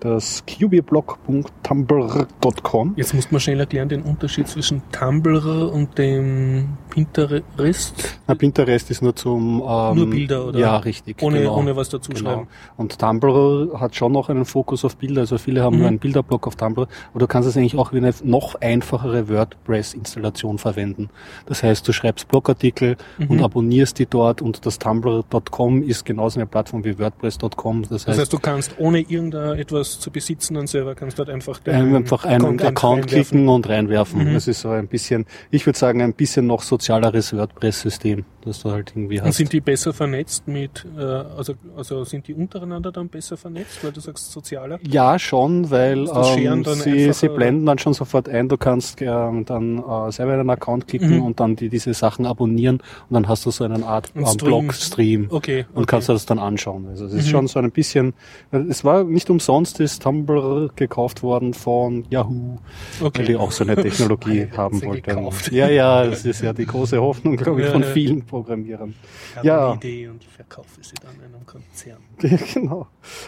das 0.00 0.44
qbblog.tumblr.com. 0.46 2.94
Jetzt 2.96 3.14
muss 3.14 3.30
man 3.30 3.40
schnell 3.40 3.60
erklären 3.60 3.88
den 3.88 4.02
Unterschied 4.02 4.48
zwischen 4.48 4.82
Tumblr 4.92 5.72
und 5.72 5.96
dem 5.98 6.76
Pinterest. 6.90 8.18
Na, 8.26 8.34
Pinterest 8.34 8.90
ist 8.90 9.02
nur 9.02 9.14
zum 9.16 9.62
ähm, 9.66 9.96
Nur 9.96 10.10
Bilder, 10.10 10.46
oder? 10.46 10.58
Ja, 10.58 10.76
richtig. 10.78 11.22
Ohne, 11.22 11.38
genau. 11.40 11.56
ohne 11.58 11.76
was 11.76 11.88
dazu 11.88 12.12
Genau. 12.12 12.30
schreiben. 12.30 12.48
Und 12.76 12.98
Tumblr 12.98 13.78
hat 13.80 13.94
schon 13.96 14.12
noch 14.12 14.28
einen 14.28 14.44
Fokus 14.44 14.84
auf 14.84 14.96
Bilder. 14.96 15.22
Also 15.22 15.38
viele 15.38 15.62
haben 15.62 15.74
Mhm. 15.74 15.78
nur 15.80 15.88
einen 15.88 15.98
Bilderblock 15.98 16.46
auf 16.46 16.56
Tumblr. 16.56 16.86
Aber 17.10 17.20
du 17.20 17.26
kannst 17.26 17.48
es 17.48 17.56
eigentlich 17.56 17.76
auch 17.76 17.92
wie 17.92 17.98
eine 17.98 18.12
noch 18.24 18.54
einfachere 18.60 19.28
WordPress-Installation 19.28 20.58
verwenden. 20.58 21.08
Das 21.46 21.62
heißt, 21.62 21.86
du 21.86 21.92
schreibst 21.92 22.28
Blogartikel 22.28 22.96
Mhm. 23.18 23.26
und 23.30 23.42
abonnierst 23.42 23.98
die 23.98 24.06
dort 24.06 24.42
und 24.42 24.64
das 24.66 24.78
Tumblr.com 24.78 25.82
ist 25.82 26.04
genauso 26.04 26.38
eine 26.38 26.46
Plattform 26.46 26.84
wie 26.84 26.98
WordPress.com. 26.98 27.82
Das 27.82 27.90
Das 27.90 28.06
heißt, 28.06 28.20
heißt, 28.20 28.32
du 28.32 28.38
kannst 28.38 28.74
ohne 28.78 29.00
irgendetwas 29.00 29.87
zu 29.98 30.10
besitzen 30.10 30.56
an 30.56 30.66
Server, 30.66 30.94
kannst 30.94 31.18
dort 31.18 31.30
einfach 31.30 31.60
ähm, 31.66 31.94
einfach 31.96 32.24
einen 32.24 32.60
Account 32.60 33.06
klicken 33.06 33.48
und 33.48 33.68
reinwerfen. 33.68 34.28
Mhm. 34.28 34.34
Das 34.34 34.46
ist 34.48 34.60
so 34.60 34.70
ein 34.70 34.88
bisschen, 34.88 35.26
ich 35.50 35.64
würde 35.66 35.78
sagen, 35.78 36.02
ein 36.02 36.12
bisschen 36.14 36.46
noch 36.46 36.62
sozialeres 36.62 37.34
WordPress-System, 37.36 38.24
das 38.44 38.62
du 38.62 38.70
halt 38.70 38.92
irgendwie 38.94 39.20
Und 39.20 39.26
hast. 39.28 39.36
sind 39.36 39.52
die 39.52 39.60
besser 39.60 39.92
vernetzt 39.92 40.46
mit, 40.48 40.84
äh, 40.98 41.02
also, 41.02 41.54
also 41.76 42.04
sind 42.04 42.28
die 42.28 42.34
untereinander 42.34 42.92
dann 42.92 43.08
besser 43.08 43.36
vernetzt, 43.36 43.82
weil 43.82 43.92
du 43.92 44.00
sagst 44.00 44.30
sozialer? 44.32 44.78
Ja, 44.86 45.18
schon, 45.18 45.70
weil 45.70 46.08
ähm, 46.08 46.64
sie, 46.64 47.12
sie 47.12 47.28
blenden 47.28 47.66
dann 47.66 47.78
schon 47.78 47.94
sofort 47.94 48.28
ein, 48.28 48.48
du 48.48 48.56
kannst 48.56 49.00
ähm, 49.00 49.44
dann 49.44 49.78
äh, 49.78 50.12
selber 50.12 50.34
einen 50.34 50.50
Account 50.50 50.86
klicken 50.86 50.98
Mhm. 51.16 51.22
und 51.22 51.40
dann 51.40 51.56
die, 51.56 51.68
diese 51.68 51.94
Sachen 51.94 52.26
abonnieren 52.26 52.76
und 53.08 53.14
dann 53.14 53.28
hast 53.28 53.46
du 53.46 53.50
so 53.50 53.64
eine 53.64 53.84
Art 53.86 54.10
ähm, 54.14 54.26
Stream. 54.26 54.46
Blog-Stream 54.48 55.26
Okay. 55.30 55.66
und 55.72 55.82
okay. 55.82 55.86
kannst 55.86 56.08
das 56.08 56.26
dann 56.26 56.38
anschauen. 56.38 56.86
Also 56.88 57.06
es 57.06 57.12
ist 57.14 57.26
Mhm. 57.26 57.30
schon 57.30 57.46
so 57.46 57.58
ein 57.60 57.70
bisschen, 57.70 58.14
es 58.50 58.84
war 58.84 59.04
nicht 59.04 59.30
umsonst, 59.30 59.77
ist 59.80 60.02
Tumblr 60.02 60.70
gekauft 60.76 61.22
worden 61.22 61.54
von 61.54 62.04
Yahoo, 62.10 62.58
okay. 63.00 63.18
weil 63.20 63.26
die 63.26 63.36
auch 63.36 63.52
so 63.52 63.64
eine 63.64 63.76
Technologie 63.82 64.48
haben 64.56 64.82
wollten. 64.82 65.02
gekauft. 65.02 65.52
Ja, 65.52 65.68
ja, 65.68 66.04
das 66.06 66.24
ist 66.24 66.42
ja 66.42 66.52
die 66.52 66.66
große 66.66 67.00
Hoffnung, 67.00 67.36
glaube 67.36 67.60
ich, 67.60 67.66
Ja, 67.66 67.72
von 67.72 67.82
ja. 67.82 67.88
vielen 67.88 68.22
Programmierern. 68.24 68.94
Ich 69.36 69.42
Ja. 69.44 69.66
eine 69.72 69.76
Idee 69.76 70.08
und 70.08 70.24
verkaufe 70.24 70.68
sie 70.82 70.94
dann 71.02 71.12
einem 71.24 71.46
Konzern. 71.46 71.98
genau. 72.54 72.86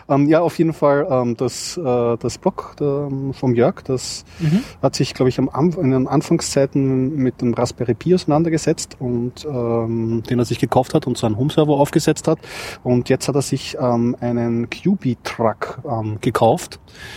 Ähm, 0.09 0.29
ja, 0.29 0.41
auf 0.41 0.59
jeden 0.59 0.73
Fall 0.73 1.07
ähm, 1.11 1.37
das, 1.37 1.77
äh, 1.77 2.17
das 2.19 2.39
Blog 2.39 2.77
ähm, 2.81 3.33
vom 3.33 3.55
Jörg, 3.55 3.83
das 3.85 4.25
Mhm. 4.41 4.61
hat 4.83 4.95
sich, 4.95 5.15
glaube 5.15 5.29
ich, 5.29 5.39
am 5.39 5.49
in 5.81 5.91
den 5.91 6.07
Anfangszeiten 6.09 7.15
mit 7.17 7.41
dem 7.43 7.55
Raspberry 7.55 7.95
Pi 7.95 8.15
auseinandergesetzt 8.15 8.97
und 8.99 9.45
ähm, 9.45 10.23
den 10.29 10.39
er 10.39 10.45
sich 10.45 10.59
gekauft 10.59 10.95
hat 10.95 11.07
und 11.07 11.17
so 11.19 11.27
einen 11.27 11.37
Home-Server 11.37 11.73
aufgesetzt 11.75 12.27
hat. 12.29 12.39
Und 12.83 13.09
jetzt 13.09 13.29
hat 13.29 13.35
er 13.35 13.43
sich 13.43 13.77
ähm, 13.81 14.17
einen 14.21 14.69
QB-Truck 14.71 15.81
ähm, 15.89 16.19
gekauft. 16.21 16.40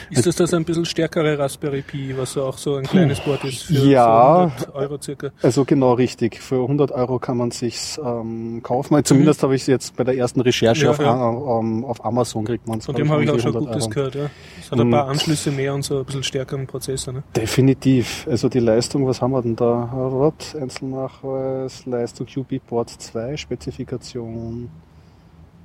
Ist 0.10 0.26
das 0.26 0.36
das 0.36 0.54
ein 0.54 0.66
bisschen 0.66 0.86
stärkere 0.86 1.38
Raspberry 1.40 1.82
Pi, 1.82 2.14
was 2.18 2.38
auch 2.38 2.58
so 2.58 2.76
ein 2.76 2.84
kleines 2.84 3.20
Board 3.22 3.44
ist 3.46 3.64
für 3.64 3.74
Ja. 3.74 4.52
so 4.58 4.66
100 4.66 4.76
Euro 4.76 4.98
circa? 5.02 5.30
Also 5.42 5.66
genau 5.66 5.94
richtig. 5.94 6.40
Für 6.42 6.62
100 6.62 6.92
Euro 6.92 7.20
kann 7.20 7.38
man 7.38 7.52
sich's 7.52 8.00
ähm, 8.04 8.62
kaufen. 8.64 9.04
Zumindest 9.04 9.42
habe 9.44 9.56
ich 9.56 9.66
jetzt 9.68 9.96
bei 9.96 10.04
der 10.04 10.18
ersten 10.18 10.42
Recherche 10.42 10.86
Ja, 10.86 10.92
auf, 10.92 11.00
ja. 11.00 11.14
A- 11.16 11.60
ähm, 11.60 11.86
auf 11.86 12.04
Amazon 12.06 12.46
kriegt 12.46 12.68
man 12.68 12.82
Von 12.82 12.96
dem 12.96 13.10
habe 13.12 13.24
ich 13.24 13.30
auch 13.32 13.40
schon 13.40 13.54
Gutes 13.54 13.84
Euro. 13.84 13.90
gehört, 13.90 14.16
ja. 14.16 14.30
Es 14.62 14.72
hat 14.72 14.80
ein 14.80 14.92
paar 14.92 15.06
Und- 15.06 15.12
Anschlüsse 15.12 15.52
mehr 15.52 15.74
und 15.74 15.84
so 15.84 16.00
ein 16.00 16.06
bisschen 16.06 16.24
stärkeren 16.24 16.68
Prozessor, 16.68 17.14
ne? 17.14 17.24
Definitiv. 17.36 18.28
Also 18.30 18.50
die 18.50 18.60
Leistung, 18.60 19.08
was 19.08 19.22
haben 19.22 19.32
wir 19.32 19.42
denn 19.42 19.56
da? 19.56 19.90
Was? 19.94 20.56
Einzelnachweis, 20.56 21.86
Leistung 21.86 22.28
QB 22.28 22.60
Port 22.68 22.90
2, 22.90 23.38
Spezifikation. 23.38 24.70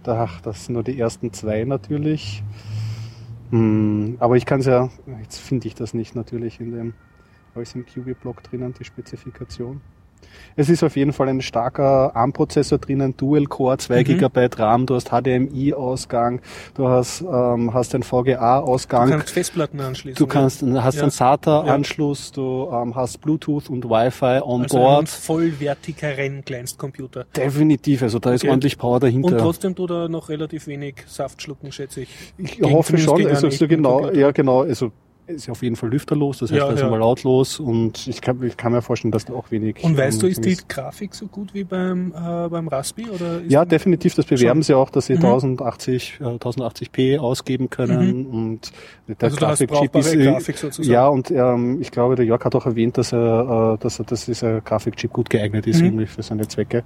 Ach, 0.06 0.40
das 0.40 0.64
sind 0.64 0.74
nur 0.74 0.82
die 0.84 0.98
ersten 0.98 1.32
zwei 1.34 1.64
natürlich. 1.64 2.42
Hm, 3.50 4.16
aber 4.20 4.36
ich 4.36 4.44
kann 4.46 4.60
es 4.60 4.66
ja, 4.66 4.90
jetzt 5.20 5.38
finde 5.38 5.68
ich 5.68 5.74
das 5.74 5.94
nicht 5.94 6.14
natürlich 6.14 6.60
in 6.60 6.70
dem, 6.72 6.94
ich 7.62 7.70
es 7.70 7.74
im 7.74 7.86
QB-Block 7.86 8.42
drinnen, 8.42 8.74
die 8.74 8.84
Spezifikation. 8.84 9.82
Es 10.56 10.68
ist 10.68 10.82
auf 10.82 10.96
jeden 10.96 11.12
Fall 11.12 11.28
ein 11.28 11.40
starker 11.40 12.16
ARM-Prozessor 12.16 12.78
drinnen, 12.78 13.16
Dual-Core, 13.16 13.78
2 13.78 14.00
Mhm. 14.00 14.04
GB 14.18 14.48
RAM, 14.56 14.86
du 14.86 14.96
hast 14.96 15.10
HDMI-Ausgang, 15.10 16.40
du 16.74 16.88
hast, 16.88 17.20
ähm, 17.22 17.72
hast 17.74 17.94
den 17.94 18.02
VGA-Ausgang. 18.02 19.06
Du 19.10 19.16
kannst 19.18 19.30
Festplatten 19.30 19.80
anschließen. 19.80 20.18
Du 20.18 20.26
kannst, 20.26 20.62
hast 20.62 20.96
Ja. 20.96 21.02
einen 21.02 21.10
SATA-Anschluss, 21.12 22.32
du 22.32 22.68
ähm, 22.72 22.94
hast 22.96 23.20
Bluetooth 23.20 23.70
und 23.70 23.84
Wi-Fi 23.84 24.40
on 24.42 24.62
also 24.62 24.76
einen 24.78 24.84
board. 24.86 25.08
vollwertigeren 25.08 26.44
Kleinstcomputer. 26.44 27.24
Definitiv, 27.36 28.02
also 28.02 28.18
da 28.18 28.32
ist 28.32 28.42
Okay. 28.42 28.50
ordentlich 28.50 28.78
Power 28.78 29.00
dahinter. 29.00 29.28
Und 29.32 29.38
trotzdem 29.38 29.74
tut 29.74 29.90
er 29.90 30.08
noch 30.08 30.28
relativ 30.28 30.66
wenig 30.66 31.04
Saft 31.06 31.40
schlucken, 31.42 31.70
schätze 31.72 32.00
ich. 32.02 32.08
Ich 32.38 32.56
Gegen- 32.58 32.72
hoffe 32.72 32.98
schon, 32.98 33.16
also 33.18 33.28
einen 33.28 33.36
so 33.40 33.46
echten 33.48 33.68
genau, 33.68 34.10
ja 34.10 34.30
genau, 34.32 34.62
also 34.62 34.90
ist 35.28 35.48
auf 35.50 35.62
jeden 35.62 35.76
Fall 35.76 35.90
lüfterlos, 35.90 36.38
das 36.38 36.50
heißt 36.50 36.58
Ja, 36.58 36.66
also 36.66 36.84
ja. 36.84 36.90
mal 36.90 36.98
lautlos 36.98 37.60
und 37.60 38.06
ich 38.06 38.20
kann, 38.20 38.42
ich 38.42 38.56
kann 38.56 38.72
mir 38.72 38.82
vorstellen, 38.82 39.12
dass 39.12 39.24
da 39.26 39.34
auch 39.34 39.50
wenig. 39.50 39.82
Und 39.82 39.96
weißt 39.96 40.22
du, 40.22 40.26
ähm, 40.26 40.32
ist 40.32 40.44
die 40.44 40.56
Grafik 40.68 41.14
so 41.14 41.26
gut 41.26 41.54
wie 41.54 41.64
beim, 41.64 42.12
äh, 42.12 42.48
beim 42.48 42.68
Raspi? 42.68 43.06
Oder 43.10 43.40
Ja, 43.46 43.64
definitiv, 43.64 44.14
das 44.14 44.26
bewerben 44.26 44.58
Schon. 44.60 44.62
sie 44.62 44.74
auch, 44.74 44.90
dass 44.90 45.06
sie 45.06 45.14
Mhm. 45.14 45.20
1080, 45.20 46.18
äh, 46.20 46.38
1080p 46.38 47.18
ausgeben 47.18 47.68
können 47.70 48.26
und 48.26 48.72
der 49.06 49.16
Also 49.20 49.36
du 49.36 49.44
Grafikchip 49.44 49.94
ist, 49.96 50.14
äh, 50.14 50.24
Grafik 50.24 50.58
sozusagen. 50.58 50.92
ja 50.92 51.08
und 51.08 51.30
ähm, 51.30 51.78
ich 51.80 51.90
glaube, 51.90 52.16
der 52.16 52.24
Jörg 52.24 52.44
hat 52.44 52.54
auch 52.54 52.66
erwähnt, 52.66 52.96
dass 52.98 53.12
er, 53.12 53.74
äh, 53.74 53.82
dass 53.82 53.98
er, 53.98 54.04
dass 54.06 54.24
dieser 54.26 54.60
Grafikchip 54.62 55.12
gut 55.12 55.30
geeignet 55.30 55.66
ist 55.66 55.82
Mhm. 55.82 56.06
für 56.06 56.22
seine 56.22 56.48
Zwecke. 56.48 56.84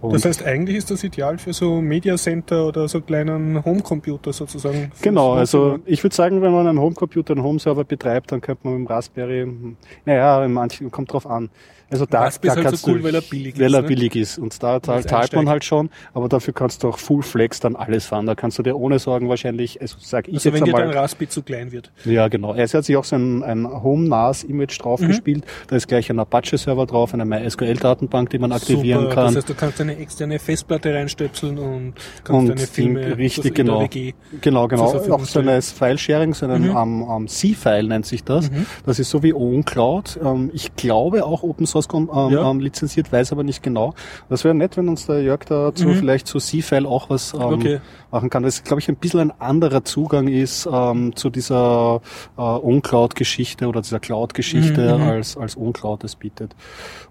Und 0.00 0.12
Das 0.12 0.24
heißt, 0.24 0.44
eigentlich 0.44 0.76
ist 0.76 0.90
das 0.90 1.02
ideal 1.04 1.38
für 1.38 1.52
so 1.52 1.80
Media 1.80 2.16
Center 2.16 2.66
oder 2.66 2.86
so 2.88 3.00
kleinen 3.00 3.64
Homecomputer 3.64 4.32
sozusagen. 4.32 4.92
Genau, 5.02 5.32
also 5.32 5.78
ich 5.86 6.02
würde 6.04 6.14
sagen, 6.14 6.42
wenn 6.42 6.52
man 6.52 6.66
einen 6.66 6.78
Homecomputer, 6.80 7.34
einen 7.34 7.42
Homeserver 7.42 7.77
betreibt, 7.86 8.32
dann 8.32 8.40
könnte 8.40 8.66
man 8.66 8.78
mit 8.78 8.88
dem 8.88 8.92
Raspberry, 8.92 9.42
hm, 9.42 9.76
naja, 10.04 10.46
manchen 10.48 10.90
kommt 10.90 11.12
drauf 11.12 11.26
an. 11.26 11.50
Also 11.90 12.04
da, 12.04 12.20
Raspberry 12.22 12.54
da 12.54 12.60
ist 12.60 12.66
halt 12.66 12.76
so 12.78 12.90
cool, 12.90 12.98
du, 12.98 13.04
weil 13.04 13.14
er 13.14 13.20
billig 13.22 13.58
weil 13.58 13.66
ist, 13.66 13.72
er 13.74 13.82
ne? 13.82 13.88
billig 13.88 14.14
ist. 14.16 14.38
Und 14.38 14.62
da 14.62 14.82
zahlt, 14.82 15.08
zahlt 15.08 15.32
man 15.32 15.48
halt 15.48 15.64
schon, 15.64 15.88
aber 16.12 16.28
dafür 16.28 16.52
kannst 16.52 16.82
du 16.82 16.88
auch 16.88 16.98
Full 16.98 17.22
Flex 17.22 17.60
dann 17.60 17.76
alles 17.76 18.06
fahren. 18.06 18.26
Da 18.26 18.34
kannst 18.34 18.58
du 18.58 18.62
dir 18.62 18.76
ohne 18.76 18.98
Sorgen 18.98 19.28
wahrscheinlich, 19.28 19.80
also 19.80 19.96
sag 20.00 20.28
ich 20.28 20.34
Also 20.34 20.50
jetzt 20.50 20.58
wenn 20.60 20.64
dir 20.66 20.72
dein 20.72 20.82
einmal, 20.88 20.98
Raspi 20.98 21.28
zu 21.28 21.42
klein 21.42 21.72
wird. 21.72 21.90
ja 22.04 22.28
genau. 22.28 22.52
Er 22.54 22.68
hat 22.68 22.84
sich 22.84 22.96
auch 22.96 23.04
so 23.04 23.16
ein, 23.16 23.42
ein 23.42 23.66
Home-NAS-Image 23.66 24.80
drauf 24.82 25.00
Mhm. 25.00 25.42
Da 25.68 25.76
ist 25.76 25.88
gleich 25.88 26.10
ein 26.10 26.18
Apache-Server 26.18 26.84
drauf, 26.86 27.14
eine 27.14 27.24
MySQL-Datenbank, 27.24 28.30
die 28.30 28.38
man 28.38 28.52
aktivieren 28.52 29.02
Super. 29.04 29.14
kann. 29.14 29.26
Das 29.26 29.36
heißt, 29.36 29.48
du 29.48 29.54
kannst 29.54 29.80
eine 29.80 29.96
externe 29.96 30.38
Festplatte 30.38 30.92
reinstöpseln 30.94 31.58
und 31.58 31.94
kannst 32.24 32.30
Und 32.40 32.48
deine 32.48 32.60
Filme 32.66 33.16
richtig, 33.16 33.54
genau. 33.54 33.80
WG. 33.80 34.12
Genau, 34.40 34.68
genau. 34.68 34.84
Auch 34.84 35.24
so 35.24 35.40
ein 35.40 35.62
File-Sharing, 35.62 36.34
so 36.34 36.46
ein 36.46 36.62
Mhm. 36.62 36.76
ähm, 36.76 37.06
ähm, 37.10 37.28
C-File 37.28 37.84
nennt 37.88 38.06
sich 38.06 38.24
das. 38.24 38.50
Das 38.84 38.98
ist 38.98 39.10
so 39.10 39.22
wie 39.22 39.32
OwnCloud. 39.32 40.20
Ähm, 40.24 40.50
ich 40.52 40.74
glaube 40.76 41.24
auch 41.24 41.42
Open 41.42 41.66
Source 41.66 41.77
ähm, 42.12 42.30
Ja. 42.32 42.50
ähm, 42.50 42.60
lizenziert, 42.60 43.12
weiß 43.12 43.32
aber 43.32 43.42
nicht 43.44 43.62
genau. 43.62 43.94
Das 44.28 44.44
wäre 44.44 44.54
nett, 44.54 44.76
wenn 44.76 44.88
uns 44.88 45.06
der 45.06 45.22
Jörg 45.22 45.40
dazu 45.46 45.88
Mhm. 45.88 45.94
vielleicht 45.94 46.26
zu 46.26 46.38
C-File 46.38 46.86
auch 46.86 47.10
was 47.10 47.34
ähm, 47.34 47.40
Okay. 47.40 47.80
machen 48.10 48.30
kann. 48.30 48.42
Das, 48.42 48.64
glaube 48.64 48.80
ich, 48.80 48.88
ein 48.88 48.96
bisschen 48.96 49.20
ein 49.20 49.40
anderer 49.40 49.84
Zugang 49.84 50.28
ist 50.28 50.68
ähm, 50.70 51.14
zu 51.16 51.30
dieser 51.30 52.00
äh, 52.36 52.40
OwnCloud-Geschichte 52.40 53.66
oder 53.68 53.80
dieser 53.82 54.00
Cloud-Geschichte 54.00 54.96
Mhm, 54.98 55.02
mhm. 55.04 55.08
als, 55.10 55.36
als 55.36 55.56
OwnCloud 55.56 56.04
es 56.04 56.16
bietet. 56.16 56.54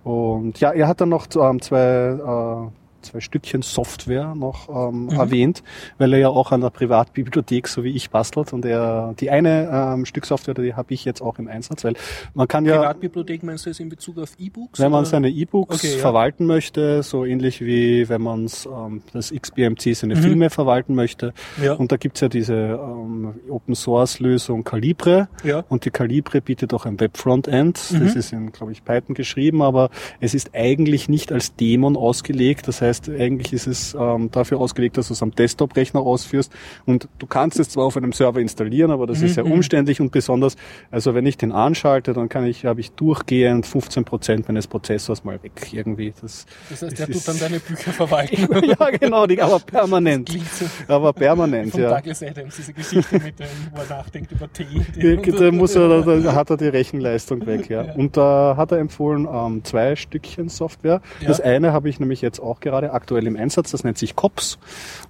Und 0.04 0.60
ja, 0.60 0.72
er 0.72 0.88
hat 0.88 1.02
dann 1.02 1.10
noch 1.10 1.28
ähm, 1.36 1.62
zwei, 1.62 1.80
äh, 1.80 2.70
zwei 3.02 3.20
Stückchen 3.20 3.62
Software 3.62 4.36
noch 4.36 4.70
ähm, 4.70 5.06
Mhm. 5.06 5.10
erwähnt, 5.12 5.64
weil 5.98 6.14
er 6.14 6.20
ja 6.20 6.30
auch 6.30 6.52
an 6.52 6.62
der 6.62 6.70
Privatbibliothek, 6.70 7.68
so 7.68 7.84
wie 7.84 7.92
ich, 7.92 8.10
bastelt. 8.10 8.54
Und 8.54 8.66
er, 8.66 9.14
die 9.20 9.30
eine 9.30 9.70
ähm, 9.94 10.06
Stück 10.06 10.26
Software, 10.26 10.54
die 10.54 10.74
habe 10.74 10.94
ich 10.94 11.06
jetzt 11.06 11.22
auch 11.22 11.40
im 11.40 11.48
Einsatz, 11.48 11.84
weil 11.84 11.94
man 12.34 12.48
kann 12.48 12.66
ja, 12.66 12.78
Privatbibliothek 12.78 13.44
meinst 13.44 13.66
du 13.66 13.70
jetzt 13.70 13.80
in 13.80 13.90
Bezug 13.90 14.18
auf 14.20 14.32
E-Books? 14.38 14.80
wenn 14.80 14.92
man 14.92 15.06
seine 15.06 15.30
E-Books 15.30 15.76
Okay, 15.78 15.94
ja. 15.94 15.98
verwalten 16.00 16.46
möchte, 16.46 17.04
so 17.04 17.26
ähnlich 17.26 17.62
wie 17.62 18.10
wenn 18.10 18.22
man 18.22 18.48
ähm, 18.66 19.02
das 19.14 19.32
XBMC 19.32 19.94
seine 19.96 20.16
Mhm. 20.16 20.22
Filme 20.22 20.50
verwalten 20.50 20.96
möchte. 20.96 21.34
Ja. 21.62 21.74
Und 21.74 21.92
da 21.92 21.98
gibt's 21.98 22.22
ja 22.22 22.30
diese 22.30 22.54
ähm, 22.56 23.36
Open 23.50 23.76
Source 23.76 24.20
Lösung 24.20 24.64
Calibre. 24.64 25.28
Ja. 25.44 25.64
Und 25.70 25.86
die 25.86 25.92
Calibre 25.92 26.42
bietet 26.42 26.74
auch 26.74 26.86
ein 26.86 27.00
Web-Frontend. 27.00 27.80
Mhm. 27.92 28.00
Das 28.00 28.16
ist 28.16 28.34
in, 28.34 28.52
glaube 28.52 28.72
ich, 28.72 28.84
Python 28.84 29.16
geschrieben, 29.16 29.62
aber 29.62 29.90
es 30.20 30.34
ist 30.34 30.52
eigentlich 30.54 31.10
nicht 31.10 31.32
als 31.32 31.56
Dämon 31.56 31.96
ausgelegt. 31.98 32.68
Das 32.68 32.82
heißt, 32.82 32.87
eigentlich 33.10 33.54
ist 33.54 33.68
es 33.68 33.96
ähm, 34.00 34.30
dafür 34.32 34.60
ausgelegt, 34.60 34.98
dass 34.98 35.08
du 35.08 35.14
es 35.14 35.22
am 35.24 35.32
Desktop-Rechner 35.32 36.00
ausführst. 36.02 36.52
Und 36.86 37.08
du 37.20 37.26
kannst 37.28 37.60
es 37.60 37.70
zwar 37.70 37.86
auf 37.86 37.98
einem 37.98 38.14
Server 38.14 38.40
installieren, 38.40 38.92
aber 38.92 39.08
das 39.08 39.22
ist 39.22 39.36
sehr 39.36 39.46
Mhm. 39.46 39.52
umständlich 39.54 40.02
und 40.02 40.12
besonders, 40.12 40.56
also 40.92 41.14
wenn 41.16 41.26
ich 41.26 41.38
den 41.38 41.52
anschalte, 41.52 42.14
dann 42.14 42.30
kann 42.30 42.46
ich, 42.46 42.66
habe 42.66 42.80
ich 42.80 42.92
durchgehend 42.92 43.66
15 43.66 44.06
Prozent 44.06 44.48
meines 44.48 44.68
Prozessors 44.68 45.24
mal 45.24 45.42
weg 45.44 45.52
irgendwie. 45.72 46.14
Das, 46.22 46.46
Das 46.70 46.82
heißt, 46.82 47.00
der 47.00 47.10
ist- 47.10 47.26
tut 47.26 47.28
dann 47.28 47.40
deine 47.40 47.60
Bücher 47.60 47.92
verwalten. 47.92 48.48
ja, 48.80 48.90
genau, 48.92 49.26
die, 49.26 49.42
aber 49.42 49.60
permanent. 49.60 50.30
So 50.30 50.66
Aber 50.94 51.14
permanent, 51.14 51.72
vom 51.72 51.82
ja. 51.82 51.96
Douglas 51.96 52.22
Adams, 52.24 52.56
diese 52.56 52.74
Geschichte 52.74 53.16
mit 53.20 53.40
dem, 53.40 53.48
wo 53.74 53.82
er 53.82 53.98
nachdenkt 53.98 54.32
über 54.32 54.52
Tee. 54.52 54.66
Da, 55.28 55.32
da 55.32 55.52
muss 55.52 55.76
er, 55.76 56.02
da, 56.04 56.16
da 56.18 56.36
hat 56.36 56.50
er 56.50 56.58
die 56.58 56.68
Rechenleistung 56.68 57.46
weg, 57.46 57.70
ja. 57.70 57.82
Und 57.94 58.18
da 58.18 58.56
hat 58.58 58.72
er 58.72 58.78
empfohlen 58.80 59.28
ähm, 59.32 59.64
zwei 59.64 59.96
Stückchen 59.96 60.50
Software. 60.50 61.02
Ja. 61.22 61.28
Das 61.28 61.42
eine 61.42 61.74
habe 61.74 61.90
ich 61.90 62.00
nämlich 62.00 62.22
jetzt 62.22 62.40
auch 62.40 62.60
gerade 62.60 62.77
aktuell 62.84 63.28
im 63.28 63.36
Einsatz, 63.36 63.72
das 63.72 63.84
nennt 63.84 63.98
sich 63.98 64.16
COPS. 64.16 64.58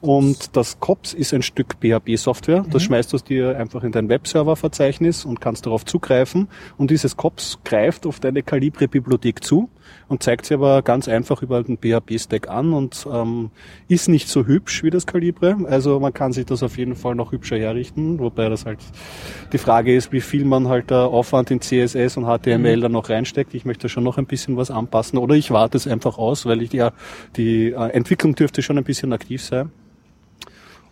Und 0.01 0.56
das 0.56 0.80
COPS 0.80 1.13
ist 1.13 1.34
ein 1.34 1.41
Stück 1.41 1.75
PHP-Software. 1.80 2.65
Das 2.69 2.84
schmeißt 2.84 3.13
du 3.13 3.17
dir 3.17 3.58
einfach 3.58 3.84
in 3.84 3.91
dein 3.91 4.10
Webserver-Verzeichnis 4.10 5.25
und 5.25 5.41
kannst 5.41 5.65
darauf 5.65 5.86
zugreifen. 5.86 6.47
Und 6.77 6.91
dieses 6.91 7.17
COPS 7.17 7.60
greift 7.63 8.06
auf 8.06 8.19
deine 8.19 8.43
Calibre-Bibliothek 8.43 9.43
zu 9.43 9.69
und 10.08 10.23
zeigt 10.23 10.45
sie 10.45 10.54
aber 10.54 10.82
ganz 10.82 11.08
einfach 11.08 11.41
über 11.41 11.63
den 11.63 11.78
PHP-Stack 11.78 12.50
an 12.50 12.73
und 12.73 13.08
ähm, 13.12 13.52
ist 13.88 14.08
nicht 14.08 14.30
so 14.30 14.45
hübsch 14.45 14.84
wie 14.84 14.89
das 14.89 15.06
Calibre. 15.06 15.58
Also 15.69 16.00
man 16.00 16.13
kann 16.13 16.34
sich 16.34 16.45
das 16.45 16.63
auf 16.63 16.78
jeden 16.78 16.95
Fall 16.95 17.15
noch 17.15 17.32
hübscher 17.32 17.58
herrichten, 17.58 18.19
wobei 18.19 18.50
das 18.50 18.65
halt 18.65 18.80
die 19.52 19.58
Frage 19.58 19.95
ist, 19.95 20.12
wie 20.12 20.21
viel 20.21 20.45
man 20.45 20.67
halt 20.67 20.91
da 20.91 21.06
Aufwand 21.06 21.52
in 21.52 21.62
CSS 21.62 22.17
und 22.17 22.26
HTML 22.26 22.82
dann 22.82 22.91
noch 22.91 23.10
reinsteckt. 23.10 23.54
Ich 23.54 23.65
möchte 23.65 23.89
schon 23.89 24.04
noch 24.04 24.17
ein 24.17 24.26
bisschen 24.26 24.58
was 24.58 24.71
anpassen 24.71 25.17
oder 25.17 25.36
ich 25.36 25.52
warte 25.52 25.78
es 25.78 25.88
einfach 25.88 26.17
aus, 26.17 26.45
weil 26.45 26.62
ich 26.62 26.73
ja 26.73 26.91
die 27.36 27.71
äh, 27.71 27.89
Entwicklung 27.89 28.36
dürfte 28.36 28.62
schon 28.62 28.78
ein 28.78 28.84
bisschen 28.84 29.13
aktiv 29.13 29.43
sein. 29.43 29.71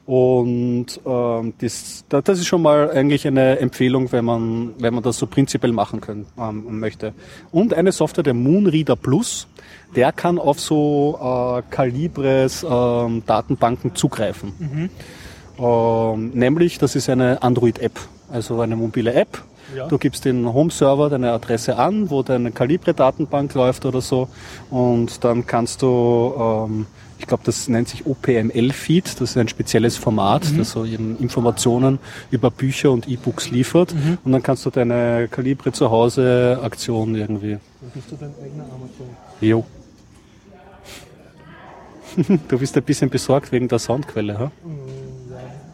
Und 0.06 0.86
ähm, 1.06 1.54
das, 1.60 2.06
da- 2.10 2.22
das 2.22 2.38
ist 2.40 2.46
schon 2.46 2.62
mal 2.62 2.92
eigentlich 2.92 3.26
eine 3.26 3.58
Empfehlung, 3.60 4.12
wenn 4.12 4.24
man, 4.26 4.74
wenn 4.78 4.94
man 4.94 5.02
das 5.02 5.18
so 5.18 5.26
prinzipiell 5.26 5.72
machen 5.72 6.00
können, 6.00 6.28
ähm, 6.40 6.80
möchte. 6.80 7.14
Und 7.52 7.74
eine 7.74 7.92
Software, 7.92 8.24
der 8.24 8.36
Moonreader 8.36 8.96
Plus, 8.96 9.48
der 9.96 10.12
kann 10.12 10.38
auf 10.38 10.60
so 10.60 11.18
äh, 11.20 11.62
Calibres 11.74 12.64
ähm, 12.70 13.24
Datenbanken 13.26 13.96
zugreifen. 13.96 14.90
Ähm, 15.58 16.32
nämlich, 16.34 16.78
das 16.78 16.96
ist 16.96 17.10
eine 17.10 17.42
Android-App, 17.42 18.00
also 18.32 18.60
eine 18.62 18.76
mobile 18.76 19.14
App. 19.14 19.42
Ja. 19.76 19.88
Du 19.88 19.98
gibst 19.98 20.26
den 20.26 20.54
Home-Server 20.54 21.10
deine 21.10 21.32
Adresse 21.32 21.78
an, 21.78 22.10
wo 22.12 22.22
deine 22.22 22.52
Calibre-Datenbank 22.52 23.54
läuft 23.56 23.86
oder 23.86 24.02
so. 24.02 24.28
Und 24.70 25.24
dann 25.24 25.48
kannst 25.48 25.82
du, 25.82 26.34
ähm, 26.68 26.86
ich 27.18 27.28
glaube, 27.28 27.44
das 27.46 27.68
nennt 27.68 27.88
sich 27.88 28.06
OPML-Feed. 28.06 29.22
Das 29.22 29.32
ist 29.32 29.38
ein 29.38 29.48
spezielles 29.48 29.98
Format, 29.98 30.58
das 30.58 30.72
so 30.72 30.86
eben 30.86 31.18
Informationen 31.20 32.00
über 32.30 32.52
Bücher 32.52 32.92
und 32.92 33.08
E-Books 33.08 33.52
liefert. 33.52 33.96
Und 34.24 34.32
dann 34.32 34.44
kannst 34.44 34.66
du 34.66 34.70
deine 34.70 35.28
Calibre 35.30 35.72
zu 35.72 35.90
Hause 35.90 36.60
Aktion 36.62 37.16
irgendwie. 37.16 37.58
Dann 37.82 37.92
bist 37.94 38.12
du 38.12 38.16
dein 38.16 38.34
eigener 38.44 38.66
Amazon. 38.66 39.08
Jo. 39.42 39.66
Du 42.48 42.60
bist 42.60 42.78
ein 42.78 42.84
bisschen 42.84 43.10
besorgt 43.10 43.52
wegen 43.52 43.68
der 43.68 43.78
Soundquelle, 43.78 44.40
ha? 44.40 44.50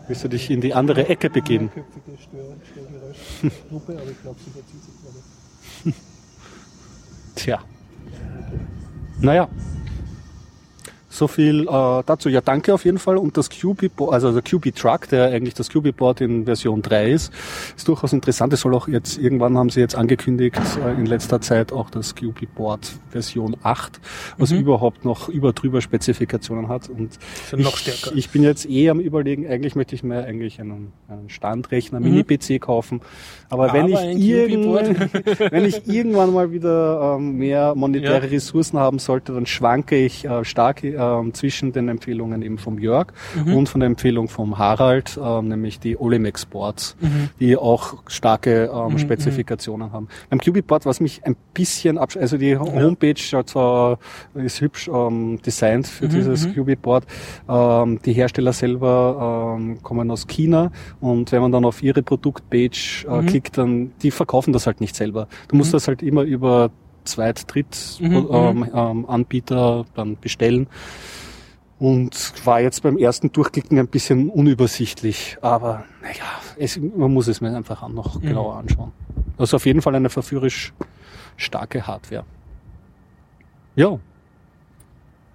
Willst 0.08 0.23
du 0.23 0.27
dich 0.27 0.49
in 0.49 0.60
die 0.60 0.73
andere 0.73 1.08
Ecke 1.08 1.30
begeben? 1.30 1.69
Störgeräuschgruppe, 1.71 3.93
aber 4.01 4.10
ich 4.10 4.21
glaube, 4.21 4.39
sie 4.43 4.49
verzieht 4.49 4.84
sich 4.84 4.93
gerade. 5.04 5.19
Tja. 7.36 7.60
Naja. 9.19 9.47
So 11.12 11.28
viel 11.28 11.67
äh, 11.67 12.04
dazu. 12.06 12.30
Ja, 12.30 12.39
danke 12.39 12.74
auf 12.74 12.86
jeden 12.86 12.97
Fall. 12.97 13.17
Und 13.17 13.36
das 13.36 13.50
QB, 13.50 14.02
also 14.10 14.32
der 14.32 14.41
QB 14.41 14.74
Truck, 14.74 15.10
der 15.10 15.26
eigentlich 15.26 15.54
das 15.54 15.69
QB 15.69 15.95
Board 15.97 16.21
in 16.21 16.45
Version 16.45 16.82
3 16.82 17.12
ist, 17.12 17.34
ist 17.76 17.86
durchaus 17.86 18.13
interessant. 18.13 18.54
Es 18.54 18.62
soll 18.62 18.74
auch 18.74 18.88
jetzt, 18.88 19.17
irgendwann 19.17 19.58
haben 19.58 19.69
sie 19.69 19.82
jetzt 19.82 19.95
angekündigt, 19.95 20.58
äh, 20.84 20.93
in 20.93 21.06
letzter 21.06 21.41
Zeit 21.41 21.74
auch 21.74 21.89
das 21.89 22.15
QB 22.15 22.56
Board 22.56 22.93
Version 23.10 23.58
8, 23.62 24.00
was 24.38 24.52
überhaupt 24.52 25.04
noch 25.04 25.28
über 25.28 25.52
drüber 25.52 25.82
Spezifikationen 25.82 26.69
hat. 26.69 26.88
Und 26.88 27.19
stärker. 27.45 28.15
ich 28.15 28.29
bin 28.29 28.44
jetzt 28.44 28.69
eh 28.69 28.90
am 28.90 29.02
überlegen, 29.02 29.46
eigentlich 29.48 29.75
möchte 29.75 29.96
ich 29.96 30.04
mir 30.04 30.23
eigentlich 30.23 30.62
einen, 30.62 30.94
einen 31.10 31.29
Standrechner, 31.29 32.00
Mini-PC 32.00 32.62
kaufen. 32.62 33.02
Aber, 33.50 33.73
wenn, 33.73 33.81
Aber 33.81 33.90
ich 33.90 33.98
ein 33.98 34.17
irgendwann, 34.17 34.96
wenn 35.52 35.65
ich 35.65 35.88
irgendwann 35.90 36.33
mal 36.33 36.54
wieder 36.54 37.17
ähm, 37.17 37.38
mehr 37.38 37.75
monetäre 37.75 38.27
Ja. 38.27 38.31
Ressourcen 38.31 38.79
haben 38.79 39.00
sollte, 39.00 39.33
dann 39.33 39.46
schwanke 39.46 39.98
ich 39.98 40.23
äh, 40.23 40.46
stark 40.46 40.83
äh, 41.02 41.31
zwischen 41.33 41.71
den 41.71 41.89
Empfehlungen 41.89 42.41
eben 42.41 42.58
vom 42.58 42.79
Jörg 42.79 43.08
und 43.45 43.69
von 43.69 43.79
der 43.81 43.87
Empfehlung 43.87 44.27
vom 44.27 44.58
Harald, 44.58 45.19
ähm, 45.21 45.47
nämlich 45.47 45.79
die 45.79 45.99
Olimex 45.99 46.45
Boards, 46.45 46.95
die 47.39 47.58
auch 47.58 48.04
starke 48.08 48.71
ähm, 48.73 48.97
Spezifikationen 48.97 49.91
haben. 49.91 50.08
Beim 50.29 50.39
Qubit-Board, 50.39 50.85
was 50.85 50.99
mich 50.99 51.23
ein 51.25 51.35
bisschen 51.54 51.97
absch 51.97 52.17
also 52.17 52.37
die 52.37 52.58
Homepage 52.58 53.17
schaut 53.17 53.49
zwar, 53.49 53.99
ist 54.33 54.62
hübsch 54.62 54.87
ähm, 54.87 55.39
designt 55.45 55.87
für 55.87 56.08
dieses 56.08 56.54
Qubit-Board. 56.54 57.06
Ähm, 57.49 57.99
die 58.06 58.13
Hersteller 58.13 58.54
selber 58.54 59.58
ähm, 59.58 59.81
kommen 59.81 60.12
aus 60.12 60.27
China 60.27 60.71
und 60.99 61.31
wenn 61.31 61.41
man 61.41 61.52
dann 61.52 61.65
auf 61.65 61.81
ihre 61.83 62.04
Produktpage 62.04 63.06
äh, 63.10 63.23
klickt, 63.23 63.58
dann 63.58 63.91
die 64.02 64.12
verkaufen 64.12 64.54
das 64.54 64.67
halt 64.67 64.81
nicht 64.81 64.95
selber. 64.95 65.27
Du 65.47 65.56
musst 65.56 65.73
das 65.73 65.87
halt 65.87 66.04
immer 66.04 66.23
über 66.23 66.71
Zweit-, 67.06 67.52
Dritt 67.54 67.99
ähm, 67.99 68.67
ähm, 68.73 69.10
Anbieter 69.10 69.85
dann 69.95 70.17
bestellen. 70.17 70.67
Und 71.79 72.33
war 72.45 72.62
jetzt 72.62 72.83
beim 72.83 72.95
ersten 72.97 73.31
Durchklicken 73.31 73.79
ein 73.79 73.87
bisschen 73.87 74.29
unübersichtlich. 74.29 75.37
Aber 75.41 75.85
naja, 76.04 76.25
es, 76.58 76.79
man 76.79 77.12
muss 77.12 77.27
es 77.27 77.41
mir 77.41 77.56
einfach 77.56 77.81
an, 77.81 77.95
noch 77.95 78.21
genauer 78.21 78.58
anschauen. 78.58 78.91
Also 79.37 79.56
auf 79.56 79.65
jeden 79.65 79.81
Fall 79.81 79.95
eine 79.95 80.12
verführerisch 80.12 80.73
starke 81.37 81.87
Hardware. 81.87 82.23
Ja. 83.75 83.97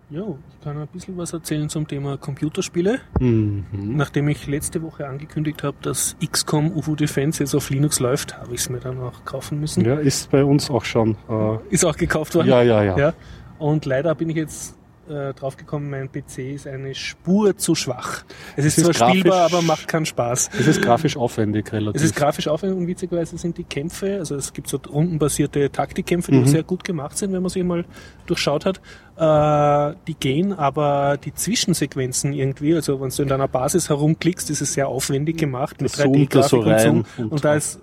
Jo, 0.09 0.39
ich 0.53 0.61
kann 0.65 0.79
ein 0.79 0.87
bisschen 0.87 1.17
was 1.17 1.33
erzählen 1.33 1.69
zum 1.69 1.89
Thema 1.89 2.17
Computerspiele. 2.17 3.01
Mhm. 3.19 3.65
Nachdem 3.97 4.29
ich 4.29 4.47
letzte 4.47 4.81
Woche 4.83 5.09
angekündigt 5.09 5.65
habe, 5.65 5.77
dass 5.83 6.17
XCOM 6.25 6.71
UFO 6.77 6.95
Defense 6.95 7.43
jetzt 7.43 7.57
auf 7.57 7.71
Linux 7.71 7.99
läuft, 7.99 8.39
habe 8.39 8.55
ich 8.55 8.61
es 8.61 8.69
mir 8.69 8.79
dann 8.79 9.01
auch 9.01 9.25
kaufen 9.25 9.59
müssen. 9.59 9.85
Ja, 9.85 9.97
ist 9.97 10.31
bei 10.31 10.45
uns 10.45 10.71
auch 10.71 10.85
schon. 10.85 11.17
Äh, 11.29 11.59
Ist 11.71 11.85
auch 11.85 11.97
gekauft 11.97 12.37
worden. 12.37 12.47
ja, 12.49 12.63
ja, 12.63 12.85
ja. 12.85 12.97
Ja. 12.97 13.15
Und 13.59 13.85
leider 13.85 14.15
bin 14.15 14.31
ich 14.31 14.37
jetzt 14.37 14.76
äh, 15.09 15.35
draufgekommen, 15.35 15.91
mein 15.91 16.11
PC 16.11 16.39
ist 16.55 16.67
eine 16.67 16.95
Spur 16.95 17.57
zu 17.57 17.75
schwach. 17.75 18.25
Es 18.57 18.65
ist, 18.65 18.79
ist 18.79 18.85
zwar 18.85 18.95
grafisch- 18.95 19.19
spielbar, 19.21 19.41
aber 19.47 19.63
macht 19.63 19.89
keinen 19.89 20.07
Spaß. 20.07 20.51
Es 20.59 20.67
ist 20.67 20.83
grafisch 20.83 21.17
aufwendig 21.17 21.73
relativ. 21.73 22.01
Es 22.01 22.07
ist 22.09 22.17
grafisch 22.17 22.49
aufwendig 22.49 22.79
und 22.79 22.87
witzigerweise 22.87 23.39
sind 23.39 23.59
die 23.59 23.65
Kämpfe, 23.65 24.17
also 24.19 24.35
es 24.37 24.53
gibt 24.53 24.69
so 24.69 24.79
rundenbasierte 24.89 25.71
Taktikkämpfe, 25.71 26.33
die 26.33 26.49
sehr 26.49 26.63
gut 26.63 26.85
gemacht 26.85 27.17
sind, 27.19 27.33
wenn 27.33 27.43
man 27.43 27.51
sie 27.51 27.63
mal 27.63 27.85
durchschaut 28.27 28.65
hat. 28.67 28.81
Äh, 29.19 29.97
die 30.07 30.15
gehen, 30.15 30.53
aber 30.53 31.17
die 31.17 31.33
Zwischensequenzen 31.33 32.33
irgendwie, 32.33 32.75
also 32.75 33.01
wenn 33.01 33.09
du 33.11 33.23
in 33.23 33.29
deiner 33.29 33.49
Basis 33.49 33.89
herumklickst, 33.89 34.51
ist 34.51 34.61
es 34.61 34.75
sehr 34.75 34.89
aufwendig 34.89 35.39
gemacht 35.39 35.81
mit 35.81 35.91
Das 35.93 36.01
zoomt 36.05 36.35
da 36.35 36.41
3D-Grafik 36.41 36.49
so 36.51 36.59
und 36.61 37.07
so. 37.17 37.23
und 37.23 37.33
Und 37.33 37.45
da 37.45 37.55
ist 37.55 37.81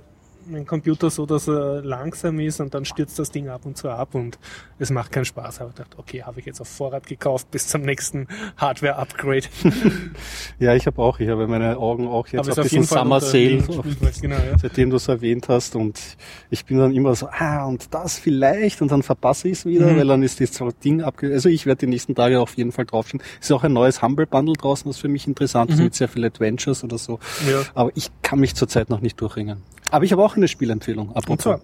mein 0.47 0.65
Computer 0.65 1.09
so, 1.09 1.25
dass 1.25 1.47
er 1.47 1.81
langsam 1.81 2.39
ist 2.39 2.59
und 2.59 2.73
dann 2.73 2.85
stürzt 2.85 3.17
das 3.19 3.31
Ding 3.31 3.49
ab 3.49 3.65
und 3.65 3.77
zu 3.77 3.89
ab 3.89 4.15
und 4.15 4.37
es 4.79 4.89
macht 4.89 5.11
keinen 5.11 5.25
Spaß. 5.25 5.61
Aber 5.61 5.69
ich 5.69 5.75
dachte, 5.75 5.97
okay, 5.99 6.23
habe 6.23 6.39
ich 6.39 6.45
jetzt 6.45 6.59
auf 6.61 6.67
Vorrat 6.67 7.07
gekauft 7.07 7.51
bis 7.51 7.67
zum 7.67 7.81
nächsten 7.81 8.27
Hardware-Upgrade. 8.57 9.47
ja, 10.59 10.75
ich 10.75 10.85
habe 10.85 11.01
auch, 11.01 11.19
ich 11.19 11.29
habe 11.29 11.47
meine 11.47 11.77
Augen 11.77 12.07
auch 12.07 12.27
jetzt 12.27 12.49
auf 12.49 12.57
auf 12.57 12.67
diesen 12.67 12.83
Summer 12.83 13.19
Sale, 13.19 13.63
genau, 14.21 14.35
ja. 14.35 14.57
seitdem 14.61 14.89
du 14.89 14.97
es 14.97 15.07
erwähnt 15.07 15.49
hast 15.49 15.75
und 15.75 15.99
ich 16.49 16.65
bin 16.65 16.77
dann 16.77 16.93
immer 16.93 17.15
so, 17.15 17.27
ah, 17.27 17.65
und 17.65 17.93
das 17.93 18.17
vielleicht 18.17 18.81
und 18.81 18.91
dann 18.91 19.03
verpasse 19.03 19.47
ich 19.47 19.59
es 19.59 19.65
wieder, 19.65 19.87
Mhm. 19.91 19.97
weil 19.97 20.07
dann 20.07 20.23
ist 20.23 20.39
das 20.39 20.51
Ding 20.83 21.01
abge... 21.01 21.31
Also 21.33 21.49
ich 21.49 21.65
werde 21.65 21.79
die 21.79 21.87
nächsten 21.87 22.15
Tage 22.15 22.39
auf 22.39 22.55
jeden 22.55 22.71
Fall 22.71 22.85
draufschauen. 22.85 23.21
Es 23.39 23.47
ist 23.47 23.51
auch 23.51 23.63
ein 23.63 23.73
neues 23.73 24.01
Humble 24.01 24.25
Bundle 24.25 24.55
draußen, 24.55 24.89
das 24.89 24.97
für 24.97 25.07
mich 25.07 25.27
interessant 25.27 25.71
ist, 25.71 25.79
mit 25.79 25.93
sehr 25.95 26.07
viel 26.07 26.25
Adventures 26.25 26.83
oder 26.83 26.97
so. 26.97 27.19
Mhm. 27.45 27.51
Ja. 27.51 27.61
Aber 27.73 27.91
ich 27.95 28.09
kann 28.21 28.39
mich 28.39 28.55
zurzeit 28.55 28.89
noch 28.89 29.01
nicht 29.01 29.19
durchringen. 29.19 29.61
Aber 29.91 30.05
ich 30.05 30.11
habe 30.11 30.23
auch 30.23 30.32
eine 30.35 30.47
Spielempfehlung. 30.47 31.15
Apropos. 31.15 31.59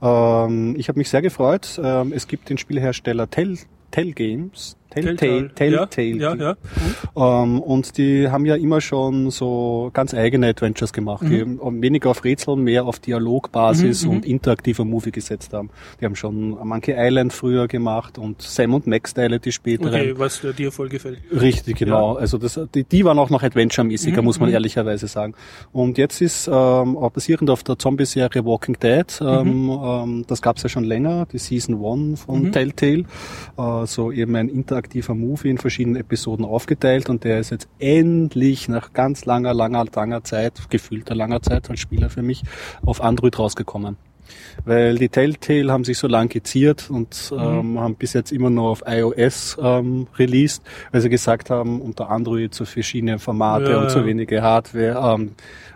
Ähm, 0.00 0.74
ich 0.78 0.88
habe 0.88 0.98
mich 0.98 1.08
sehr 1.08 1.22
gefreut. 1.22 1.80
Ähm, 1.82 2.12
es 2.12 2.26
gibt 2.28 2.48
den 2.48 2.58
Spielhersteller 2.58 3.28
Tell, 3.28 3.58
Tell 3.90 4.12
Games. 4.12 4.76
Telltale, 4.92 5.50
Telltale. 5.54 6.16
Ja, 6.16 6.34
ja, 6.34 6.56
ja. 7.16 7.42
Ähm, 7.42 7.60
und 7.60 7.96
die 7.98 8.28
haben 8.28 8.44
ja 8.46 8.56
immer 8.56 8.80
schon 8.80 9.30
so 9.30 9.90
ganz 9.92 10.14
eigene 10.14 10.48
Adventures 10.48 10.92
gemacht, 10.92 11.22
die 11.22 11.44
weniger 11.80 12.10
auf 12.10 12.24
Rätsel, 12.24 12.56
mehr 12.56 12.84
auf 12.84 12.98
Dialogbasis 12.98 14.04
und 14.04 14.26
interaktiver 14.26 14.84
Movie 14.84 15.10
gesetzt 15.10 15.52
haben. 15.52 15.70
Die 16.00 16.04
haben 16.04 16.16
schon 16.16 16.50
Monkey 16.50 16.94
Island 16.96 17.32
früher 17.32 17.68
gemacht 17.68 18.18
und 18.18 18.42
Sam 18.42 18.74
und 18.74 18.86
Max 18.86 19.14
Teile, 19.14 19.40
die 19.40 19.52
späteren. 19.52 19.94
Okay, 19.94 20.14
was 20.16 20.44
äh, 20.44 20.52
dir 20.52 20.72
voll 20.72 20.88
gefällt. 20.88 21.18
Richtig, 21.30 21.78
genau. 21.78 22.14
Also 22.14 22.38
das, 22.38 22.60
die, 22.74 22.84
die 22.84 23.04
waren 23.04 23.18
auch 23.18 23.30
noch 23.30 23.42
Adventure-mäßiger, 23.42 24.22
muss 24.22 24.40
man 24.40 24.50
ehrlicherweise 24.50 25.06
sagen. 25.06 25.34
Und 25.72 25.98
jetzt 25.98 26.20
ist 26.20 26.48
ähm, 26.48 26.96
auch 26.96 27.10
basierend 27.10 27.50
auf 27.50 27.62
der 27.62 27.78
Zombie-Serie 27.78 28.44
Walking 28.44 28.76
Dead, 28.78 29.06
ähm, 29.20 29.70
ähm, 29.70 30.24
das 30.26 30.42
gab's 30.42 30.62
ja 30.62 30.68
schon 30.68 30.84
länger, 30.84 31.26
die 31.32 31.38
Season 31.38 31.84
1 31.84 32.22
von 32.22 32.52
Telltale, 32.52 33.04
äh, 33.56 33.86
so 33.86 34.12
eben 34.12 34.36
ein 34.36 34.48
interaktiver 34.48 34.81
Movie 35.08 35.50
in 35.50 35.58
verschiedenen 35.58 35.96
Episoden 35.96 36.44
aufgeteilt 36.44 37.08
und 37.08 37.24
der 37.24 37.40
ist 37.40 37.50
jetzt 37.50 37.68
endlich 37.78 38.68
nach 38.68 38.92
ganz 38.92 39.24
langer, 39.24 39.54
langer, 39.54 39.84
langer 39.94 40.24
Zeit, 40.24 40.70
gefühlter 40.70 41.14
langer 41.14 41.42
Zeit 41.42 41.68
als 41.70 41.80
Spieler 41.80 42.10
für 42.10 42.22
mich, 42.22 42.42
auf 42.84 43.02
Android 43.02 43.38
rausgekommen. 43.38 43.96
Weil 44.64 44.96
die 44.96 45.08
Telltale 45.08 45.72
haben 45.72 45.84
sich 45.84 45.98
so 45.98 46.06
lang 46.06 46.28
geziert 46.28 46.88
und 46.90 47.32
ähm, 47.36 47.78
haben 47.80 47.96
bis 47.96 48.12
jetzt 48.12 48.32
immer 48.32 48.50
nur 48.50 48.70
auf 48.70 48.82
iOS 48.86 49.56
ähm, 49.60 50.06
released, 50.18 50.62
weil 50.90 51.00
sie 51.00 51.08
gesagt 51.08 51.50
haben, 51.50 51.80
unter 51.80 52.08
Android 52.10 52.54
zu 52.54 52.64
verschiedene 52.64 53.18
Formate 53.18 53.72
Ja, 53.72 53.80
und 53.80 53.90
zu 53.90 54.00
ja. 54.00 54.06
wenige 54.06 54.42
Hardware, 54.42 55.14
ähm, 55.14 55.32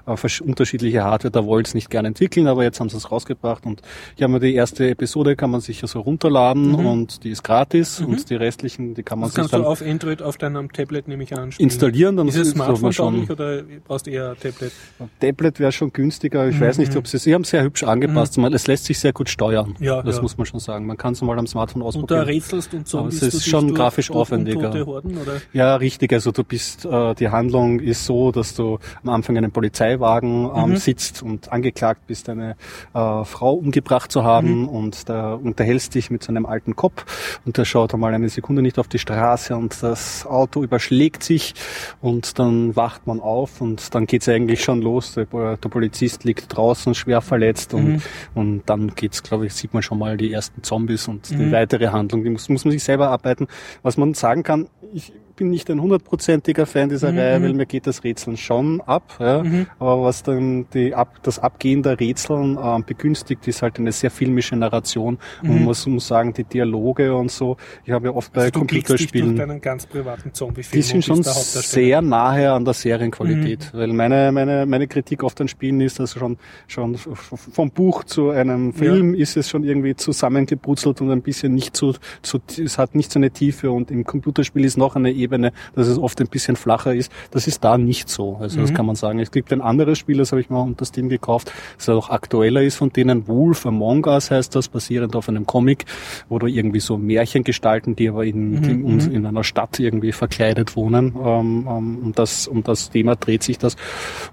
äh, 0.07 0.43
unterschiedliche 0.45 1.05
Hardware, 1.05 1.31
da 1.31 1.45
wollen 1.45 1.65
sie 1.65 1.77
nicht 1.77 1.91
gerne 1.91 2.09
entwickeln, 2.09 2.47
aber 2.47 2.63
jetzt 2.63 2.81
haben 2.81 2.89
sie 2.89 2.97
es 2.97 3.11
rausgebracht 3.11 3.67
und 3.67 3.83
hier 4.17 4.25
haben 4.25 4.33
wir 4.33 4.41
die 4.41 4.55
erste 4.55 4.89
Episode, 4.89 5.37
kann 5.37 5.51
man 5.51 5.61
sich 5.61 5.81
ja 5.83 5.89
so 5.89 6.01
runterladen 6.01 6.75
und 6.75 7.25
die 7.25 7.31
ist 7.31 7.43
gratis 7.43 8.01
und 8.01 8.31
die 8.31 8.35
restlichen, 8.37 8.95
die 8.95 9.03
kann 9.03 9.19
man 9.19 9.29
Das 9.29 9.35
sich 9.35 9.41
kannst 9.43 9.53
du 9.55 9.59
dann 9.59 9.67
auf 9.67 9.83
Android 9.83 10.23
auf 10.23 10.37
deinem 10.39 10.73
Tablet 10.73 11.09
nehme 11.09 11.23
ich 11.25 11.37
an. 11.37 11.53
spielen. 11.53 11.67
installieren, 11.69 12.17
dann 12.17 12.29
Ist 12.29 12.37
es 12.37 12.51
Smartphone 12.51 12.93
schon 12.93 13.29
oder 13.29 13.63
brauchst 13.87 14.07
du 14.07 14.11
eher 14.11 14.35
Tablet? 14.41 14.73
Tablet 15.21 15.61
wäre 15.61 15.73
schon 15.73 15.93
günstiger. 15.93 16.49
Ich 16.49 16.61
weiß 16.61 16.79
nicht, 16.79 16.95
ob 16.97 17.07
sie, 17.07 17.19
sie 17.19 17.35
haben 17.35 17.45
sehr 17.45 17.63
hübsch 17.63 17.83
angepasst. 17.85 18.35
zumal 18.35 18.55
Es 18.55 18.67
lässt 18.67 18.85
sich 18.85 18.99
sehr 18.99 19.13
gut 19.13 19.29
steuern. 19.29 19.75
Ja, 19.81 20.03
das 20.03 20.17
ja. 20.17 20.23
muss 20.23 20.37
man 20.39 20.47
schon 20.47 20.61
sagen. 20.61 20.87
Man 20.87 20.97
kann 20.97 21.13
es 21.13 21.23
mal 21.23 21.39
am 21.39 21.47
Smartphone 21.47 21.83
Und 21.83 21.95
da 21.95 21.99
ausprobieren. 22.21 22.25
rätselst 22.27 22.75
und 22.75 22.87
so. 22.89 22.99
Aber 23.01 23.09
es 23.09 23.23
ist 23.23 23.47
schon 23.47 23.69
durch- 23.69 23.79
grafisch 23.79 24.07
durch 24.09 24.19
aufwendiger. 24.19 24.87
Horden? 24.87 25.19
Ja, 25.53 25.77
richtig. 25.77 26.13
Also 26.13 26.31
du 26.33 26.45
bist, 26.45 26.85
äh, 26.85 27.15
die 27.15 27.29
Handlung 27.29 27.81
ist 27.81 28.05
so, 28.05 28.33
dass 28.33 28.55
du 28.55 28.79
am 29.03 29.11
Anfang 29.11 29.37
in 29.37 29.45
einem 29.45 29.53
Polizeiwagen 29.97 30.51
ähm, 30.55 30.71
Mhm. 30.71 30.77
sitzt 30.77 31.23
und 31.23 31.53
angeklagt 31.53 32.07
bist, 32.07 32.29
eine 32.29 32.57
äh, 32.95 33.25
Frau 33.25 33.53
umgebracht 33.55 34.11
zu 34.13 34.25
haben 34.25 34.63
Mhm. 34.63 34.69
und 34.69 35.09
da 35.09 35.35
unterhältst 35.35 35.95
dich 35.95 36.11
mit 36.11 36.23
so 36.23 36.31
einem 36.33 36.47
alten 36.47 36.77
Kopf 36.77 37.39
und 37.45 37.57
der 37.57 37.65
schaut 37.65 37.95
einmal 37.95 38.15
eine 38.15 38.29
Sekunde 38.29 38.63
nicht 38.63 38.79
auf 38.79 38.89
die 38.89 38.99
Straße 38.99 39.57
und 39.57 39.83
das 39.83 40.27
Auto 40.27 40.63
überschlägt 40.63 41.23
sich 41.23 41.55
und 42.01 42.39
dann 42.39 42.77
wacht 42.77 43.07
man 43.07 43.21
auf 43.21 43.61
und 43.61 43.95
dann 43.95 44.07
geht's 44.07 44.29
eigentlich 44.29 44.63
schon 44.63 44.83
los. 44.83 45.15
Der, 45.15 45.27
der 45.57 45.69
Polizist 45.69 46.25
liegt 46.25 46.55
draußen 46.57 46.95
schwer 46.95 47.21
verletzt 47.21 47.75
und, 47.75 47.87
Mhm. 47.87 48.03
und 48.35 48.63
dann 48.67 48.95
geht's, 48.95 49.23
glaube 49.23 49.47
ich, 49.47 49.55
sieht 49.55 49.73
man 49.75 49.83
schon 49.83 49.99
mal 49.99 50.17
die 50.17 50.33
ersten 50.33 50.63
Zombies 50.63 51.09
und 51.09 51.31
Mhm. 51.31 51.39
die 51.39 51.53
weitere 51.53 51.89
Handlung, 51.89 52.25
die 52.25 52.31
muss, 52.31 52.49
muss 52.49 52.65
man 52.65 52.73
sich 52.73 52.85
selber 52.85 53.11
arbeiten. 53.11 53.47
Was 53.83 53.97
man 53.97 54.15
sagen 54.15 54.43
kann, 54.43 54.69
ich 54.93 55.13
bin 55.37 55.51
nicht 55.51 55.71
ein 55.71 55.81
hundertprozentiger 55.81 56.67
Fan 56.67 56.89
dieser 56.89 57.13
Mhm. 57.13 57.19
Reihe, 57.19 57.43
weil 57.43 57.53
mir 57.55 57.67
geht 57.67 57.87
das 57.87 58.03
Rätseln 58.05 58.37
schon 58.37 58.81
ab. 58.81 59.17
Ja. 59.21 59.45
Aber 59.79 60.03
was 60.03 60.23
dann 60.23 60.67
die 60.73 60.95
ab, 60.95 61.17
das 61.23 61.39
Abgehen 61.39 61.83
der 61.83 62.01
Rätseln 62.01 62.59
ähm, 62.61 62.85
begünstigt, 62.85 63.47
ist 63.47 63.63
halt 63.63 63.79
eine 63.79 63.93
sehr 63.93 64.11
filmische 64.11 64.57
Narration. 64.57 65.19
Und 65.43 65.49
man 65.49 65.65
muss, 65.65 65.87
muss 65.87 66.07
sagen, 66.07 66.33
die 66.33 66.45
Dialoge 66.45 67.15
und 67.15 67.31
so, 67.31 67.57
ich 67.85 67.93
habe 67.93 68.09
ja 68.09 68.15
oft 68.15 68.33
bei 68.33 68.47
Mhm. 68.47 68.47
Also 68.47 68.61
dich 68.61 68.85
durch 68.85 68.87
Computerspielen 68.87 69.37
deinen 69.37 69.61
ganz 69.61 69.87
privaten 69.87 70.33
Zombie-Film 70.33 70.81
die 70.81 70.83
sind 70.83 71.05
schon 71.05 71.23
sehr 71.23 72.01
nahe 72.03 72.53
an 72.53 72.65
der 72.65 72.75
Serienqualität. 72.75 73.71
Mhm. 73.73 73.79
Weil 73.79 73.93
meine, 73.93 74.33
meine, 74.33 74.67
meine 74.67 74.87
Kritik 74.87 75.23
oft 75.23 75.41
an 75.41 75.49
Spielen 75.49 75.81
ist, 75.81 76.01
dass 76.01 76.13
schon, 76.13 76.39
schon 76.67 76.97
vom 76.97 77.71
Buch 77.71 78.05
zu 78.05 78.31
einem 78.31 78.73
Film 78.73 79.15
ist 79.15 79.37
es 79.37 79.49
schon 79.51 79.65
irgendwie 79.65 79.95
zusammengebrutzelt 79.97 81.01
und 81.01 81.11
ein 81.11 81.23
bisschen 81.23 81.55
nicht 81.55 81.77
so, 81.77 81.95
so, 82.23 82.41
es 82.57 82.79
hat 82.79 82.95
nicht 82.95 83.13
so 83.13 83.19
eine 83.19 83.31
Tiefe 83.31 83.71
und 83.71 83.91
im 83.91 84.05
Computerspiel 84.05 84.65
ist 84.65 84.77
noch 84.77 84.97
eine 84.97 85.11
Ebene, 85.11 85.26
dass 85.29 85.87
es 85.89 85.99
oft 85.99 86.21
ein 86.21 86.29
bisschen 86.29 86.57
flacher 86.57 86.95
ist. 86.95 87.11
Das 87.31 87.47
ist 87.47 87.63
da 87.65 87.79
nicht 87.79 88.09
so. 88.09 88.37
Also 88.41 88.59
Mhm. 88.59 88.63
das 88.63 88.75
kann 88.75 88.87
man 88.87 88.97
sagen. 88.97 89.19
Es 89.19 89.31
gibt 89.31 89.53
ein 89.53 89.61
anderes 89.61 89.99
Spiel, 89.99 90.19
das 90.19 90.33
habe 90.33 90.41
ich 90.41 90.51
mal 90.51 90.61
unter 90.61 90.85
Steam 90.85 91.09
gekauft, 91.09 91.53
das 91.77 91.89
auch 91.89 92.11
aktueller 92.11 92.63
ist 92.63 92.77
von 92.77 92.91
denen. 92.91 93.27
Wolf 93.29 93.67
Among 93.67 94.05
Us 94.07 94.31
heißt 94.31 94.55
das, 94.55 94.69
basierend 94.69 95.17
auf 95.17 95.29
einem 95.29 95.47
Comic, 95.47 95.85
wo 96.29 96.39
du 96.39 96.47
irgendwie 96.47 96.81
so 96.81 96.97
Märchen 96.99 97.45
gestalten, 97.45 97.97
die 97.97 98.09
aber 98.09 98.25
in, 98.25 98.63
die 98.63 98.71
in, 98.71 98.85
uns 98.85 99.07
in 99.07 99.27
einer 99.27 99.45
Stadt 99.45 99.79
irgendwie 99.79 100.13
verkleidet 100.13 100.77
wohnen. 100.77 101.15
Ähm, 101.23 101.67
ähm, 101.69 101.99
um, 102.05 102.13
das, 102.15 102.49
um 102.49 102.63
das 102.63 102.91
Thema 102.91 103.17
dreht 103.17 103.43
sich 103.43 103.59
das. 103.59 103.77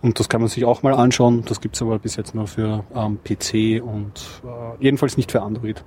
Und 0.02 0.20
das 0.20 0.30
kann 0.30 0.42
man 0.42 0.50
sich 0.50 0.66
auch 0.66 0.84
mal 0.84 0.94
anschauen. 0.94 1.44
Das 1.48 1.62
gibt's 1.62 1.82
aber 1.82 2.00
bis 2.00 2.16
jetzt 2.16 2.36
nur 2.36 2.48
für 2.48 2.84
ähm, 2.96 3.20
PC 3.24 3.82
und 3.84 4.42
äh, 4.44 4.84
jedenfalls 4.84 5.18
nicht 5.18 5.32
für 5.32 5.42
Android. 5.42 5.84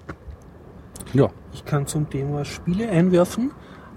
Ja. 1.15 1.29
Ich 1.55 1.65
kann 1.65 1.87
zum 1.87 2.09
Thema 2.11 2.45
Spiele 2.45 2.89
einwerfen. 2.89 3.51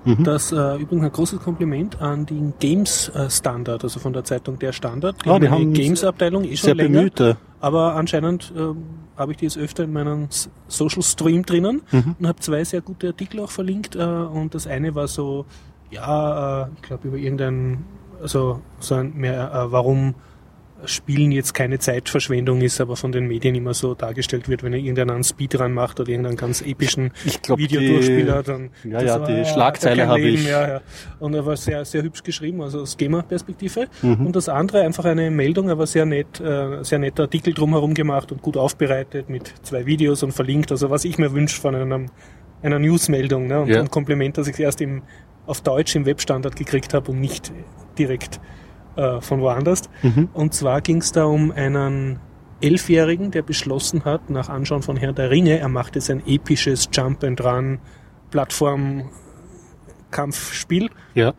Mhm. 0.05 0.23
Das 0.23 0.51
äh, 0.51 0.75
übrigens 0.77 1.05
ein 1.05 1.11
großes 1.11 1.39
Kompliment 1.39 2.01
an 2.01 2.25
den 2.25 2.53
Games 2.59 3.09
äh, 3.09 3.29
Standard, 3.29 3.83
also 3.83 3.99
von 3.99 4.13
der 4.13 4.23
Zeitung 4.23 4.57
Der 4.59 4.71
Standard. 4.71 5.15
Die 5.25 5.29
Ah, 5.29 5.33
haben 5.33 5.41
die 5.41 5.49
haben 5.49 5.73
Games-Abteilung 5.73 6.43
eh 6.45 6.55
schon 6.55 6.67
Sehr 6.67 6.75
länger. 6.75 6.99
bemühte. 6.99 7.37
Aber 7.59 7.95
anscheinend 7.95 8.53
ähm, 8.57 8.77
habe 9.17 9.31
ich 9.33 9.37
die 9.39 9.45
jetzt 9.45 9.57
öfter 9.57 9.83
in 9.83 9.91
meinem 9.93 10.27
Social 10.67 11.01
Stream 11.03 11.43
drinnen 11.45 11.81
Mhm. 11.91 12.15
und 12.19 12.27
habe 12.27 12.39
zwei 12.39 12.63
sehr 12.63 12.81
gute 12.81 13.07
Artikel 13.07 13.41
auch 13.41 13.51
verlinkt. 13.51 13.95
Äh, 13.95 13.99
und 14.03 14.55
das 14.55 14.67
eine 14.67 14.95
war 14.95 15.07
so 15.07 15.45
ja, 15.91 16.63
äh, 16.63 16.67
ich 16.75 16.81
glaube 16.83 17.07
über 17.07 17.17
irgendein, 17.17 17.83
also 18.21 18.61
so 18.79 18.95
ein 18.95 19.13
mehr, 19.15 19.51
äh, 19.53 19.71
warum 19.71 20.13
Spielen 20.85 21.31
jetzt 21.31 21.53
keine 21.53 21.79
Zeitverschwendung 21.79 22.61
ist, 22.61 22.79
aber 22.79 22.95
von 22.95 23.11
den 23.11 23.27
Medien 23.27 23.55
immer 23.55 23.73
so 23.73 23.93
dargestellt 23.95 24.47
wird, 24.47 24.63
wenn 24.63 24.73
er 24.73 24.79
irgendeinen 24.79 25.09
einen 25.11 25.23
Speedrun 25.23 25.73
macht 25.73 25.99
oder 25.99 26.09
irgendeinen 26.09 26.37
ganz 26.37 26.61
epischen 26.61 27.11
Videodurchspieler, 27.47 28.43
dann 28.43 28.69
ja, 28.83 29.01
ja, 29.01 29.19
die 29.19 29.45
Schlagzeile 29.45 30.07
habe 30.07 30.21
ich. 30.21 30.47
Ja, 30.47 30.67
ja. 30.67 30.81
Und 31.19 31.33
er 31.33 31.45
war 31.45 31.57
sehr, 31.57 31.83
sehr 31.85 32.03
hübsch 32.03 32.23
geschrieben, 32.23 32.61
also 32.61 32.81
aus 32.81 32.97
Gamer-Perspektive. 32.97 33.87
Mhm. 34.01 34.27
Und 34.27 34.35
das 34.35 34.49
andere 34.49 34.81
einfach 34.81 35.05
eine 35.05 35.29
Meldung, 35.31 35.69
aber 35.69 35.85
sehr 35.87 36.05
nett, 36.05 36.39
äh, 36.39 36.83
sehr 36.83 36.99
netter 36.99 37.23
Artikel 37.23 37.53
drumherum 37.53 37.93
gemacht 37.93 38.31
und 38.31 38.41
gut 38.41 38.57
aufbereitet 38.57 39.29
mit 39.29 39.53
zwei 39.63 39.85
Videos 39.85 40.23
und 40.23 40.31
verlinkt. 40.31 40.71
Also 40.71 40.89
was 40.89 41.05
ich 41.05 41.17
mir 41.17 41.33
wünsche 41.33 41.59
von 41.59 41.75
einem, 41.75 42.09
einer 42.61 42.79
Newsmeldung 42.79 43.47
ne? 43.47 43.61
und 43.61 43.69
ja. 43.69 43.79
ein 43.79 43.89
Kompliment, 43.91 44.37
dass 44.37 44.47
ich 44.47 44.53
es 44.53 44.59
erst 44.59 44.81
im, 44.81 45.01
auf 45.45 45.61
Deutsch 45.61 45.95
im 45.95 46.05
Webstandard 46.05 46.55
gekriegt 46.55 46.93
habe 46.93 47.11
und 47.11 47.19
nicht 47.19 47.51
direkt 47.97 48.39
äh, 48.99 49.21
von 49.21 49.39
woanders. 49.41 49.83
Mhm. 50.03 50.29
Und 50.33 50.53
zwar 50.53 50.81
ging 50.81 50.97
es 50.97 51.11
da 51.11 51.23
um 51.25 51.51
einen 51.51 52.19
Elfjährigen, 52.61 53.31
der 53.31 53.41
beschlossen 53.41 54.03
hat, 54.03 54.29
nach 54.29 54.49
Anschauen 54.49 54.81
von 54.81 54.97
Herr 54.97 55.13
der 55.13 55.31
Ringe, 55.31 55.57
er 55.57 55.69
macht 55.69 55.95
jetzt 55.95 56.09
ein 56.09 56.21
episches 56.27 56.89
Jump 56.91 57.23
and 57.23 57.41
Run 57.41 57.79
Plattform 58.31 59.09
Kampfspiel. 60.11 60.89
Ja. 61.13 61.33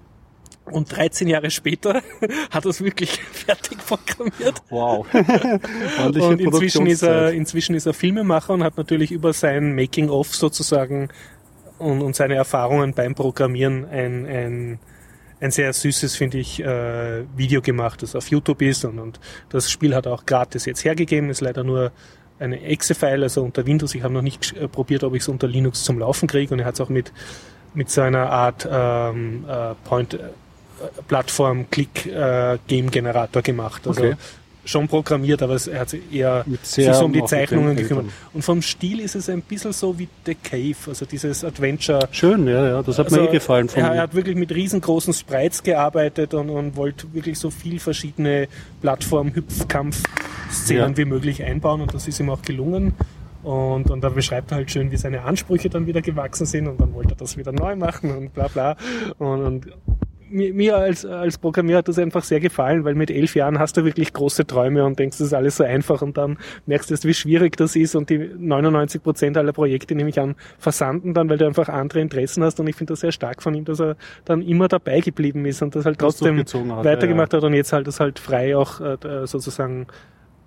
Und 0.64 0.96
13 0.96 1.28
Jahre 1.28 1.50
später 1.50 2.00
hat 2.50 2.64
er 2.64 2.70
es 2.70 2.82
wirklich 2.82 3.10
fertig 3.32 3.78
programmiert. 3.78 4.62
Wow. 4.70 5.06
und 6.04 6.40
inzwischen 6.40 6.86
ist, 6.86 7.02
er, 7.02 7.32
inzwischen 7.32 7.74
ist 7.74 7.86
er 7.86 7.92
Filmemacher 7.92 8.54
und 8.54 8.64
hat 8.64 8.78
natürlich 8.78 9.12
über 9.12 9.32
sein 9.32 9.74
Making-of 9.74 10.34
sozusagen 10.34 11.08
und, 11.78 12.02
und 12.02 12.16
seine 12.16 12.36
Erfahrungen 12.36 12.94
beim 12.94 13.14
Programmieren 13.14 13.84
ein, 13.86 14.26
ein 14.26 14.78
ein 15.40 15.50
sehr 15.50 15.72
süßes, 15.72 16.16
finde 16.16 16.38
ich, 16.38 16.62
äh, 16.62 17.24
Video 17.36 17.62
gemacht, 17.62 18.02
das 18.02 18.14
auf 18.14 18.28
YouTube 18.28 18.62
ist 18.62 18.84
und, 18.84 18.98
und 18.98 19.20
das 19.48 19.70
Spiel 19.70 19.94
hat 19.94 20.06
auch 20.06 20.26
gratis 20.26 20.66
jetzt 20.66 20.84
hergegeben, 20.84 21.30
ist 21.30 21.40
leider 21.40 21.64
nur 21.64 21.92
eine 22.38 22.60
Exe-File, 22.62 23.22
also 23.22 23.42
unter 23.42 23.66
Windows. 23.66 23.94
Ich 23.94 24.02
habe 24.02 24.14
noch 24.14 24.22
nicht 24.22 24.56
äh, 24.56 24.68
probiert, 24.68 25.04
ob 25.04 25.14
ich 25.14 25.22
es 25.22 25.28
unter 25.28 25.48
Linux 25.48 25.84
zum 25.84 25.98
Laufen 25.98 26.28
kriege 26.28 26.52
und 26.52 26.60
er 26.60 26.66
hat 26.66 26.74
es 26.74 26.80
auch 26.80 26.88
mit, 26.88 27.12
mit 27.74 27.90
so 27.90 28.02
einer 28.02 28.30
Art 28.30 28.68
ähm, 28.70 29.44
äh, 29.48 29.74
Point, 29.84 30.14
äh, 30.14 30.18
äh, 32.06 32.58
gemacht. 33.42 33.86
Also 33.86 34.02
okay 34.02 34.16
schon 34.64 34.88
programmiert, 34.88 35.42
aber 35.42 35.58
er 35.70 35.80
hat 35.80 35.94
eher 36.12 36.44
sich 36.62 36.92
so 36.92 37.04
um 37.04 37.12
die 37.12 37.24
Zeichnungen 37.24 37.76
gekümmert. 37.76 38.06
Und 38.32 38.42
vom 38.42 38.62
Stil 38.62 39.00
ist 39.00 39.14
es 39.14 39.28
ein 39.28 39.42
bisschen 39.42 39.72
so 39.72 39.98
wie 39.98 40.08
The 40.26 40.34
Cave, 40.34 40.76
also 40.86 41.04
dieses 41.04 41.44
Adventure. 41.44 42.08
Schön, 42.12 42.46
ja, 42.46 42.66
ja, 42.66 42.82
das 42.82 42.98
hat 42.98 43.06
also, 43.06 43.20
mir 43.20 43.28
eh 43.28 43.32
gefallen. 43.32 43.68
Von 43.68 43.82
er, 43.82 43.94
er 43.94 44.02
hat 44.02 44.14
wirklich 44.14 44.36
mit 44.36 44.54
riesengroßen 44.54 45.14
Sprites 45.14 45.62
gearbeitet 45.62 46.34
und, 46.34 46.50
und 46.50 46.76
wollte 46.76 47.12
wirklich 47.12 47.38
so 47.38 47.50
viel 47.50 47.80
verschiedene 47.80 48.48
Plattform-Hüpfkampf-Szenen 48.80 50.90
ja. 50.90 50.96
wie 50.96 51.04
möglich 51.04 51.42
einbauen 51.42 51.80
und 51.80 51.94
das 51.94 52.08
ist 52.08 52.20
ihm 52.20 52.30
auch 52.30 52.42
gelungen. 52.42 52.94
Und, 53.42 53.90
und 53.90 54.02
da 54.02 54.10
beschreibt 54.10 54.52
er 54.52 54.58
halt 54.58 54.70
schön, 54.70 54.90
wie 54.90 54.98
seine 54.98 55.22
Ansprüche 55.22 55.70
dann 55.70 55.86
wieder 55.86 56.02
gewachsen 56.02 56.44
sind 56.44 56.68
und 56.68 56.78
dann 56.78 56.92
wollte 56.92 57.14
er 57.14 57.16
das 57.16 57.38
wieder 57.38 57.52
neu 57.52 57.74
machen 57.74 58.14
und 58.14 58.34
bla 58.34 58.48
bla. 58.48 58.76
Und, 59.18 59.42
und 59.42 59.66
mir, 60.30 60.54
mir 60.54 60.76
als, 60.76 61.04
als 61.04 61.38
Programmierer 61.38 61.78
hat 61.78 61.88
das 61.88 61.98
einfach 61.98 62.24
sehr 62.24 62.40
gefallen, 62.40 62.84
weil 62.84 62.94
mit 62.94 63.10
elf 63.10 63.34
Jahren 63.34 63.58
hast 63.58 63.76
du 63.76 63.84
wirklich 63.84 64.12
große 64.12 64.46
Träume 64.46 64.84
und 64.84 64.98
denkst, 64.98 65.18
das 65.18 65.28
ist 65.28 65.34
alles 65.34 65.56
so 65.56 65.64
einfach 65.64 66.02
und 66.02 66.16
dann 66.16 66.38
merkst 66.66 66.90
du 66.90 66.94
erst, 66.94 67.04
wie 67.04 67.14
schwierig 67.14 67.56
das 67.56 67.76
ist 67.76 67.94
und 67.94 68.10
die 68.10 68.18
99 68.18 69.02
Prozent 69.02 69.36
aller 69.36 69.52
Projekte, 69.52 69.94
nehme 69.94 70.10
ich 70.10 70.20
an, 70.20 70.36
versanden 70.58 71.14
dann, 71.14 71.28
weil 71.28 71.38
du 71.38 71.46
einfach 71.46 71.68
andere 71.68 72.00
Interessen 72.00 72.42
hast 72.42 72.60
und 72.60 72.68
ich 72.68 72.76
finde 72.76 72.92
das 72.92 73.00
sehr 73.00 73.12
stark 73.12 73.42
von 73.42 73.54
ihm, 73.54 73.64
dass 73.64 73.80
er 73.80 73.96
dann 74.24 74.42
immer 74.42 74.68
dabei 74.68 75.00
geblieben 75.00 75.44
ist 75.44 75.62
und 75.62 75.74
das 75.74 75.84
halt 75.84 75.98
trotzdem 75.98 76.38
hat, 76.38 76.54
weitergemacht 76.54 77.32
ja, 77.32 77.38
ja. 77.38 77.42
hat 77.42 77.48
und 77.48 77.54
jetzt 77.54 77.72
halt 77.72 77.86
das 77.86 78.00
halt 78.00 78.18
frei 78.18 78.56
auch 78.56 78.80
äh, 78.80 79.26
sozusagen 79.26 79.86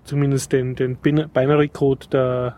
zumindest 0.03 0.51
den, 0.51 0.75
den 0.75 0.97
Binary 0.97 1.69
Code 1.69 2.07
der, 2.11 2.57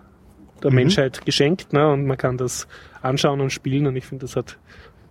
der 0.63 0.71
mhm. 0.71 0.75
Menschheit 0.75 1.25
geschenkt 1.25 1.73
ne? 1.73 1.87
und 1.91 2.05
man 2.05 2.17
kann 2.17 2.37
das 2.37 2.67
anschauen 3.01 3.41
und 3.41 3.51
spielen 3.51 3.87
und 3.87 3.95
ich 3.95 4.05
finde, 4.05 4.25
das 4.25 4.35
hat 4.35 4.57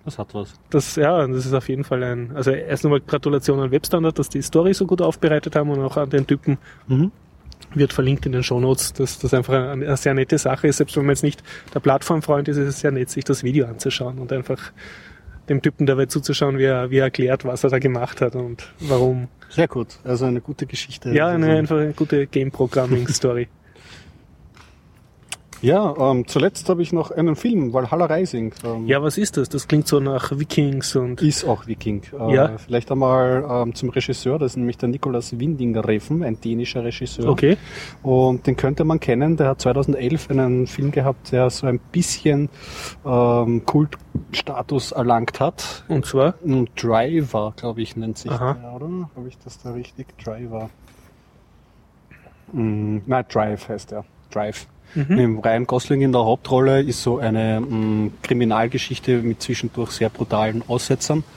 das 0.05 0.19
hat 0.19 0.35
was. 0.35 0.55
Das, 0.71 0.97
ja, 0.97 1.27
das 1.27 1.47
ist 1.47 1.55
auf 1.55 1.69
jeden 1.69 1.85
Fall 1.85 2.03
ein, 2.03 2.33
also 2.35 2.51
erst 2.51 2.85
einmal 2.85 3.01
Gratulation 3.01 3.61
an 3.61 3.71
Webstandard, 3.71 4.19
dass 4.19 4.29
die 4.29 4.43
Story 4.43 4.75
so 4.75 4.87
gut 4.87 5.01
aufbereitet 5.01 5.57
haben 5.57 5.71
und 5.71 5.81
auch 5.81 5.97
an 5.97 6.11
den 6.11 6.27
Typen. 6.27 6.59
Mhm. 6.87 7.11
Wird 7.73 7.93
verlinkt 7.93 8.25
in 8.27 8.33
den 8.33 8.43
Shownotes, 8.43 8.93
dass 8.93 9.19
das 9.19 9.35
einfach 9.35 9.71
eine, 9.71 9.97
sehr 9.97 10.15
nette 10.15 10.39
Sache 10.39 10.69
ist. 10.69 10.77
Selbst 10.77 10.97
wenn 10.97 11.07
man 11.07 11.15
jetzt 11.15 11.25
nicht 11.25 11.43
der 11.73 11.81
Plattformfreund 11.81 12.47
ist, 12.47 12.57
ist 12.57 12.69
es 12.69 12.81
sehr 12.81 12.93
nett, 12.93 13.11
sich 13.11 13.25
das 13.25 13.43
Video 13.43 13.67
anzuschauen 13.67 14.19
und 14.19 14.33
einfach 14.33 14.73
dem 15.49 15.61
Typen 15.61 15.87
dabei 15.87 16.07
zuzuschauen, 16.07 16.59
wie 16.59 16.65
er, 16.65 16.91
wie 16.91 16.99
er 16.99 17.05
erklärt, 17.05 17.45
was 17.45 17.65
er 17.65 17.71
da 17.71 17.79
gemacht 17.79 18.21
hat 18.21 18.37
und 18.37 18.73
warum. 18.81 19.29
Sehr 19.49 19.69
gut. 19.69 19.99
Also 20.05 20.27
eine 20.27 20.41
gute 20.41 20.67
Geschichte. 20.67 21.13
Ja, 21.13 21.29
eine, 21.29 21.47
also 21.47 21.59
einfach 21.59 21.77
eine 21.79 21.93
gute 21.93 22.27
Game-Programming-Story. 22.27 23.49
Ja, 25.65 25.95
ähm, 25.99 26.27
zuletzt 26.27 26.69
habe 26.69 26.83
ich 26.83 26.93
noch 26.93 27.11
einen 27.11 27.37
Film, 27.37 27.73
Valhalla 27.73 28.05
Rising. 28.05 28.53
Ähm, 28.65 28.87
ja, 28.87 29.03
was 29.03 29.17
ist 29.17 29.39
das? 29.39 29.49
Das 29.49 29.67
klingt 29.67 29.89
so 29.89 29.99
nach 29.99 30.31
Vikings 30.39 30.95
und... 30.95 31.23
Ist 31.23 31.45
auch 31.45 31.67
Viking. 31.67 32.03
Äh, 32.13 32.35
ja. 32.35 32.59
Vielleicht 32.59 32.93
einmal 32.93 33.47
ähm, 33.49 33.75
zum 33.75 33.89
Regisseur, 33.89 34.39
das 34.39 34.53
ist 34.53 34.57
nämlich 34.59 34.77
der 34.77 34.91
Nikolaus 34.91 35.39
Windingereffen, 35.39 36.23
ein 36.23 36.39
dänischer 36.39 36.85
Regisseur. 36.85 37.31
Okay. 37.31 37.57
Und 38.03 38.47
den 38.47 38.57
könnte 38.57 38.85
man 38.85 39.01
kennen, 39.01 39.39
der 39.39 39.49
hat 39.49 39.63
2011 39.63 40.31
einen 40.31 40.67
Film 40.67 40.91
gehabt, 40.91 41.33
der 41.33 41.49
so 41.49 41.67
ein 41.67 41.79
bisschen 41.79 42.51
ähm, 43.07 43.65
Kultstatus 43.65 44.93
erlangt 44.93 45.41
hat. 45.41 45.85
Und 45.89 46.05
zwar? 46.05 46.35
Und 46.43 46.71
Driver, 46.77 47.55
glaube 47.57 47.81
ich, 47.81 47.97
nennt 47.97 48.19
sich 48.19 48.31
Aha. 48.31 48.53
der, 48.53 48.75
oder? 48.75 49.11
Habe 49.17 49.29
ich 49.29 49.39
das 49.39 49.59
da 49.63 49.73
richtig? 49.73 50.09
Driver. 50.23 50.69
Mm, 52.53 52.99
nein, 53.07 53.25
Drive 53.31 53.67
heißt 53.71 53.93
er. 53.93 54.05
Drive. 54.31 54.67
Mhm. 54.95 55.33
Mit 55.35 55.45
Ryan 55.45 55.67
Gosling 55.67 56.03
in 56.03 56.13
der 56.13 56.25
Hauptrolle 56.25 56.83
ist 56.83 57.03
so 57.03 57.19
eine 57.19 57.61
mh, 57.61 57.77
mm, 57.77 58.13
Kriminalgeschichte 58.23 59.19
mit 59.19 59.43
zwischendurch 59.43 59.91
sehr 59.91 60.11
brutalen 60.11 60.63
Aussetzern. 60.67 61.25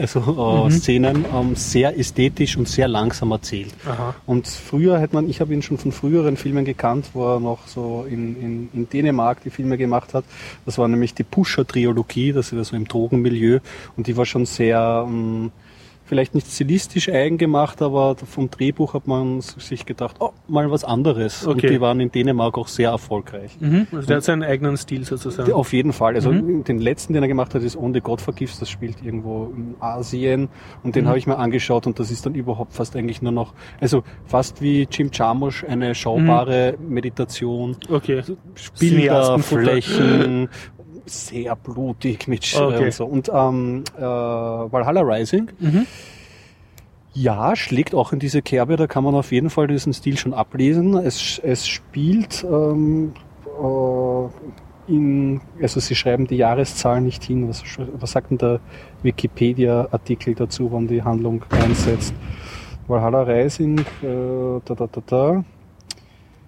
Also 0.00 0.20
äh, 0.20 0.64
mhm. 0.64 0.70
Szenen 0.70 1.24
ähm, 1.34 1.54
sehr 1.54 1.98
ästhetisch 1.98 2.56
und 2.56 2.68
sehr 2.68 2.88
langsam 2.88 3.30
erzählt. 3.32 3.74
Aha. 3.84 4.14
Und 4.26 4.46
früher 4.46 4.98
hätte 4.98 5.14
man, 5.14 5.28
ich 5.28 5.40
habe 5.40 5.52
ihn 5.52 5.60
schon 5.60 5.76
von 5.76 5.92
früheren 5.92 6.36
Filmen 6.36 6.64
gekannt, 6.64 7.10
wo 7.12 7.34
er 7.34 7.40
noch 7.40 7.66
so 7.66 8.06
in, 8.08 8.40
in, 8.40 8.68
in 8.72 8.88
Dänemark 8.88 9.42
die 9.42 9.50
Filme 9.50 9.76
gemacht 9.76 10.14
hat. 10.14 10.24
Das 10.64 10.78
war 10.78 10.88
nämlich 10.88 11.14
die 11.14 11.24
Pusher-Triologie, 11.24 12.32
das 12.32 12.52
ist 12.52 12.68
so 12.68 12.76
im 12.76 12.88
Drogenmilieu 12.88 13.58
und 13.96 14.06
die 14.06 14.16
war 14.16 14.24
schon 14.24 14.46
sehr 14.46 15.04
ähm, 15.06 15.50
vielleicht 16.12 16.34
nicht 16.34 16.46
stilistisch 16.46 17.08
eigen 17.08 17.38
gemacht, 17.38 17.80
aber 17.80 18.16
vom 18.16 18.50
Drehbuch 18.50 18.92
hat 18.92 19.06
man 19.06 19.40
sich 19.40 19.86
gedacht, 19.86 20.16
oh, 20.18 20.32
mal 20.46 20.70
was 20.70 20.84
anderes. 20.84 21.46
Okay. 21.46 21.52
Und 21.52 21.72
die 21.74 21.80
waren 21.80 22.00
in 22.00 22.12
Dänemark 22.12 22.58
auch 22.58 22.68
sehr 22.68 22.90
erfolgreich. 22.90 23.56
Mhm. 23.58 23.86
Also 23.90 24.08
der 24.08 24.16
hat 24.18 24.24
seinen 24.24 24.42
eigenen 24.42 24.76
Stil 24.76 25.06
sozusagen. 25.06 25.50
Auf 25.54 25.72
jeden 25.72 25.94
Fall. 25.94 26.14
Also 26.14 26.30
mhm. 26.30 26.64
den 26.64 26.80
letzten, 26.80 27.14
den 27.14 27.22
er 27.22 27.28
gemacht 27.28 27.54
hat, 27.54 27.62
ist 27.62 27.78
Onde 27.78 28.02
God 28.02 28.20
Forgives. 28.20 28.58
Das 28.58 28.68
spielt 28.68 29.02
irgendwo 29.02 29.54
in 29.56 29.74
Asien. 29.80 30.50
Und 30.82 30.96
den 30.96 31.04
mhm. 31.04 31.08
habe 31.08 31.18
ich 31.18 31.26
mir 31.26 31.38
angeschaut 31.38 31.86
und 31.86 31.98
das 31.98 32.10
ist 32.10 32.26
dann 32.26 32.34
überhaupt 32.34 32.74
fast 32.74 32.94
eigentlich 32.94 33.22
nur 33.22 33.32
noch, 33.32 33.54
also 33.80 34.04
fast 34.26 34.60
wie 34.60 34.86
Jim 34.90 35.08
Jarmusch, 35.10 35.64
eine 35.64 35.94
schaubare 35.94 36.74
mhm. 36.78 36.92
Meditation. 36.92 37.74
Okay. 37.88 38.22
Bilder, 38.78 39.38
Flächen, 39.38 40.50
sehr 41.06 41.56
blutig 41.56 42.28
mit 42.28 42.54
okay. 42.58 42.84
und 42.84 42.94
so. 42.94 43.04
Und 43.06 43.30
ähm, 43.32 43.84
äh, 43.96 44.00
Valhalla 44.00 45.00
Rising. 45.00 45.50
Mhm. 45.58 45.86
Ja, 47.14 47.54
schlägt 47.56 47.94
auch 47.94 48.12
in 48.12 48.20
diese 48.20 48.40
Kerbe, 48.40 48.76
da 48.76 48.86
kann 48.86 49.04
man 49.04 49.14
auf 49.14 49.32
jeden 49.32 49.50
Fall 49.50 49.66
diesen 49.66 49.92
Stil 49.92 50.16
schon 50.16 50.32
ablesen. 50.32 50.96
Es, 50.96 51.38
es 51.38 51.68
spielt 51.68 52.42
ähm, 52.44 53.12
äh, 53.60 54.28
in, 54.92 55.40
also 55.60 55.78
sie 55.78 55.94
schreiben 55.94 56.26
die 56.26 56.36
Jahreszahlen 56.36 57.04
nicht 57.04 57.22
hin. 57.22 57.48
Was, 57.48 57.62
was 57.94 58.12
sagt 58.12 58.30
denn 58.30 58.38
der 58.38 58.60
Wikipedia-Artikel 59.02 60.34
dazu, 60.34 60.72
wann 60.72 60.88
die 60.88 61.02
Handlung 61.02 61.44
einsetzt? 61.50 62.14
Valhalla 62.88 63.22
Rising, 63.22 63.78
äh, 63.78 64.60
da, 64.64 64.74
da, 64.74 64.86
da, 64.86 65.02
da. 65.06 65.44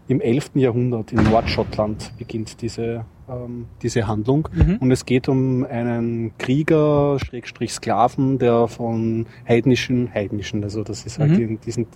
Im 0.09 0.21
11. 0.21 0.53
Jahrhundert 0.55 1.13
in 1.13 1.23
Nordschottland 1.23 2.13
beginnt 2.19 2.61
diese 2.61 3.05
ähm, 3.29 3.67
diese 3.83 4.07
Handlung. 4.07 4.49
Mhm. 4.53 4.77
Und 4.81 4.91
es 4.91 5.07
geht 5.07 5.29
um 5.29 5.65
einen 5.65 6.37
Krieger, 6.39 7.19
Schrägstrich 7.19 7.73
Sklaven, 7.73 8.39
der 8.39 8.69
von 8.69 9.27
heidnischen, 9.49 10.13
heidnischen, 10.13 10.63
also 10.63 10.83
das 10.83 11.07
ist 11.07 11.19
halt 11.19 11.33
mhm. 11.33 11.41
in 11.41 11.61
diesen 11.61 11.87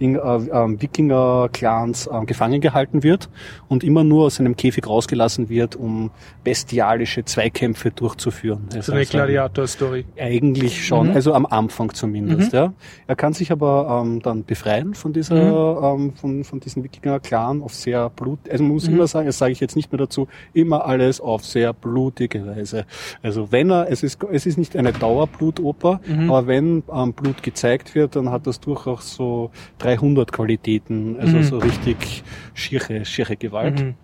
Ding, 0.00 0.16
äh, 0.16 0.18
äh, 0.18 0.80
Wikinger-Clans 0.80 2.06
äh, 2.06 2.24
gefangen 2.24 2.60
gehalten 2.60 3.02
wird 3.02 3.28
und 3.68 3.84
immer 3.84 4.04
nur 4.04 4.26
aus 4.26 4.36
seinem 4.36 4.56
Käfig 4.56 4.86
rausgelassen 4.86 5.48
wird, 5.48 5.76
um 5.76 6.10
bestialische 6.44 7.24
Zweikämpfe 7.24 7.90
durchzuführen. 7.90 8.66
So 8.70 8.76
also 8.76 8.92
eine 8.92 9.04
Gladiator-Story. 9.04 10.06
Eigentlich 10.18 10.84
schon, 10.86 11.08
mhm. 11.08 11.14
also 11.14 11.34
am 11.34 11.46
Anfang 11.46 11.92
zumindest. 11.92 12.52
Mhm. 12.52 12.58
Ja. 12.58 12.72
Er 13.06 13.16
kann 13.16 13.32
sich 13.32 13.52
aber 13.52 14.02
ähm, 14.02 14.20
dann 14.22 14.44
befreien 14.44 14.94
von 14.94 15.12
dieser, 15.12 15.88
mhm. 15.88 16.04
ähm, 16.04 16.12
von, 16.14 16.44
von 16.44 16.60
diesem 16.60 16.84
Wikinger-Clan 16.84 17.62
auf 17.62 17.74
sehr 17.74 18.08
Blut, 18.10 18.38
also 18.50 18.64
man 18.64 18.72
muss 18.72 18.88
mhm. 18.88 18.94
immer 18.94 19.06
sagen, 19.06 19.26
das 19.26 19.38
sage 19.38 19.52
ich 19.52 19.60
jetzt 19.60 19.76
nicht 19.76 19.92
mehr 19.92 19.98
dazu, 19.98 20.28
immer 20.54 20.69
immer 20.70 20.86
alles 20.86 21.20
auf 21.20 21.44
sehr 21.44 21.72
blutige 21.72 22.46
Weise. 22.46 22.84
Also 23.22 23.50
wenn 23.50 23.70
er, 23.70 23.90
es 23.90 24.04
ist, 24.04 24.20
es 24.30 24.46
ist 24.46 24.56
nicht 24.56 24.76
eine 24.76 24.92
Dauerblutoper, 24.92 26.00
Mhm. 26.06 26.30
aber 26.30 26.46
wenn 26.46 26.84
ähm, 26.94 27.12
Blut 27.12 27.42
gezeigt 27.42 27.96
wird, 27.96 28.14
dann 28.14 28.30
hat 28.30 28.46
das 28.46 28.60
durchaus 28.60 29.14
so 29.14 29.50
300 29.78 30.30
Qualitäten, 30.30 31.16
also 31.18 31.38
Mhm. 31.38 31.42
so 31.42 31.58
richtig 31.58 32.22
schiere, 32.54 33.04
schiere 33.04 33.36
Gewalt. 33.36 33.80
Mhm. 33.82 33.94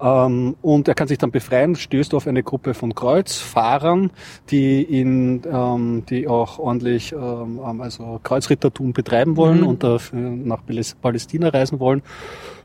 Ähm, 0.00 0.56
und 0.62 0.88
er 0.88 0.94
kann 0.94 1.06
sich 1.08 1.16
dann 1.18 1.30
befreien, 1.30 1.76
stößt 1.76 2.12
auf 2.14 2.26
eine 2.26 2.42
Gruppe 2.42 2.74
von 2.74 2.92
Kreuzfahrern, 2.94 4.10
die 4.50 4.82
ihn, 4.84 5.42
ähm, 5.50 6.02
die 6.10 6.26
auch 6.28 6.58
ordentlich 6.58 7.12
ähm, 7.12 7.60
ähm, 7.64 7.80
also 7.80 8.18
Kreuzrittertum 8.22 8.92
betreiben 8.92 9.36
wollen 9.36 9.60
Mhm. 9.60 9.66
und 9.68 9.82
nach 10.46 10.60
Paläs- 10.66 10.96
Palästina 11.00 11.48
reisen 11.48 11.78
wollen. 11.80 12.02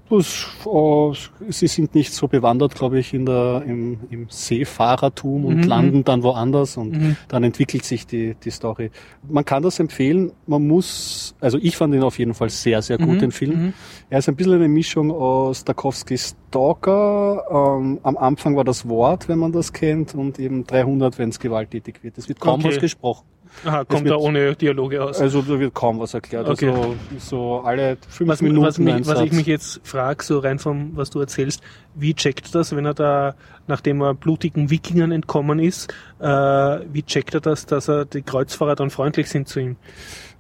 Das, 0.10 0.48
äh, 0.66 1.52
sie 1.52 1.68
sind 1.68 1.94
nicht 1.94 2.14
so 2.14 2.28
bewandert, 2.30 2.76
glaube 2.76 3.00
ich, 3.00 3.14
in 3.14 3.26
der, 3.26 3.64
im, 3.66 4.00
im 4.10 4.28
Seefahrertum 4.30 5.44
und 5.46 5.58
Mhm. 5.64 5.68
landen 5.68 6.04
dann 6.06 6.24
woanders 6.24 6.78
und 6.78 6.98
Mhm. 6.98 7.16
dann 7.28 7.44
entwickelt 7.44 7.84
sich 7.84 8.08
die, 8.08 8.36
die 8.36 8.50
Story. 8.52 8.90
Man 9.28 9.44
kann 9.44 9.64
das 9.64 9.80
empfehlen. 9.80 10.32
Man 10.46 10.66
muss, 10.66 11.36
also 11.42 11.58
ich 11.62 11.76
fand 11.76 11.94
ihn 11.94 12.04
auf 12.04 12.18
jeden 12.20 12.34
Fall 12.34 12.50
sehr, 12.50 12.82
sehr 12.82 12.98
gut, 12.98 13.16
Mhm. 13.16 13.20
den 13.20 13.32
Film. 13.32 13.66
Mhm. 13.68 13.74
Er 14.10 14.20
ist 14.20 14.30
ein 14.30 14.36
bisschen 14.38 14.54
eine 14.54 14.70
Mischung 14.70 15.12
aus 15.12 15.66
Tarkovskis 15.66 16.36
Stalker. 16.50 17.44
Ähm, 17.80 18.00
am 18.04 18.18
Anfang 18.18 18.56
war 18.56 18.64
das 18.64 18.88
Wort, 18.88 19.28
wenn 19.28 19.40
man 19.40 19.52
das 19.52 19.74
kennt, 19.74 20.16
und 20.16 20.40
eben 20.40 20.66
300, 20.66 21.18
wenn 21.18 21.30
es 21.30 21.40
gewalttätig 21.40 22.04
wird. 22.04 22.18
Es 22.18 22.30
wird 22.30 22.40
kaum 22.40 22.62
Okay. 22.62 22.70
was 22.70 22.80
gesprochen. 22.80 23.26
Aha, 23.66 23.86
kommt 23.86 24.06
wird- 24.06 24.14
da 24.14 24.18
ohne 24.18 24.56
Dialoge 24.56 25.04
aus. 25.04 25.20
Also 25.20 25.42
da 25.42 25.60
wird 25.60 25.74
kaum 25.74 26.00
was 26.00 26.14
erklärt. 26.14 26.48
Okay. 26.48 26.70
Also 26.70 26.96
so 27.20 27.60
alle 27.62 27.98
fünf 28.08 28.30
was, 28.30 28.42
Minuten 28.42 28.66
was, 28.66 28.78
mich, 28.78 29.08
was 29.08 29.22
ich 29.22 29.32
mich 29.32 29.48
jetzt 29.48 29.82
frage, 29.84 30.24
so 30.24 30.40
rein 30.40 30.60
vom, 30.60 30.92
was 30.96 31.10
du 31.10 31.20
erzählst, 31.20 31.62
wie 31.96 32.14
checkt 32.14 32.54
das, 32.54 32.76
wenn 32.76 32.86
er 32.86 32.94
da, 32.94 33.36
nachdem 33.68 34.02
er 34.02 34.14
blutigen 34.14 34.70
Wikingern 34.70 35.12
entkommen 35.12 35.60
ist, 35.60 35.94
äh, 36.20 36.26
wie 36.28 37.04
checkt 37.04 37.34
er 37.34 37.42
das, 37.42 37.66
dass 37.66 37.88
er 37.90 38.06
die 38.06 38.22
Kreuzfahrer 38.22 38.76
dann 38.76 38.90
freundlich 38.90 39.30
sind 39.30 39.48
zu 39.48 39.60
ihm? 39.60 39.76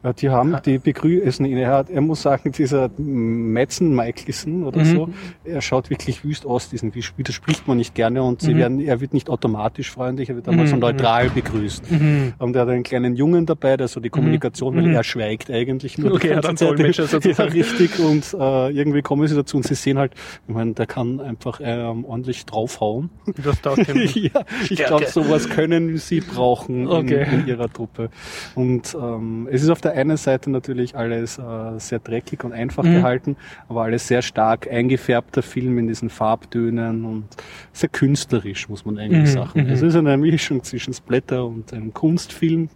Ja, 0.04 0.14
die 0.14 0.30
haben, 0.30 0.56
die 0.64 0.78
begrüßen 0.78 1.43
ihn. 1.45 1.58
Er, 1.58 1.72
hat, 1.72 1.89
er 1.89 2.02
muss 2.02 2.22
sagen, 2.22 2.52
dieser 2.52 2.89
Metzen 2.98 3.95
Michelson 3.95 4.64
oder 4.64 4.82
Mhm. 4.82 4.86
so, 4.86 5.10
er 5.43 5.62
schaut 5.62 5.89
wirklich 5.89 6.24
wüst 6.24 6.45
aus, 6.45 6.70
diesen 6.70 6.93
widerspricht 6.93 7.68
man 7.68 7.78
nicht 7.78 7.95
gerne 7.95 8.22
und 8.22 8.41
sie 8.41 8.54
Mhm. 8.54 8.58
werden, 8.60 8.80
er 8.80 9.02
wird 9.02 9.14
nicht 9.14 9.28
automatisch 9.30 9.89
freundlich, 9.91 10.30
er 10.30 10.36
wird 10.36 10.48
einmal 10.48 10.66
Mhm, 10.66 10.70
so 10.70 10.76
mhm. 10.76 10.82
neutral 10.82 11.30
begrüßt. 11.32 11.91
Mhm. 11.91 12.34
Und 12.38 12.56
er 12.56 12.62
hat 12.62 12.70
einen 12.70 12.84
kleinen 12.84 13.16
Jungen 13.16 13.48
dabei, 13.48 13.76
der 13.76 13.88
so 13.88 14.00
die 14.00 14.10
Kommunikation, 14.10 14.76
weil 14.76 14.84
Mhm. 14.88 14.93
er 14.93 15.04
schweigt 15.04 15.50
eigentlich 15.50 15.98
nur. 15.98 16.14
Okay, 16.14 16.30
er 16.30 16.38
hat 16.38 16.45
einen. 16.45 16.58
Dolmetscher 16.58 17.04
Ja, 17.04 17.10
sozusagen. 17.10 17.52
richtig. 17.52 18.00
Und 18.00 18.36
äh, 18.39 18.70
irgendwie 18.70 19.02
kommen 19.02 19.28
sie 19.28 19.36
dazu 19.36 19.58
und 19.58 19.64
sie 19.66 19.76
sehen 19.76 19.98
halt, 19.98 20.14
ich 20.48 20.54
meine, 20.54 20.74
der 20.74 20.86
kann 20.86 21.20
einfach 21.20 21.60
ähm, 21.64 22.06
ordentlich 22.06 22.45
draufhauen. 22.45 23.10
Das 23.43 23.60
taugt 23.62 23.80
ihm. 23.89 24.08
ja, 24.14 24.41
ich 24.70 24.78
glaube, 24.78 25.08
sowas 25.08 25.50
können 25.50 25.98
sie 25.98 26.22
brauchen 26.22 26.88
Okay. 26.88 27.26
in, 27.34 27.39
in 27.41 27.48
ihrer 27.48 27.68
Truppe. 27.72 28.10
Und 28.56 28.95
ähm, 29.00 29.48
es 29.52 29.64
ist 29.64 29.70
auf 29.70 29.82
der 29.82 29.86
einen 29.93 30.17
Seite 30.17 30.49
natürlich 30.49 30.95
alles 30.95 31.38
äh, 31.38 31.43
sehr 31.79 31.99
dreckig 31.99 32.43
und 32.43 32.53
einfach 32.53 32.83
Mhm. 32.83 32.93
gehalten, 32.93 33.35
aber 33.69 33.83
alles 33.83 34.07
sehr 34.07 34.21
stark 34.21 34.67
eingefärbter 34.71 35.41
Film 35.41 35.77
in 35.77 35.88
diesen 35.88 36.09
Farbtönen 36.09 37.05
und 37.05 37.25
sehr 37.73 37.89
künstlerisch, 37.89 38.69
muss 38.69 38.85
man 38.85 38.97
eigentlich 38.97 39.21
Mhm, 39.29 39.33
sagen. 39.33 39.63
mhm. 39.65 39.69
Es 39.69 39.81
ist 39.81 39.95
eine 39.95 40.17
Mischung 40.17 40.63
zwischen 40.63 40.93
Splatter 40.93 41.45
und 41.45 41.73
einem 41.73 41.93
Kunstfilm. 41.93 42.69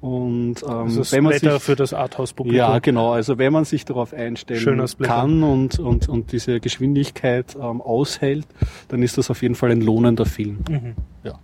Und 0.00 0.62
ähm, 0.62 0.68
Also 0.70 1.10
wenn 1.12 1.24
man 1.24 1.32
Splatter 1.34 1.54
sich 1.56 1.62
für 1.64 1.76
das 1.76 1.92
Arthouse-Publikum. 1.92 2.56
ja, 2.56 2.78
genau. 2.78 3.12
Also 3.12 3.38
wenn 3.38 3.52
man 3.52 3.64
sich 3.64 3.84
darauf 3.84 4.14
einstellen 4.14 4.86
kann 5.02 5.42
und, 5.42 5.78
und, 5.78 6.08
und 6.08 6.30
diese 6.32 6.60
Geschwindigkeit 6.60 7.56
ähm, 7.60 7.80
aushält, 7.80 8.46
dann 8.88 9.02
ist 9.02 9.18
das 9.18 9.30
auf 9.30 9.42
jeden 9.42 9.56
Fall 9.56 9.70
ein 9.72 9.80
lohnender 9.80 10.26
Film. 10.26 10.58
Mhm. 10.70 10.94
Ja. 11.24 11.38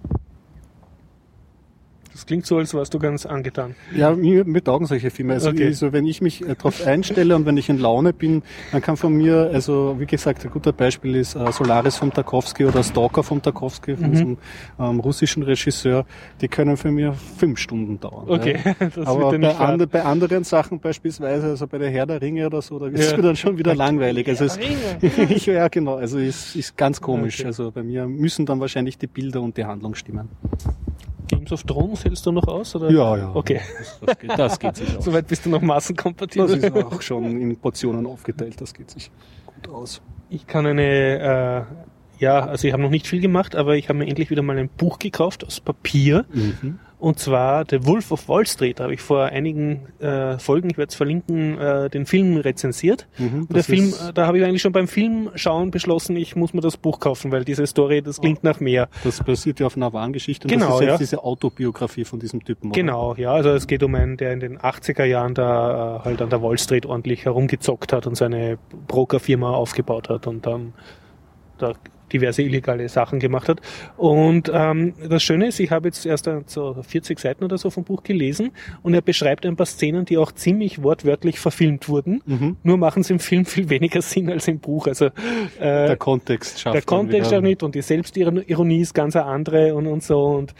Das 2.14 2.26
klingt 2.26 2.46
so, 2.46 2.58
als 2.58 2.72
warst 2.74 2.94
du 2.94 3.00
ganz 3.00 3.26
angetan. 3.26 3.74
Ja, 3.94 4.12
mir, 4.14 4.44
mir 4.44 4.62
taugen 4.62 4.86
solche 4.86 5.10
Filme. 5.10 5.34
Also, 5.34 5.50
Okay. 5.50 5.66
also 5.66 5.92
wenn 5.92 6.06
ich 6.06 6.22
mich 6.22 6.42
äh, 6.42 6.54
darauf 6.54 6.86
einstelle 6.86 7.34
und 7.34 7.44
wenn 7.44 7.56
ich 7.56 7.68
in 7.68 7.78
Laune 7.78 8.12
bin, 8.12 8.42
dann 8.70 8.80
kann 8.80 8.96
von 8.96 9.12
mir, 9.12 9.50
also 9.52 9.96
wie 9.98 10.06
gesagt, 10.06 10.44
ein 10.44 10.50
guter 10.52 10.72
Beispiel 10.72 11.16
ist 11.16 11.34
äh, 11.34 11.50
Solaris 11.50 11.96
vom 11.96 12.12
Tarkovsky 12.12 12.66
oder 12.66 12.84
Stalker 12.84 13.24
vom 13.24 13.42
Tarkovsky, 13.42 13.96
von 13.96 14.06
Mhm. 14.06 14.12
diesem 14.12 14.38
ähm, 14.78 15.00
russischen 15.00 15.42
Regisseur, 15.42 16.06
die 16.40 16.46
können 16.46 16.76
für 16.76 16.92
mir 16.92 17.14
fünf 17.14 17.58
Stunden 17.58 17.98
dauern. 17.98 18.26
Okay, 18.30 18.58
Ja. 18.64 18.74
das 18.94 19.06
Aber 19.08 19.32
wird 19.32 19.42
bei, 19.42 19.56
and, 19.58 19.90
bei 19.90 20.04
anderen 20.04 20.44
Sachen 20.44 20.78
beispielsweise, 20.78 21.48
also 21.48 21.66
bei 21.66 21.78
der 21.78 21.90
Herr 21.90 22.06
der 22.06 22.22
Ringe 22.22 22.46
oder 22.46 22.62
so, 22.62 22.78
da 22.78 22.86
ist 22.86 23.00
es 23.00 23.10
Ja. 23.10 23.16
mir 23.16 23.22
dann 23.24 23.36
schon 23.36 23.58
wieder 23.58 23.74
langweilig. 23.74 24.28
Also 24.28 24.44
es, 24.44 24.56
ich, 25.30 25.46
ja, 25.46 25.66
genau. 25.66 25.96
Also 25.96 26.18
es 26.20 26.54
ist 26.54 26.76
ganz 26.76 27.00
komisch. 27.00 27.40
Okay. 27.40 27.46
Also 27.48 27.72
bei 27.72 27.82
mir 27.82 28.06
müssen 28.06 28.46
dann 28.46 28.60
wahrscheinlich 28.60 28.98
die 28.98 29.08
Bilder 29.08 29.42
und 29.42 29.56
die 29.56 29.64
Handlung 29.64 29.96
stimmen. 29.96 30.28
Games 31.45 31.53
of 31.53 31.62
Thrones 31.64 32.05
hältst 32.05 32.24
du 32.24 32.32
noch 32.32 32.49
aus? 32.49 32.74
Oder? 32.74 32.90
Ja, 32.90 33.16
ja. 33.16 33.30
Okay. 33.34 33.61
Das, 33.78 34.01
das 34.01 34.18
geht, 34.18 34.38
das 34.38 34.59
geht 34.59 34.76
sich 34.88 34.97
aus. 34.97 35.05
Soweit 35.05 35.26
bist 35.26 35.45
du 35.45 35.51
noch 35.51 35.61
massenkompatibel. 35.61 36.49
Das 36.49 36.57
ist 36.57 36.84
auch 36.84 37.03
schon 37.03 37.24
in 37.38 37.57
Portionen 37.57 38.07
aufgeteilt, 38.07 38.61
das 38.61 38.72
geht 38.72 38.90
sich 38.90 39.11
gut 39.47 39.68
aus. 39.68 40.01
Ich 40.30 40.47
kann 40.47 40.66
eine, 40.66 41.66
äh, 42.18 42.22
ja, 42.22 42.47
also 42.47 42.66
ich 42.66 42.72
habe 42.72 42.82
noch 42.82 42.90
nicht 42.90 43.07
viel 43.07 43.20
gemacht, 43.20 43.55
aber 43.55 43.76
ich 43.76 43.88
habe 43.88 43.99
mir 43.99 44.07
endlich 44.07 44.30
wieder 44.30 44.42
mal 44.42 44.57
ein 44.57 44.68
Buch 44.70 44.99
gekauft 44.99 45.45
aus 45.45 45.61
Papier. 45.61 46.24
Mhm. 46.32 46.78
Und 47.05 47.18
zwar 47.18 47.66
The 47.68 47.84
Wolf 47.86 48.12
of 48.12 48.30
Wall 48.30 48.46
Street. 48.46 48.80
Habe 48.80 48.94
ich 48.94 49.02
vor 49.02 49.24
einigen 49.26 49.88
äh, 50.00 50.38
Folgen, 50.38 50.70
ich 50.70 50.78
werde 50.78 50.88
es 50.88 50.94
verlinken, 50.94 51.59
äh, 51.59 51.90
den 51.90 52.07
Film 52.07 52.38
rezensiert. 52.38 53.07
Mhm, 53.18 53.42
Und 53.42 53.55
der 53.55 53.62
Film, 53.62 53.88
äh, 53.88 54.14
da 54.14 54.26
habe 54.26 54.38
ich 54.38 54.44
eigentlich 54.44 54.62
schon 54.62 54.72
beim 54.72 54.88
Film 54.88 55.30
schauen 55.34 55.70
beschlossen, 55.70 56.16
ich 56.16 56.34
muss 56.34 56.55
mir 56.55 56.62
das 56.62 56.78
Buch 56.78 57.00
kaufen, 57.00 57.30
weil 57.30 57.44
diese 57.44 57.66
Story, 57.66 58.00
das 58.00 58.22
klingt 58.22 58.42
nach 58.42 58.59
mehr. 58.59 58.88
Das 59.05 59.22
basiert 59.22 59.61
ja 59.61 59.66
auf 59.66 59.76
einer 59.76 59.92
wahren 59.92 60.14
Geschichte. 60.14 60.48
Und 60.48 60.52
Genau, 60.52 60.66
das 60.70 60.74
ist 60.76 60.80
jetzt 60.80 60.90
ja. 60.92 60.96
diese 60.96 61.24
Autobiografie 61.24 62.07
von 62.07 62.20
diesem 62.20 62.42
Typen. 62.42 62.70
oder? 62.70 62.80
Genau, 62.80 63.14
ja, 63.16 63.32
also 63.32 63.50
es 63.50 63.66
geht 63.66 63.82
um 63.82 63.94
einen, 63.94 64.16
der 64.16 64.32
in 64.32 64.40
den 64.40 64.59
80er 64.59 65.05
Jahren 65.05 65.34
da 65.34 65.98
äh, 65.98 66.05
halt 66.07 66.22
an 66.22 66.30
der 66.30 66.40
Wall 66.40 66.57
Street 66.57 66.86
ordentlich 66.86 67.26
herumgezockt 67.26 67.92
hat 67.92 68.07
und 68.07 68.14
seine 68.14 68.57
Brokerfirma 68.86 69.50
aufgebaut 69.50 70.09
hat 70.09 70.26
und 70.26 70.46
dann 70.46 70.72
da 71.59 71.74
diverse 72.14 72.42
illegale 72.42 72.88
Sachen 72.88 73.18
gemacht 73.18 73.48
hat. 73.48 73.60
Und 73.96 74.50
ähm, 74.54 74.94
das 75.08 75.22
Schöne 75.22 75.48
ist, 75.48 75.60
ich 75.60 75.70
habe 75.70 75.88
jetzt 75.88 76.06
erst 76.06 76.26
äh, 76.26 76.40
so 76.46 76.76
40 76.80 77.18
Seiten 77.18 77.44
oder 77.44 77.58
so 77.58 77.68
vom 77.70 77.84
Buch 77.84 78.02
gelesen 78.02 78.52
und 78.82 78.94
er 78.94 79.02
beschreibt 79.02 79.44
ein 79.44 79.56
paar 79.56 79.66
Szenen, 79.66 80.04
die 80.06 80.16
auch 80.16 80.32
ziemlich 80.32 80.82
wortwörtlich 80.82 81.38
verfilmt 81.38 81.88
wurden. 81.88 82.22
Mhm. 82.24 82.56
Nur 82.62 82.78
machen 82.78 83.02
sie 83.02 83.14
im 83.14 83.18
Film 83.18 83.44
viel 83.44 83.68
weniger 83.68 84.00
Sinn 84.00 84.30
als 84.30 84.48
im 84.48 84.60
Buch. 84.60 84.86
Also 84.86 85.06
äh, 85.06 85.10
Der 85.58 85.96
Kontext 85.96 86.60
schafft 86.60 86.74
der 86.74 86.82
Kontext 86.82 87.34
auch 87.34 87.40
nicht 87.40 87.62
und 87.62 87.74
die 87.74 87.82
Selbstironie 87.82 88.80
ist 88.80 88.94
ganz 88.94 89.16
eine 89.16 89.26
andere 89.26 89.74
und, 89.74 89.86
und 89.86 90.02
so 90.02 90.24
und 90.24 90.54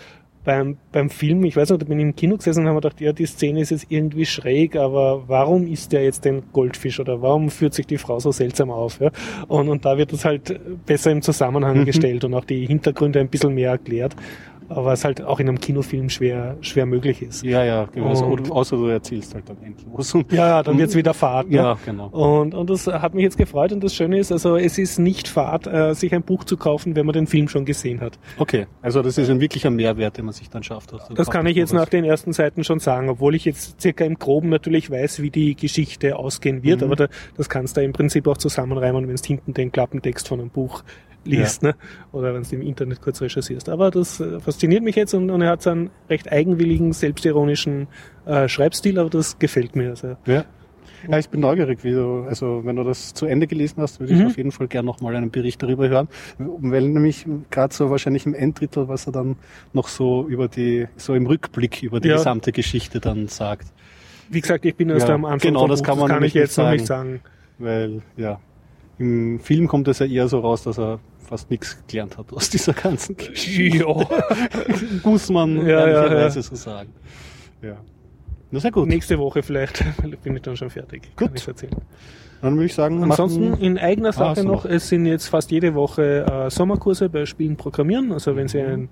beim, 0.45 0.77
beim 0.93 1.09
Film, 1.11 1.43
ich 1.45 1.57
weiß 1.57 1.71
nicht, 1.71 1.83
da 1.83 1.87
bin 1.87 1.99
ich 1.99 2.05
im 2.05 2.15
Kino 2.17 2.37
gesessen 2.37 2.61
und 2.61 2.69
haben 2.69 2.77
wir 2.77 2.81
gedacht, 2.83 3.01
ja, 3.01 3.13
die 3.13 3.27
Szene 3.27 3.61
ist 3.61 3.71
jetzt 3.71 3.87
irgendwie 3.89 4.27
schräg, 4.27 4.77
aber 4.77 5.25
warum 5.27 5.67
isst 5.67 5.93
der 5.93 6.05
jetzt 6.05 6.25
den 6.25 6.43
Goldfisch 6.53 7.01
oder 7.01 7.23
warum 7.23 7.49
führt 7.51 7.75
sich 7.75 7.87
die 7.87 7.99
Frau 7.99 8.19
so 8.21 8.31
seltsam 8.31 8.71
auf? 8.71 9.01
Ja? 9.01 9.11
Und, 9.49 9.69
und 9.69 9.85
da 9.85 9.97
wird 9.97 10.13
das 10.13 10.25
halt 10.25 10.61
besser 10.87 11.11
im 11.11 11.23
Zusammenhang 11.23 11.81
Mhm. 11.81 11.85
gestellt 11.87 12.25
und 12.25 12.35
auch 12.35 12.45
die 12.45 12.67
Hintergründe 12.67 13.21
ein 13.21 13.29
bisschen 13.29 13.55
mehr 13.55 13.71
erklärt, 13.71 14.15
aber 14.69 14.93
es 14.93 15.05
halt 15.05 15.23
auch 15.23 15.41
in 15.41 15.49
einem 15.49 15.61
Kinofilm 15.61 16.09
schwer, 16.11 16.57
schwer 16.61 16.87
möglich 16.87 17.23
ist. 17.23 17.43
Ja, 17.45 17.65
ja, 17.65 17.85
genau. 17.93 18.09
Also, 18.09 18.25
Und- 18.27 18.51
außer 18.51 18.77
du 18.77 18.87
erzählst 18.87 19.35
halt 19.35 19.49
dann 19.49 19.57
endlos. 19.63 20.15
Und- 20.15 20.33
Ja, 20.33 20.63
dann 20.63 20.79
wird's 20.79 20.95
wieder 20.97 21.15
Fahrt. 21.15 21.51
Ne? 21.51 21.57
Ja, 21.57 21.79
genau. 21.85 22.09
Und, 22.09 22.55
und 22.55 22.71
das 22.71 22.87
hat 22.87 23.15
mich 23.15 23.23
jetzt 23.25 23.37
gefreut 23.39 23.73
und 23.73 23.83
das 23.85 23.95
Schöne 23.95 24.19
ist, 24.19 24.33
also 24.33 24.57
es 24.57 24.79
ist 24.79 24.99
nicht 24.99 25.29
Fahrt, 25.29 25.67
äh, 25.67 25.95
sich 25.95 26.15
ein 26.15 26.23
Buch 26.23 26.45
zu 26.45 26.57
kaufen, 26.57 26.97
wenn 26.97 27.07
man 27.07 27.13
den 27.13 27.27
Film 27.27 27.49
schon 27.49 27.65
gesehen 27.65 28.01
hat. 28.01 28.19
Okay, 28.39 28.67
also 28.83 29.03
das 29.03 29.19
ist 29.19 29.31
ein 29.31 29.41
wirklicher 29.41 29.71
Mehrwert, 29.71 30.17
den 30.19 30.25
man 30.25 30.35
sich 30.35 30.49
dann 30.51 30.63
schafft. 30.63 30.93
Also 30.93 31.15
Das 31.15 31.31
kann 31.31 31.47
ich 31.47 31.57
jetzt 31.57 31.73
nach 31.73 31.89
den 31.89 32.05
ersten 32.05 32.33
Seiten 32.33 32.65
schon 32.65 32.79
sagen, 32.81 33.09
obwohl 33.09 33.35
ich 33.35 33.45
jetzt 33.45 33.81
circa 33.81 34.05
im 34.05 34.15
Groben 34.19 34.49
natürlich 34.49 34.91
weiß, 34.91 35.23
wie 35.23 35.31
die 35.31 35.55
Geschichte 35.55 36.17
ausgehen 36.17 36.63
wird, 36.63 36.81
Mhm. 36.81 36.87
aber 36.87 36.97
da, 36.97 37.09
das 37.37 37.49
kannst 37.49 37.77
du 37.77 37.83
im 37.83 37.93
Prinzip 37.93 38.27
auch 38.27 38.37
zusammenreimen, 38.37 39.07
wenn 39.09 39.17
du 39.17 39.23
hinten 39.25 39.55
den 39.55 39.73
Klappentext 39.73 40.29
von 40.29 40.41
einem 40.41 40.51
Buch 40.51 40.83
liest, 41.25 41.63
ne? 41.63 41.75
oder 42.13 42.35
wenn 42.35 42.43
du 42.43 42.55
im 42.55 42.63
Internet 42.63 43.01
kurz 43.01 43.21
recherchierst. 43.21 43.69
Aber 43.69 43.91
das 43.91 44.21
äh, 44.21 44.41
fasziniert 44.41 44.83
mich 44.83 44.97
jetzt 44.97 45.15
und, 45.15 45.31
und 45.31 45.41
er 45.43 45.51
hat 45.51 45.63
so 45.63 45.71
einen 45.71 45.91
recht 46.11 46.31
eigenwilligen, 46.31 46.93
selbstironischen 46.93 47.89
äh, 48.27 48.49
Schreibstil, 48.49 48.99
aber 48.99 49.11
das 49.11 49.39
gefällt 49.39 49.77
mir. 49.77 49.91
Also, 49.91 50.17
Ja. 50.27 50.45
Ja, 51.11 51.19
ich 51.19 51.29
bin 51.29 51.41
neugierig, 51.41 51.85
wie 51.85 51.91
du, 51.93 52.23
also 52.27 52.63
wenn 52.65 52.77
du 52.77 52.83
das 52.83 53.13
zu 53.13 53.27
Ende 53.27 53.47
gelesen 53.47 53.83
hast, 53.83 54.01
würde 54.01 54.15
ich 54.15 54.21
Mhm. 54.21 54.27
auf 54.27 54.37
jeden 54.39 54.53
Fall 54.53 54.69
gerne 54.69 54.87
nochmal 54.87 55.15
einen 55.15 55.31
Bericht 55.31 55.63
darüber 55.63 55.87
hören, 55.89 56.09
weil 56.39 56.89
nämlich 56.89 57.27
gerade 57.51 57.75
so 57.75 57.91
wahrscheinlich 57.91 58.25
im 58.25 58.33
Enddrittel, 58.33 58.89
was 58.89 59.07
er 59.07 59.13
dann 59.13 59.37
noch 59.75 59.89
so 59.89 60.27
über 60.27 60.49
die, 60.49 60.87
so 60.97 61.15
im 61.15 61.27
Rückblick 61.27 61.83
über 61.83 62.01
die 62.01 62.09
Ja. 62.09 62.17
gesamte 62.17 62.53
Geschichte 62.53 63.01
dann 63.01 63.29
sagt, 63.29 63.67
wie 64.31 64.41
gesagt, 64.41 64.65
ich 64.65 64.77
bin 64.77 64.89
erst 64.89 65.09
Ja, 65.09 65.15
am 65.15 65.27
Anfang 65.27 65.41
genau, 65.51 65.69
das 65.69 65.81
Buch, 65.81 65.87
kann 65.89 65.99
man 65.99 66.09
das 66.09 66.15
kann 66.17 66.23
ich 66.25 66.33
jetzt 66.33 66.57
nicht 66.57 66.65
noch 66.65 66.73
nicht 66.73 66.87
sagen. 66.87 67.21
weil 67.59 68.01
ja, 68.17 68.41
im 68.99 69.41
Film 69.41 69.69
kommt 69.69 69.89
es 69.89 69.99
ja 69.99 70.07
eher 70.07 70.29
so 70.29 70.39
raus, 70.41 70.63
dass 70.63 70.79
er 70.79 71.01
fast 71.25 71.51
nichts 71.51 71.77
gelernt 71.89 72.17
hat 72.19 72.33
aus 72.33 72.51
dieser 72.51 72.73
ganzen 72.73 73.17
Geschichte. 73.17 73.79
Ja. 73.79 74.07
Muss 75.05 75.29
man 75.31 75.57
Ja, 75.57 75.63
ja, 75.67 75.87
ehrlicherweise 75.87 76.39
ja. 76.39 76.43
so 76.43 76.55
sagen. 76.55 76.91
Ja. 77.63 77.77
Na 78.51 78.61
sehr 78.61 78.71
gut. 78.71 78.87
Nächste 78.87 79.19
Woche 79.19 79.43
vielleicht 79.43 79.85
bin 80.23 80.37
ich 80.37 80.43
dann 80.43 80.57
schon 80.57 80.71
fertig. 80.71 81.11
Kann 81.17 81.29
Gut. 81.29 81.41
ich 81.41 81.49
erzählen. 81.49 81.75
Dann 82.41 82.55
würde 82.55 82.67
ich 82.67 82.75
sagen, 82.75 83.03
Ansonsten 83.03 83.55
in 83.55 83.79
eigener 83.79 84.13
Sache 84.13 84.43
so 84.43 84.49
noch, 84.49 84.65
es 84.67 84.89
sind 84.89 85.07
jetzt 85.07 85.29
fast 85.29 85.51
jede 85.51 85.75
Woche 85.75 86.27
äh, 86.27 86.51
Sommerkurse 86.51 87.09
bei 87.09 87.25
Spielen 87.25 87.57
Programmieren. 87.57 88.13
Also 88.13 88.37
wenn 88.37 88.49
Sie 88.49 88.61
ein 88.61 88.91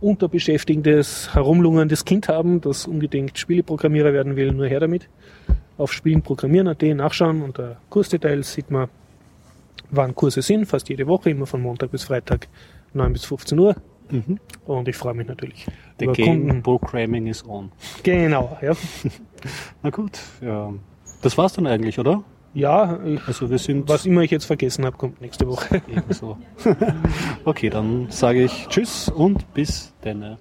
unterbeschäftigendes, 0.00 1.34
herumlungerndes 1.34 2.04
Kind 2.04 2.28
haben, 2.28 2.60
das 2.60 2.86
unbedingt 2.86 3.38
Spieleprogrammierer 3.38 4.12
werden 4.12 4.36
will, 4.36 4.52
nur 4.52 4.66
her 4.66 4.80
damit. 4.80 5.08
Auf 5.78 5.92
Spielenprogrammieren.at 5.92 6.82
nachschauen 6.82 7.42
unter 7.42 7.76
Kursdetails 7.90 8.52
sieht 8.52 8.70
man, 8.70 8.88
wann 9.90 10.14
Kurse 10.14 10.42
sind, 10.42 10.66
fast 10.66 10.88
jede 10.88 11.06
Woche, 11.06 11.30
immer 11.30 11.46
von 11.46 11.62
Montag 11.62 11.90
bis 11.90 12.04
Freitag 12.04 12.48
9 12.92 13.12
bis 13.12 13.24
15 13.24 13.58
Uhr. 13.58 13.76
Mhm. 14.10 14.38
Und 14.66 14.88
ich 14.88 14.96
freue 14.96 15.14
mich 15.14 15.26
natürlich 15.26 15.66
The 15.98 16.04
über 16.04 16.12
game 16.14 16.46
Kunden. 16.48 16.62
programming 16.62 17.26
is 17.26 17.44
on. 17.46 17.72
Genau, 18.02 18.56
ja. 18.60 18.72
Na 19.82 19.90
gut, 19.90 20.18
ja. 20.42 20.72
Das 21.22 21.38
war's 21.38 21.54
dann 21.54 21.66
eigentlich, 21.66 21.98
oder? 21.98 22.22
Ja, 22.52 23.00
Also 23.26 23.50
wir 23.50 23.58
sind 23.58 23.88
was 23.88 24.06
immer 24.06 24.20
ich 24.20 24.30
jetzt 24.30 24.44
vergessen 24.44 24.84
habe, 24.84 24.96
kommt 24.96 25.20
nächste 25.20 25.48
Woche. 25.48 25.82
ebenso. 25.88 26.38
okay, 27.44 27.68
dann 27.70 28.06
sage 28.10 28.44
ich 28.44 28.66
Tschüss 28.68 29.08
und 29.08 29.52
bis 29.54 29.92
denne. 30.04 30.38